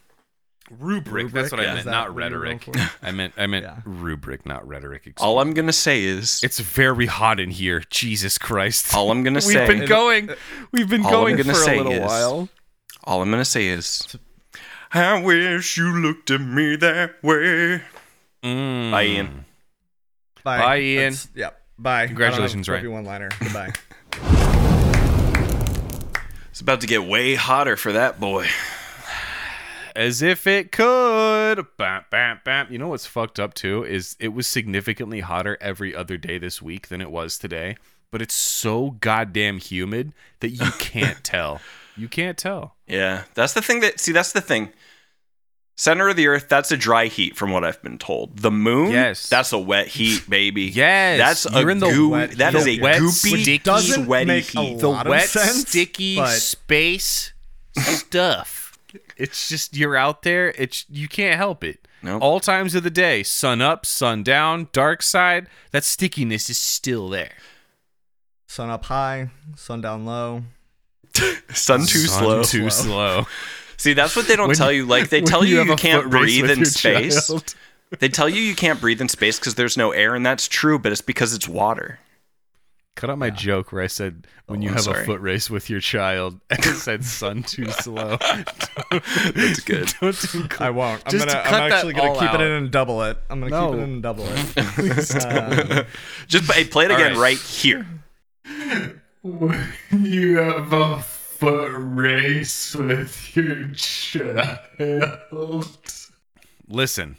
rubric. 0.71 1.31
That's 1.33 1.53
what 1.53 1.61
I 1.61 1.65
Yeah. 1.65 1.75
meant, 1.75 1.87
not 1.87 2.15
rhetoric. 2.15 2.67
I 3.03 3.11
meant 3.13 3.35
I 3.37 3.47
meant 3.47 3.65
Yeah. 3.67 3.81
rubric, 3.85 4.47
not 4.47 4.67
rhetoric. 4.67 5.07
Excuse 5.07 5.15
all. 5.25 5.39
I'm 5.41 5.53
gonna 5.53 5.73
say 5.73 6.03
is 6.03 6.41
It's 6.43 6.59
very 6.59 7.07
hot 7.07 7.39
in 7.39 7.51
here. 7.51 7.83
Jesus 7.91 8.39
Christ. 8.39 8.95
all 8.95 9.11
I'm 9.11 9.23
gonna 9.23 9.35
We've 9.47 9.57
say. 9.59 9.67
been 9.67 9.87
going. 9.87 10.31
We've 10.73 10.89
been 10.89 11.03
going 11.03 11.37
gonna 11.37 11.55
for 11.55 11.71
a 11.71 11.77
little 11.77 11.93
is- 11.93 12.01
while. 12.01 12.49
All 13.05 13.23
I'm 13.23 13.31
gonna 13.31 13.45
say 13.45 13.67
is, 13.69 14.17
I 14.93 15.21
wish 15.21 15.77
you 15.77 15.93
looked 16.01 16.31
at 16.31 16.41
me 16.41 16.75
that 16.77 17.23
way. 17.23 17.83
Mm. 18.47 18.91
Bye, 18.93 19.05
Ian. 19.07 19.45
Bye, 20.45 20.59
Bye, 20.59 20.79
Ian. 20.81 20.97
That's- 21.13 21.29
Yep. 21.35 21.61
Bye. 21.79 22.07
Congratulations, 22.07 22.69
Ryan. 22.69 22.93
One 22.93 23.05
liner. 23.05 23.29
Goodbye. 23.41 23.73
It's 26.51 26.63
about 26.63 26.81
to 26.81 26.87
get 26.87 27.05
way 27.05 27.35
hotter 27.35 27.77
for 27.77 27.93
that 27.93 28.19
boy. 28.19 28.47
As 29.95 30.23
if 30.23 30.47
it 30.47 30.73
could. 30.73 31.67
Bam, 31.77 32.05
bam, 32.11 32.41
bam. 32.47 32.69
You 32.71 32.79
know 32.79 32.89
what's 32.89 33.05
fucked 33.05 33.39
up 33.39 33.53
too 33.53 33.85
is 33.85 34.17
it 34.19 34.29
was 34.29 34.47
significantly 34.47 35.21
hotter 35.21 35.59
every 35.61 35.95
other 35.95 36.17
day 36.17 36.39
this 36.39 36.63
week 36.63 36.89
than 36.89 37.03
it 37.03 37.11
was 37.11 37.37
today. 37.37 37.77
But 38.11 38.23
it's 38.23 38.35
so 38.35 38.93
goddamn 39.01 39.59
humid 39.59 40.15
that 40.41 40.49
you 40.49 40.71
can't 40.79 41.23
tell. 41.25 41.61
You 41.95 42.09
can't 42.09 42.39
tell. 42.39 42.75
Yeah, 42.87 43.25
that's 43.35 43.53
the 43.53 43.61
thing 43.61 43.81
that 43.81 44.01
see. 44.01 44.13
That's 44.13 44.33
the 44.33 44.41
thing. 44.41 44.71
Center 45.79 46.09
of 46.09 46.17
the 46.17 46.27
Earth, 46.27 46.49
that's 46.49 46.73
a 46.73 46.77
dry 46.77 47.07
heat, 47.07 47.37
from 47.37 47.53
what 47.53 47.63
I've 47.63 47.83
been 47.83 47.99
told. 47.99 48.39
The 48.39 48.51
moon, 48.51 48.91
Yes. 48.93 49.29
that's 49.29 49.53
a 49.53 49.59
wet 49.59 49.89
heat, 49.89 50.29
baby. 50.29 50.63
Yes, 50.75 51.19
that's 51.45 51.55
you're 51.55 51.69
a 51.69 51.73
in 51.73 51.79
the 51.81 51.91
goo. 51.91 52.09
wet 52.09 52.31
That 52.39 52.55
heat. 52.55 52.59
is 52.61 52.67
a 52.67 52.81
wet, 52.81 53.01
goopy, 53.03 53.11
sticky, 53.43 53.59
doesn't 53.59 54.05
sweaty 54.07 54.25
make 54.27 54.55
a 54.55 54.61
heat. 54.63 54.79
The 54.79 54.89
lot 54.89 55.07
of 55.07 55.11
wet, 55.11 55.29
sense, 55.29 55.69
sticky 55.69 56.17
but- 56.17 56.31
space 56.39 57.33
stuff. 57.79 58.79
It's 59.19 59.49
just 59.51 59.77
you're 59.77 59.97
out 59.97 60.23
there. 60.23 60.55
It's 60.57 60.87
you 60.89 61.09
can't 61.09 61.37
help 61.37 61.63
it. 61.63 61.87
Nope. 62.03 62.23
All 62.23 62.41
times 62.41 62.75
of 62.75 62.83
the 62.83 62.91
day, 62.91 63.23
sun 63.23 63.61
up, 63.61 63.85
sun 63.85 64.23
down, 64.23 64.69
dark 64.73 65.03
side. 65.03 65.47
That 65.73 65.85
stickiness 65.85 66.49
is 66.49 66.57
still 66.57 67.09
there. 67.11 67.33
Sun 68.47 68.71
up 68.71 68.87
high, 68.87 69.31
sun 69.57 69.81
down 69.83 70.07
low. 70.07 70.45
Sun 71.53 71.81
too 71.81 72.07
Sun 72.07 72.23
slow. 72.23 72.43
Too 72.43 72.71
slow. 72.71 73.27
See, 73.77 73.93
that's 73.93 74.17
what 74.17 74.27
they 74.29 74.37
don't 74.37 74.49
When 74.49 74.57
tell 74.57 74.73
you- 74.73 74.83
you. 74.83 74.87
Like 74.87 75.09
they 75.11 75.21
tell 75.33 75.45
you 75.45 75.59
have 75.59 75.67
you 75.67 75.77
can't 75.77 76.11
breathe 76.11 76.51
in 76.51 76.65
space. 76.65 77.27
child. 77.29 77.55
They 78.01 78.09
tell 78.09 78.29
you 78.29 78.43
you 78.43 78.57
can't 78.57 78.81
breathe 78.81 79.01
in 79.01 79.09
space 79.09 79.39
because 79.39 79.55
there's 79.55 79.77
no 79.77 79.93
air, 79.93 80.17
and 80.17 80.27
that's 80.27 80.49
true. 80.49 80.77
But 80.77 80.91
it's 80.91 81.01
because 81.01 81.33
it's 81.33 81.47
water. 81.49 82.01
Cut 82.97 83.11
out 83.11 83.17
my 83.19 83.31
joke 83.31 83.71
where 83.71 83.81
I 83.83 83.87
said 83.87 84.27
when 84.47 84.61
you 84.61 84.71
Oh, 84.71 84.73
I'm 84.73 84.75
have 84.77 84.85
sorry. 84.85 85.03
a 85.03 85.07
foot 85.07 85.21
race 85.21 85.49
with 85.49 85.71
your 85.71 85.79
child, 85.79 86.41
and 86.51 86.59
it 86.67 86.75
said 86.75 87.05
"son 87.05 87.45
too 87.45 87.67
slow." 87.67 88.17
That's 88.91 89.61
good. 89.61 89.95
Don't 90.01 90.21
do 90.33 90.49
I 90.59 90.71
won't. 90.71 91.01
I'm 91.07 91.13
Just 91.13 91.29
gonna. 91.29 91.43
cut 91.45 91.55
I'm 91.63 91.73
actually 91.73 91.93
gonna 91.93 92.15
keep 92.15 92.23
out. 92.31 92.41
it 92.41 92.45
in 92.45 92.53
and 92.53 92.71
double 92.73 93.03
it. 93.05 93.19
I'm 93.31 93.39
gonna 93.41 93.51
No. 93.51 93.71
keep 93.71 93.79
it 93.79 93.83
in 93.85 93.91
and 93.91 94.03
double 94.03 94.25
it. 94.27 95.25
Um, 95.79 95.85
Just 96.27 96.51
hey, 96.53 96.65
play 96.65 96.87
it 96.87 96.91
again 96.91 97.13
right. 97.13 97.21
right 97.21 97.39
here. 97.39 97.87
you 99.93 100.39
have 100.39 100.73
a 100.73 101.05
foot 101.39 101.73
race 101.77 102.75
with 102.75 103.37
your 103.37 103.69
child. 103.75 104.59
Listen, 106.69 107.17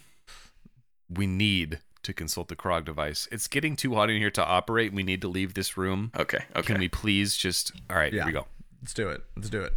we 1.10 1.28
need 1.28 1.80
to 2.04 2.14
consult 2.14 2.48
the 2.48 2.56
Krog 2.56 2.86
device. 2.86 3.28
It's 3.32 3.48
getting 3.48 3.76
too 3.76 3.94
hot 3.96 4.10
in 4.10 4.18
here 4.18 4.32
to 4.32 4.44
operate. 4.46 4.94
We 4.94 5.04
need 5.04 5.22
to 5.22 5.28
leave 5.28 5.54
this 5.54 5.78
room. 5.78 6.12
Okay. 6.18 6.40
Okay. 6.56 6.62
Can 6.74 6.80
we 6.80 6.88
please 6.90 7.36
just? 7.38 7.72
All 7.90 7.98
right, 7.98 8.12
Yeah. 8.12 8.22
here 8.24 8.28
we 8.28 8.32
go. 8.34 8.48
let's 8.82 8.94
do 8.94 9.10
it. 9.10 9.22
Let's 9.36 9.50
do 9.50 9.62
it. 9.62 9.74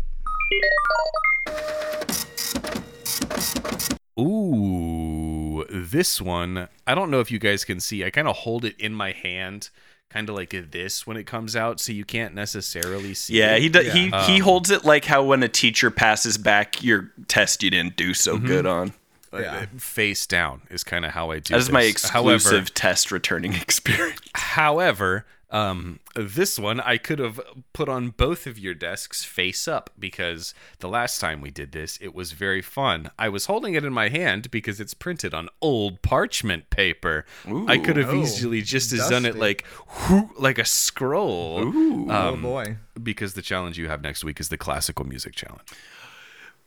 Ooh, 4.18 5.64
this 5.70 6.20
one. 6.20 6.68
I 6.86 6.94
don't 6.94 7.10
know 7.10 7.20
if 7.20 7.30
you 7.30 7.38
guys 7.38 7.64
can 7.64 7.80
see. 7.80 8.04
I 8.04 8.10
kind 8.10 8.28
of 8.28 8.36
hold 8.36 8.64
it 8.64 8.78
in 8.78 8.94
my 8.94 9.12
hand, 9.12 9.70
kind 10.10 10.28
of 10.28 10.34
like 10.34 10.50
this 10.70 11.06
when 11.06 11.16
it 11.16 11.24
comes 11.24 11.54
out, 11.56 11.80
so 11.80 11.92
you 11.92 12.04
can't 12.04 12.34
necessarily 12.34 13.14
see. 13.14 13.38
Yeah, 13.38 13.54
it. 13.54 13.62
he 13.62 13.68
do, 13.68 13.80
he 13.80 14.06
Yeah. 14.08 14.26
he 14.26 14.36
Um, 14.36 14.40
holds 14.42 14.70
it 14.70 14.84
like 14.84 15.04
how 15.06 15.22
when 15.22 15.42
a 15.42 15.48
teacher 15.48 15.90
passes 15.90 16.36
back 16.36 16.82
your 16.82 17.10
test 17.28 17.62
you 17.62 17.70
didn't 17.70 17.96
do 17.96 18.12
so 18.14 18.36
good 18.38 18.66
on. 18.66 18.92
Uh, 19.32 19.66
face 19.78 20.26
down 20.26 20.60
is 20.70 20.82
kind 20.82 21.04
of 21.04 21.12
how 21.12 21.30
I 21.30 21.38
do. 21.38 21.54
That 21.54 21.60
is 21.60 21.70
my 21.70 21.82
this. 21.82 21.92
exclusive 21.92 22.50
However, 22.50 22.70
test 22.74 23.12
returning 23.12 23.52
experience. 23.62 24.18
however, 24.34 25.24
um, 25.50 25.98
this 26.14 26.58
one 26.58 26.78
I 26.80 26.96
could 26.96 27.18
have 27.18 27.40
put 27.72 27.88
on 27.88 28.10
both 28.10 28.46
of 28.46 28.58
your 28.58 28.74
desks 28.74 29.24
face 29.24 29.66
up 29.66 29.90
because 29.98 30.54
the 30.78 30.88
last 30.88 31.20
time 31.20 31.40
we 31.40 31.50
did 31.50 31.72
this, 31.72 31.98
it 32.00 32.14
was 32.14 32.32
very 32.32 32.62
fun. 32.62 33.10
I 33.18 33.28
was 33.28 33.46
holding 33.46 33.74
it 33.74 33.84
in 33.84 33.92
my 33.92 34.08
hand 34.10 34.50
because 34.50 34.80
it's 34.80 34.94
printed 34.94 35.34
on 35.34 35.48
old 35.60 36.02
parchment 36.02 36.70
paper. 36.70 37.24
I 37.66 37.78
could 37.78 37.96
have 37.96 38.12
Ooh. 38.14 38.22
easily 38.22 38.62
just 38.62 38.92
as 38.92 39.08
done 39.08 39.24
it 39.26 39.36
like 39.36 39.64
whoo, 40.08 40.30
like 40.38 40.58
a 40.58 40.64
scroll. 40.64 41.64
Ooh. 41.64 42.06
oh 42.10 42.34
Um, 42.34 42.42
boy. 42.42 42.76
Because 43.02 43.34
the 43.34 43.42
challenge 43.42 43.76
you 43.78 43.88
have 43.88 44.02
next 44.02 44.22
week 44.24 44.38
is 44.40 44.50
the 44.50 44.58
classical 44.58 45.04
music 45.04 45.34
challenge. 45.34 45.62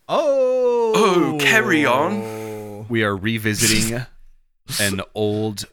Oh. 0.09 0.91
Oh, 0.95 1.37
carry 1.39 1.85
on. 1.85 2.43
We 2.89 3.03
are 3.03 3.15
revisiting 3.15 4.05
an 4.79 5.01
old 5.15 5.63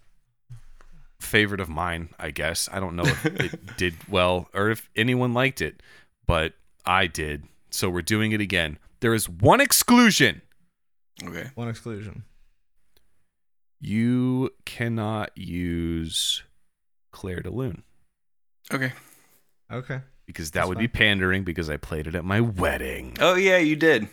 favorite 1.20 1.60
of 1.60 1.68
mine, 1.68 2.10
I 2.18 2.30
guess. 2.30 2.68
I 2.72 2.80
don't 2.80 2.96
know 2.96 3.04
if 3.04 3.26
it 3.26 3.76
did 3.76 3.94
well 4.08 4.48
or 4.54 4.70
if 4.70 4.88
anyone 4.96 5.32
liked 5.34 5.60
it, 5.60 5.82
but 6.26 6.54
I 6.84 7.06
did. 7.06 7.44
So 7.70 7.88
we're 7.88 8.02
doing 8.02 8.32
it 8.32 8.40
again. 8.40 8.78
There 9.00 9.14
is 9.14 9.28
one 9.28 9.60
exclusion. 9.60 10.42
Okay. 11.22 11.50
One 11.54 11.68
exclusion. 11.68 12.24
You 13.80 14.50
cannot 14.66 15.30
use 15.36 16.42
Clair 17.12 17.40
de 17.40 17.50
Lune 17.50 17.82
Okay. 18.72 18.92
Okay. 19.72 20.00
because 20.26 20.50
that 20.52 20.60
That's 20.60 20.68
would 20.68 20.78
be 20.78 20.88
pandering 20.88 21.44
because 21.44 21.70
I 21.70 21.76
played 21.76 22.06
it 22.06 22.14
at 22.14 22.24
my 22.24 22.40
wedding. 22.40 23.16
Oh 23.20 23.34
yeah, 23.34 23.58
you 23.58 23.76
did. 23.76 24.08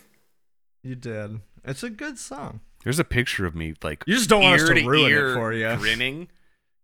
You 0.82 0.94
did. 0.94 1.40
It's 1.64 1.82
a 1.82 1.90
good 1.90 2.18
song. 2.18 2.60
There's 2.84 2.98
a 2.98 3.04
picture 3.04 3.44
of 3.44 3.54
me 3.54 3.74
like 3.82 4.04
You 4.06 4.14
just 4.14 4.30
don't 4.30 4.42
want 4.42 4.60
us 4.62 4.68
to 4.68 4.74
ruin 4.86 5.10
ear 5.10 5.30
it 5.32 5.34
for 5.34 5.52
you. 5.52 5.76
grinning 5.76 6.28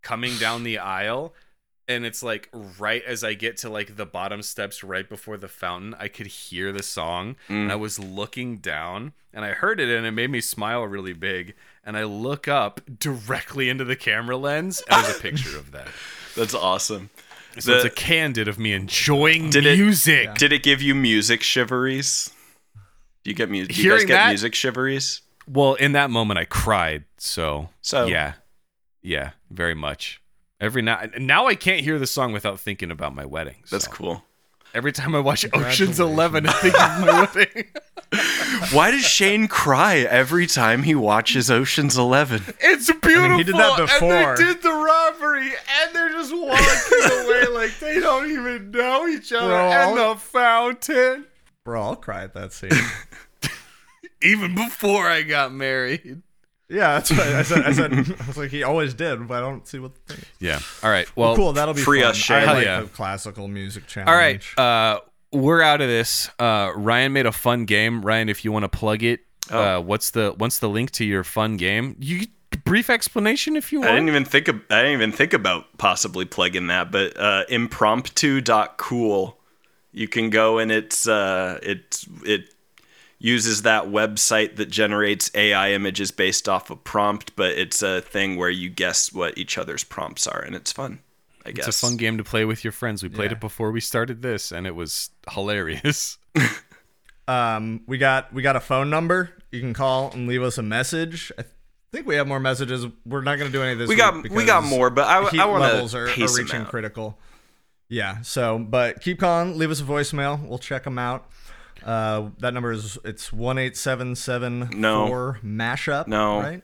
coming 0.05 0.37
down 0.39 0.63
the 0.63 0.79
aisle 0.79 1.35
and 1.89 2.07
it's 2.07 2.23
like 2.23 2.49
right 2.79 3.03
as 3.05 3.23
I 3.25 3.35
get 3.35 3.57
to 3.59 3.69
like 3.69 3.97
the 3.97 4.07
bottom 4.07 4.43
steps 4.43 4.83
right 4.83 5.07
before 5.09 5.37
the 5.37 5.49
fountain, 5.49 5.95
I 5.99 6.09
could 6.09 6.27
hear 6.29 6.73
the 6.73 6.83
song 6.83 7.37
and 7.49 7.71
I 7.71 7.75
mm. 7.75 7.81
was 7.81 7.99
looking 7.99 8.59
down 8.59 9.13
and 9.33 9.45
I 9.45 9.51
heard 9.51 9.81
it 9.81 9.89
and 9.95 10.07
it 10.07 10.13
made 10.13 10.31
me 10.31 10.41
smile 10.41 10.83
really 10.85 11.13
big 11.13 11.55
and 11.85 11.97
I 11.97 12.05
look 12.05 12.49
up 12.49 12.81
directly 12.99 13.69
into 13.69 13.85
the 13.85 13.97
camera 13.97 14.37
lens 14.37 14.83
and 14.89 15.05
there's 15.05 15.17
a 15.17 15.21
picture 15.21 15.59
of 15.59 15.73
that. 15.73 15.89
That's 16.37 16.55
awesome. 16.55 17.11
So 17.59 17.73
The- 17.73 17.77
it's 17.79 17.85
a 17.87 17.91
candid 17.91 18.49
of 18.49 18.59
me 18.59 18.73
enjoying 18.73 19.51
Did 19.51 19.67
it- 19.67 19.79
music. 19.79 20.35
Did 20.37 20.53
it 20.53 20.63
give 20.63 20.81
you 20.81 20.95
music 20.95 21.43
shiveries? 21.43 22.31
Do 23.25 23.31
you 23.31 23.35
get 23.35 23.51
music? 23.51 23.75
Do 23.75 23.83
you 23.83 23.91
Hearing 23.91 24.01
guys 24.01 24.07
get 24.09 24.15
that- 24.15 24.29
music 24.29 24.55
shiveries? 24.55 25.21
Well, 25.47 25.75
in 25.75 25.93
that 25.93 26.09
moment 26.09 26.39
I 26.39 26.47
cried, 26.47 27.05
so 27.19 27.69
So- 27.83 28.07
yeah. 28.07 28.35
Yeah, 29.05 29.31
very 29.51 29.75
much. 29.75 30.21
Every 30.61 30.81
now 30.83 31.03
now 31.19 31.47
I 31.47 31.55
can't 31.57 31.83
hear 31.85 31.99
the 31.99 32.07
song 32.07 32.33
without 32.33 32.59
thinking 32.59 32.91
about 32.91 33.15
my 33.15 33.27
wedding. 33.27 33.57
That's 33.71 33.87
cool. 33.87 34.25
Every 34.73 34.91
time 34.93 35.15
I 35.15 35.21
watch 35.21 35.45
Ocean's 35.53 36.01
Eleven, 36.01 36.47
I 36.49 36.53
think 36.55 36.75
of 36.75 37.01
my 37.01 37.29
wedding. 37.35 37.65
Why 38.73 38.91
does 38.91 39.05
Shane 39.05 39.47
cry 39.47 39.99
every 39.99 40.47
time 40.49 40.83
he 40.83 40.95
watches 40.95 41.51
Ocean's 41.51 41.97
Eleven? 41.99 42.43
It's 42.61 42.91
beautiful. 42.93 43.37
he 43.39 43.45
did 43.45 43.55
that 43.55 43.77
before. 43.77 44.13
And 44.15 44.39
they 44.39 44.43
did 44.45 44.63
the 44.63 44.73
robbery, 44.73 45.47
and 45.49 45.95
they're 45.95 46.09
just 46.11 46.33
walking 46.33 47.25
away 47.27 47.47
like 47.53 47.79
they 47.79 48.01
don't 48.01 48.29
even 48.31 48.71
know 48.73 49.07
each 49.07 49.33
other. 49.33 49.49
Bro, 49.49 49.71
and 49.71 49.99
I'll- 50.01 50.15
the 50.15 50.21
fountain. 50.21 51.27
Bro, 51.65 51.83
I'll 51.83 51.97
cry 51.97 52.25
at 52.25 52.35
that 52.35 52.53
scene. 52.53 52.71
Even 54.23 54.55
before 54.55 55.07
I 55.09 55.23
got 55.23 55.53
married. 55.53 56.23
Yeah, 56.69 56.95
that's 56.95 57.11
right. 57.11 57.35
I 57.35 57.43
said. 57.43 57.65
I 57.65 57.73
said 57.73 57.93
I 58.21 58.27
was 58.27 58.37
like, 58.37 58.51
he 58.51 58.62
always 58.62 58.95
did, 58.95 59.27
but 59.29 59.39
I 59.39 59.41
don't 59.41 59.67
see 59.67 59.79
what 59.79 59.95
the 59.95 60.15
thing 60.15 60.23
is. 60.23 60.31
Yeah. 60.41 60.61
All 60.83 60.91
right. 60.91 61.07
Well, 61.17 61.37
cool, 61.37 61.53
that'll 61.53 61.75
be 61.75 61.81
free 61.81 62.01
fun. 62.01 62.11
us, 62.11 62.17
Shane. 62.17 62.37
I 62.37 62.41
Hell 62.41 62.55
like 62.55 62.65
yeah. 62.65 62.81
the 62.81 62.89
classical 62.89 63.49
music 63.49 63.87
challenge. 63.87 64.09
All 64.09 64.17
right. 64.17 64.59
Uh, 64.59 65.01
we're 65.33 65.62
out 65.62 65.81
of 65.81 65.89
this. 65.89 66.31
Uh, 66.39 66.73
Ryan 66.75 67.12
made 67.12 67.27
a 67.27 67.33
fun 67.33 67.65
game. 67.65 68.03
Ryan, 68.03 68.29
if 68.29 68.45
you 68.45 68.53
want 68.53 68.65
to 68.65 68.69
plug 68.69 69.03
it, 69.03 69.21
uh, 69.51 69.81
what's 69.81 70.11
the 70.12 70.35
what's 70.39 70.59
the 70.59 70.69
link 70.69 70.91
to 70.93 71.05
your 71.05 71.25
fun 71.25 71.57
game? 71.57 71.97
You 71.99 72.27
brief 72.65 72.91
explanation 72.91 73.57
if 73.57 73.73
you 73.73 73.81
want. 73.81 73.91
I 73.91 73.95
want. 73.95 74.07
didn't 74.07 74.17
even 74.17 74.25
think 74.25 74.49
of, 74.49 74.57
I 74.71 74.83
didn't 74.83 74.93
even 74.93 75.12
think 75.12 75.33
about 75.33 75.77
possibly 75.79 76.25
plugging 76.25 76.69
that, 76.69 76.91
but 76.91 77.19
uh, 77.19 77.45
impromptu.cool. 77.49 79.39
You 79.93 80.09
can 80.09 80.31
go 80.31 80.59
and 80.59 80.73
it's 80.73 81.07
uh, 81.07 81.61
it 81.62 82.05
it 82.25 82.54
uses 83.25 83.62
that 83.62 83.85
website 83.85 84.57
that 84.57 84.66
generates 84.68 85.31
AI 85.35 85.72
images 85.72 86.11
based 86.11 86.47
off 86.47 86.68
a 86.68 86.77
prompt, 86.77 87.35
but 87.37 87.53
it's 87.53 87.83
a 87.83 88.03
thing 88.03 88.37
where 88.37 88.51
you 88.51 88.68
guess 88.68 89.12
what 89.14 89.39
each 89.39 89.57
other's 89.57 89.83
prompts 89.83 90.27
are, 90.27 90.41
and 90.41 90.55
it's 90.55 90.70
fun. 90.70 90.99
I 91.47 91.53
guess 91.53 91.66
It's 91.68 91.83
a 91.83 91.87
fun 91.87 91.97
game 91.97 92.18
to 92.18 92.25
play 92.25 92.45
with 92.45 92.64
your 92.64 92.72
friends. 92.72 93.03
We 93.03 93.09
played 93.09 93.31
Yeah. 93.31 93.37
it 93.37 93.41
before 93.41 93.70
we 93.70 93.81
started 93.81 94.20
this, 94.20 94.53
and 94.53 94.66
it 94.66 94.75
was 94.75 95.11
hilarious. 95.31 96.18
Um, 97.27 97.81
we 97.87 97.97
got 97.97 98.35
we 98.35 98.43
got 98.43 98.55
a 98.55 98.61
phone 98.61 98.91
number. 98.91 99.31
You 99.51 99.61
can 99.61 99.72
call 99.72 100.11
and 100.12 100.29
leave 100.29 100.43
us 100.43 100.59
a 100.59 100.62
message. 100.62 101.33
I 101.39 101.45
think 101.91 102.07
we 102.07 102.16
have 102.16 102.27
more 102.29 102.39
messages. 102.39 102.87
We're 103.07 103.22
not 103.22 103.39
going 103.39 103.51
to 103.51 103.57
do 103.57 103.62
any 103.62 103.72
of 103.72 103.79
this. 103.79 103.89
We 103.89 103.97
got 103.97 104.29
we 104.29 104.45
got 104.45 104.62
more, 104.62 104.91
but 104.91 105.07
I, 105.07 105.27
heat 105.31 105.41
I 105.41 105.47
want 105.47 105.62
levels 105.62 105.95
are, 105.95 106.07
are 106.07 106.37
reaching 106.37 106.66
critical. 106.66 107.18
Yeah. 107.89 108.20
So, 108.20 108.59
but 108.59 109.01
keep 109.01 109.20
calling. 109.20 109.57
Leave 109.57 109.70
us 109.70 109.81
a 109.81 109.85
voicemail. 109.85 110.47
We'll 110.47 110.59
check 110.59 110.85
them 110.85 110.99
out. 110.99 111.27
Uh, 111.85 112.30
that 112.39 112.55
number 112.55 112.72
is 112.72 112.99
it's 113.05 113.32
one 113.32 113.59
eight 113.59 113.76
seven 113.76 114.14
seven 114.14 114.70
No. 114.74 115.07
four 115.07 115.39
mashup. 115.45 116.07
No. 116.09 116.41
Right. 116.41 116.62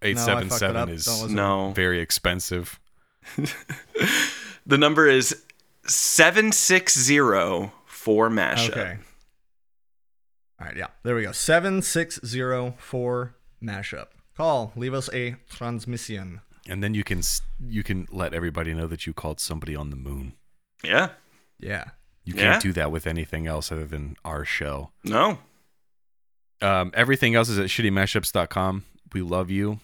Eight 0.00 0.16
No, 0.16 0.22
seven 0.24 0.50
seven 0.50 0.88
is 0.88 1.30
No, 1.30 1.72
very 1.72 2.00
expensive. 2.00 2.80
the 4.66 4.78
number 4.78 5.06
is 5.06 5.44
seven 5.86 6.52
six 6.52 6.98
zero 6.98 7.72
four 7.86 8.30
mashup. 8.30 8.70
Okay. 8.70 8.98
All 10.60 10.66
right, 10.68 10.76
yeah. 10.76 10.86
There 11.02 11.16
we 11.16 11.24
go. 11.24 11.32
7604 11.32 13.34
mashup. 13.62 14.06
Call, 14.36 14.72
leave 14.76 14.94
us 14.94 15.10
a 15.12 15.34
transmission. 15.50 16.40
And 16.68 16.82
then 16.84 16.94
you 16.94 17.02
can 17.02 17.20
you 17.66 17.82
can 17.82 18.06
let 18.12 18.32
everybody 18.32 18.72
know 18.72 18.86
that 18.86 19.04
you 19.06 19.12
called 19.12 19.40
somebody 19.40 19.74
on 19.74 19.90
the 19.90 19.96
moon. 19.96 20.34
Yeah. 20.84 21.08
Yeah. 21.58 21.86
You 22.24 22.34
can't 22.34 22.62
do 22.62 22.72
that 22.74 22.92
with 22.92 23.06
anything 23.06 23.46
else 23.46 23.72
other 23.72 23.84
than 23.84 24.16
our 24.24 24.44
show. 24.44 24.90
No. 25.04 25.38
Um, 26.60 26.92
everything 26.94 27.34
else 27.34 27.48
is 27.48 27.58
at 27.58 27.66
shittymashups.com. 27.66 28.84
We 29.12 29.22
love 29.22 29.50
you. 29.50 29.80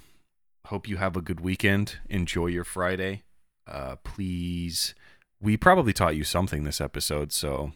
Hope 0.67 0.89
you 0.89 0.99
have 0.99 1.17
a 1.17 1.21
good 1.21 1.41
weekend. 1.41 1.99
Enjoy 2.09 2.47
your 2.47 2.65
Friday. 2.65 3.23
Uh, 3.67 3.97
please, 4.05 4.95
we 5.41 5.57
probably 5.57 5.93
taught 5.93 6.15
you 6.17 6.25
something 6.25 6.65
this 6.65 6.81
episode, 6.81 7.33
so 7.33 7.73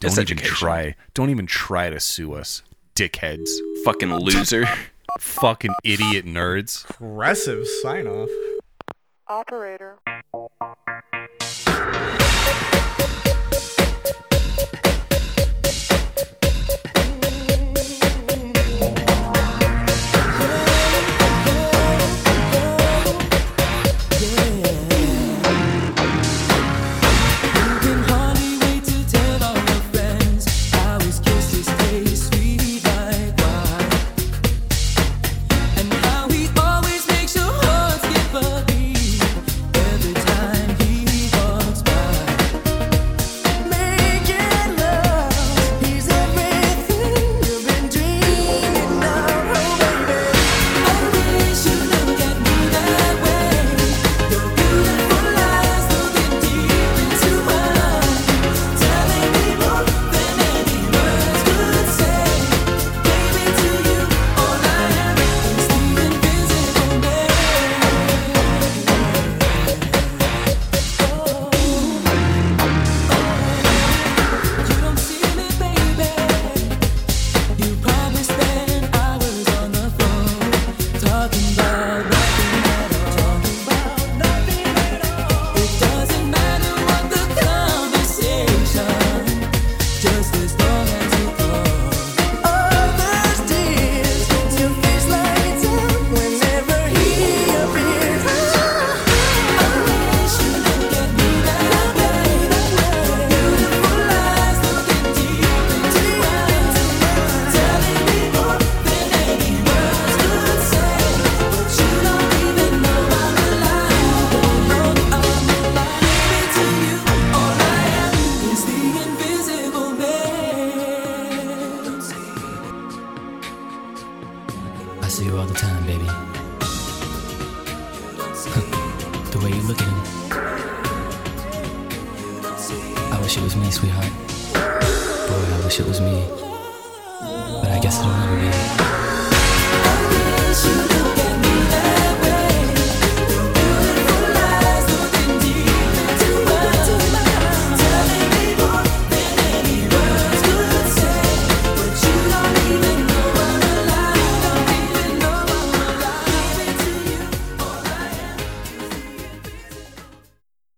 don't 0.00 0.18
even 0.18 0.38
try. 0.38 0.96
Don't 1.14 1.30
even 1.30 1.46
try 1.46 1.90
to 1.90 2.00
sue 2.00 2.34
us, 2.34 2.62
dickheads. 2.94 3.50
Fucking 3.84 4.14
loser. 4.14 4.64
Fucking 5.18 5.74
idiot 5.84 6.24
nerds. 6.24 6.88
Aggressive 6.90 7.66
sign 7.82 8.06
off. 8.06 8.30
Operator. 9.28 9.98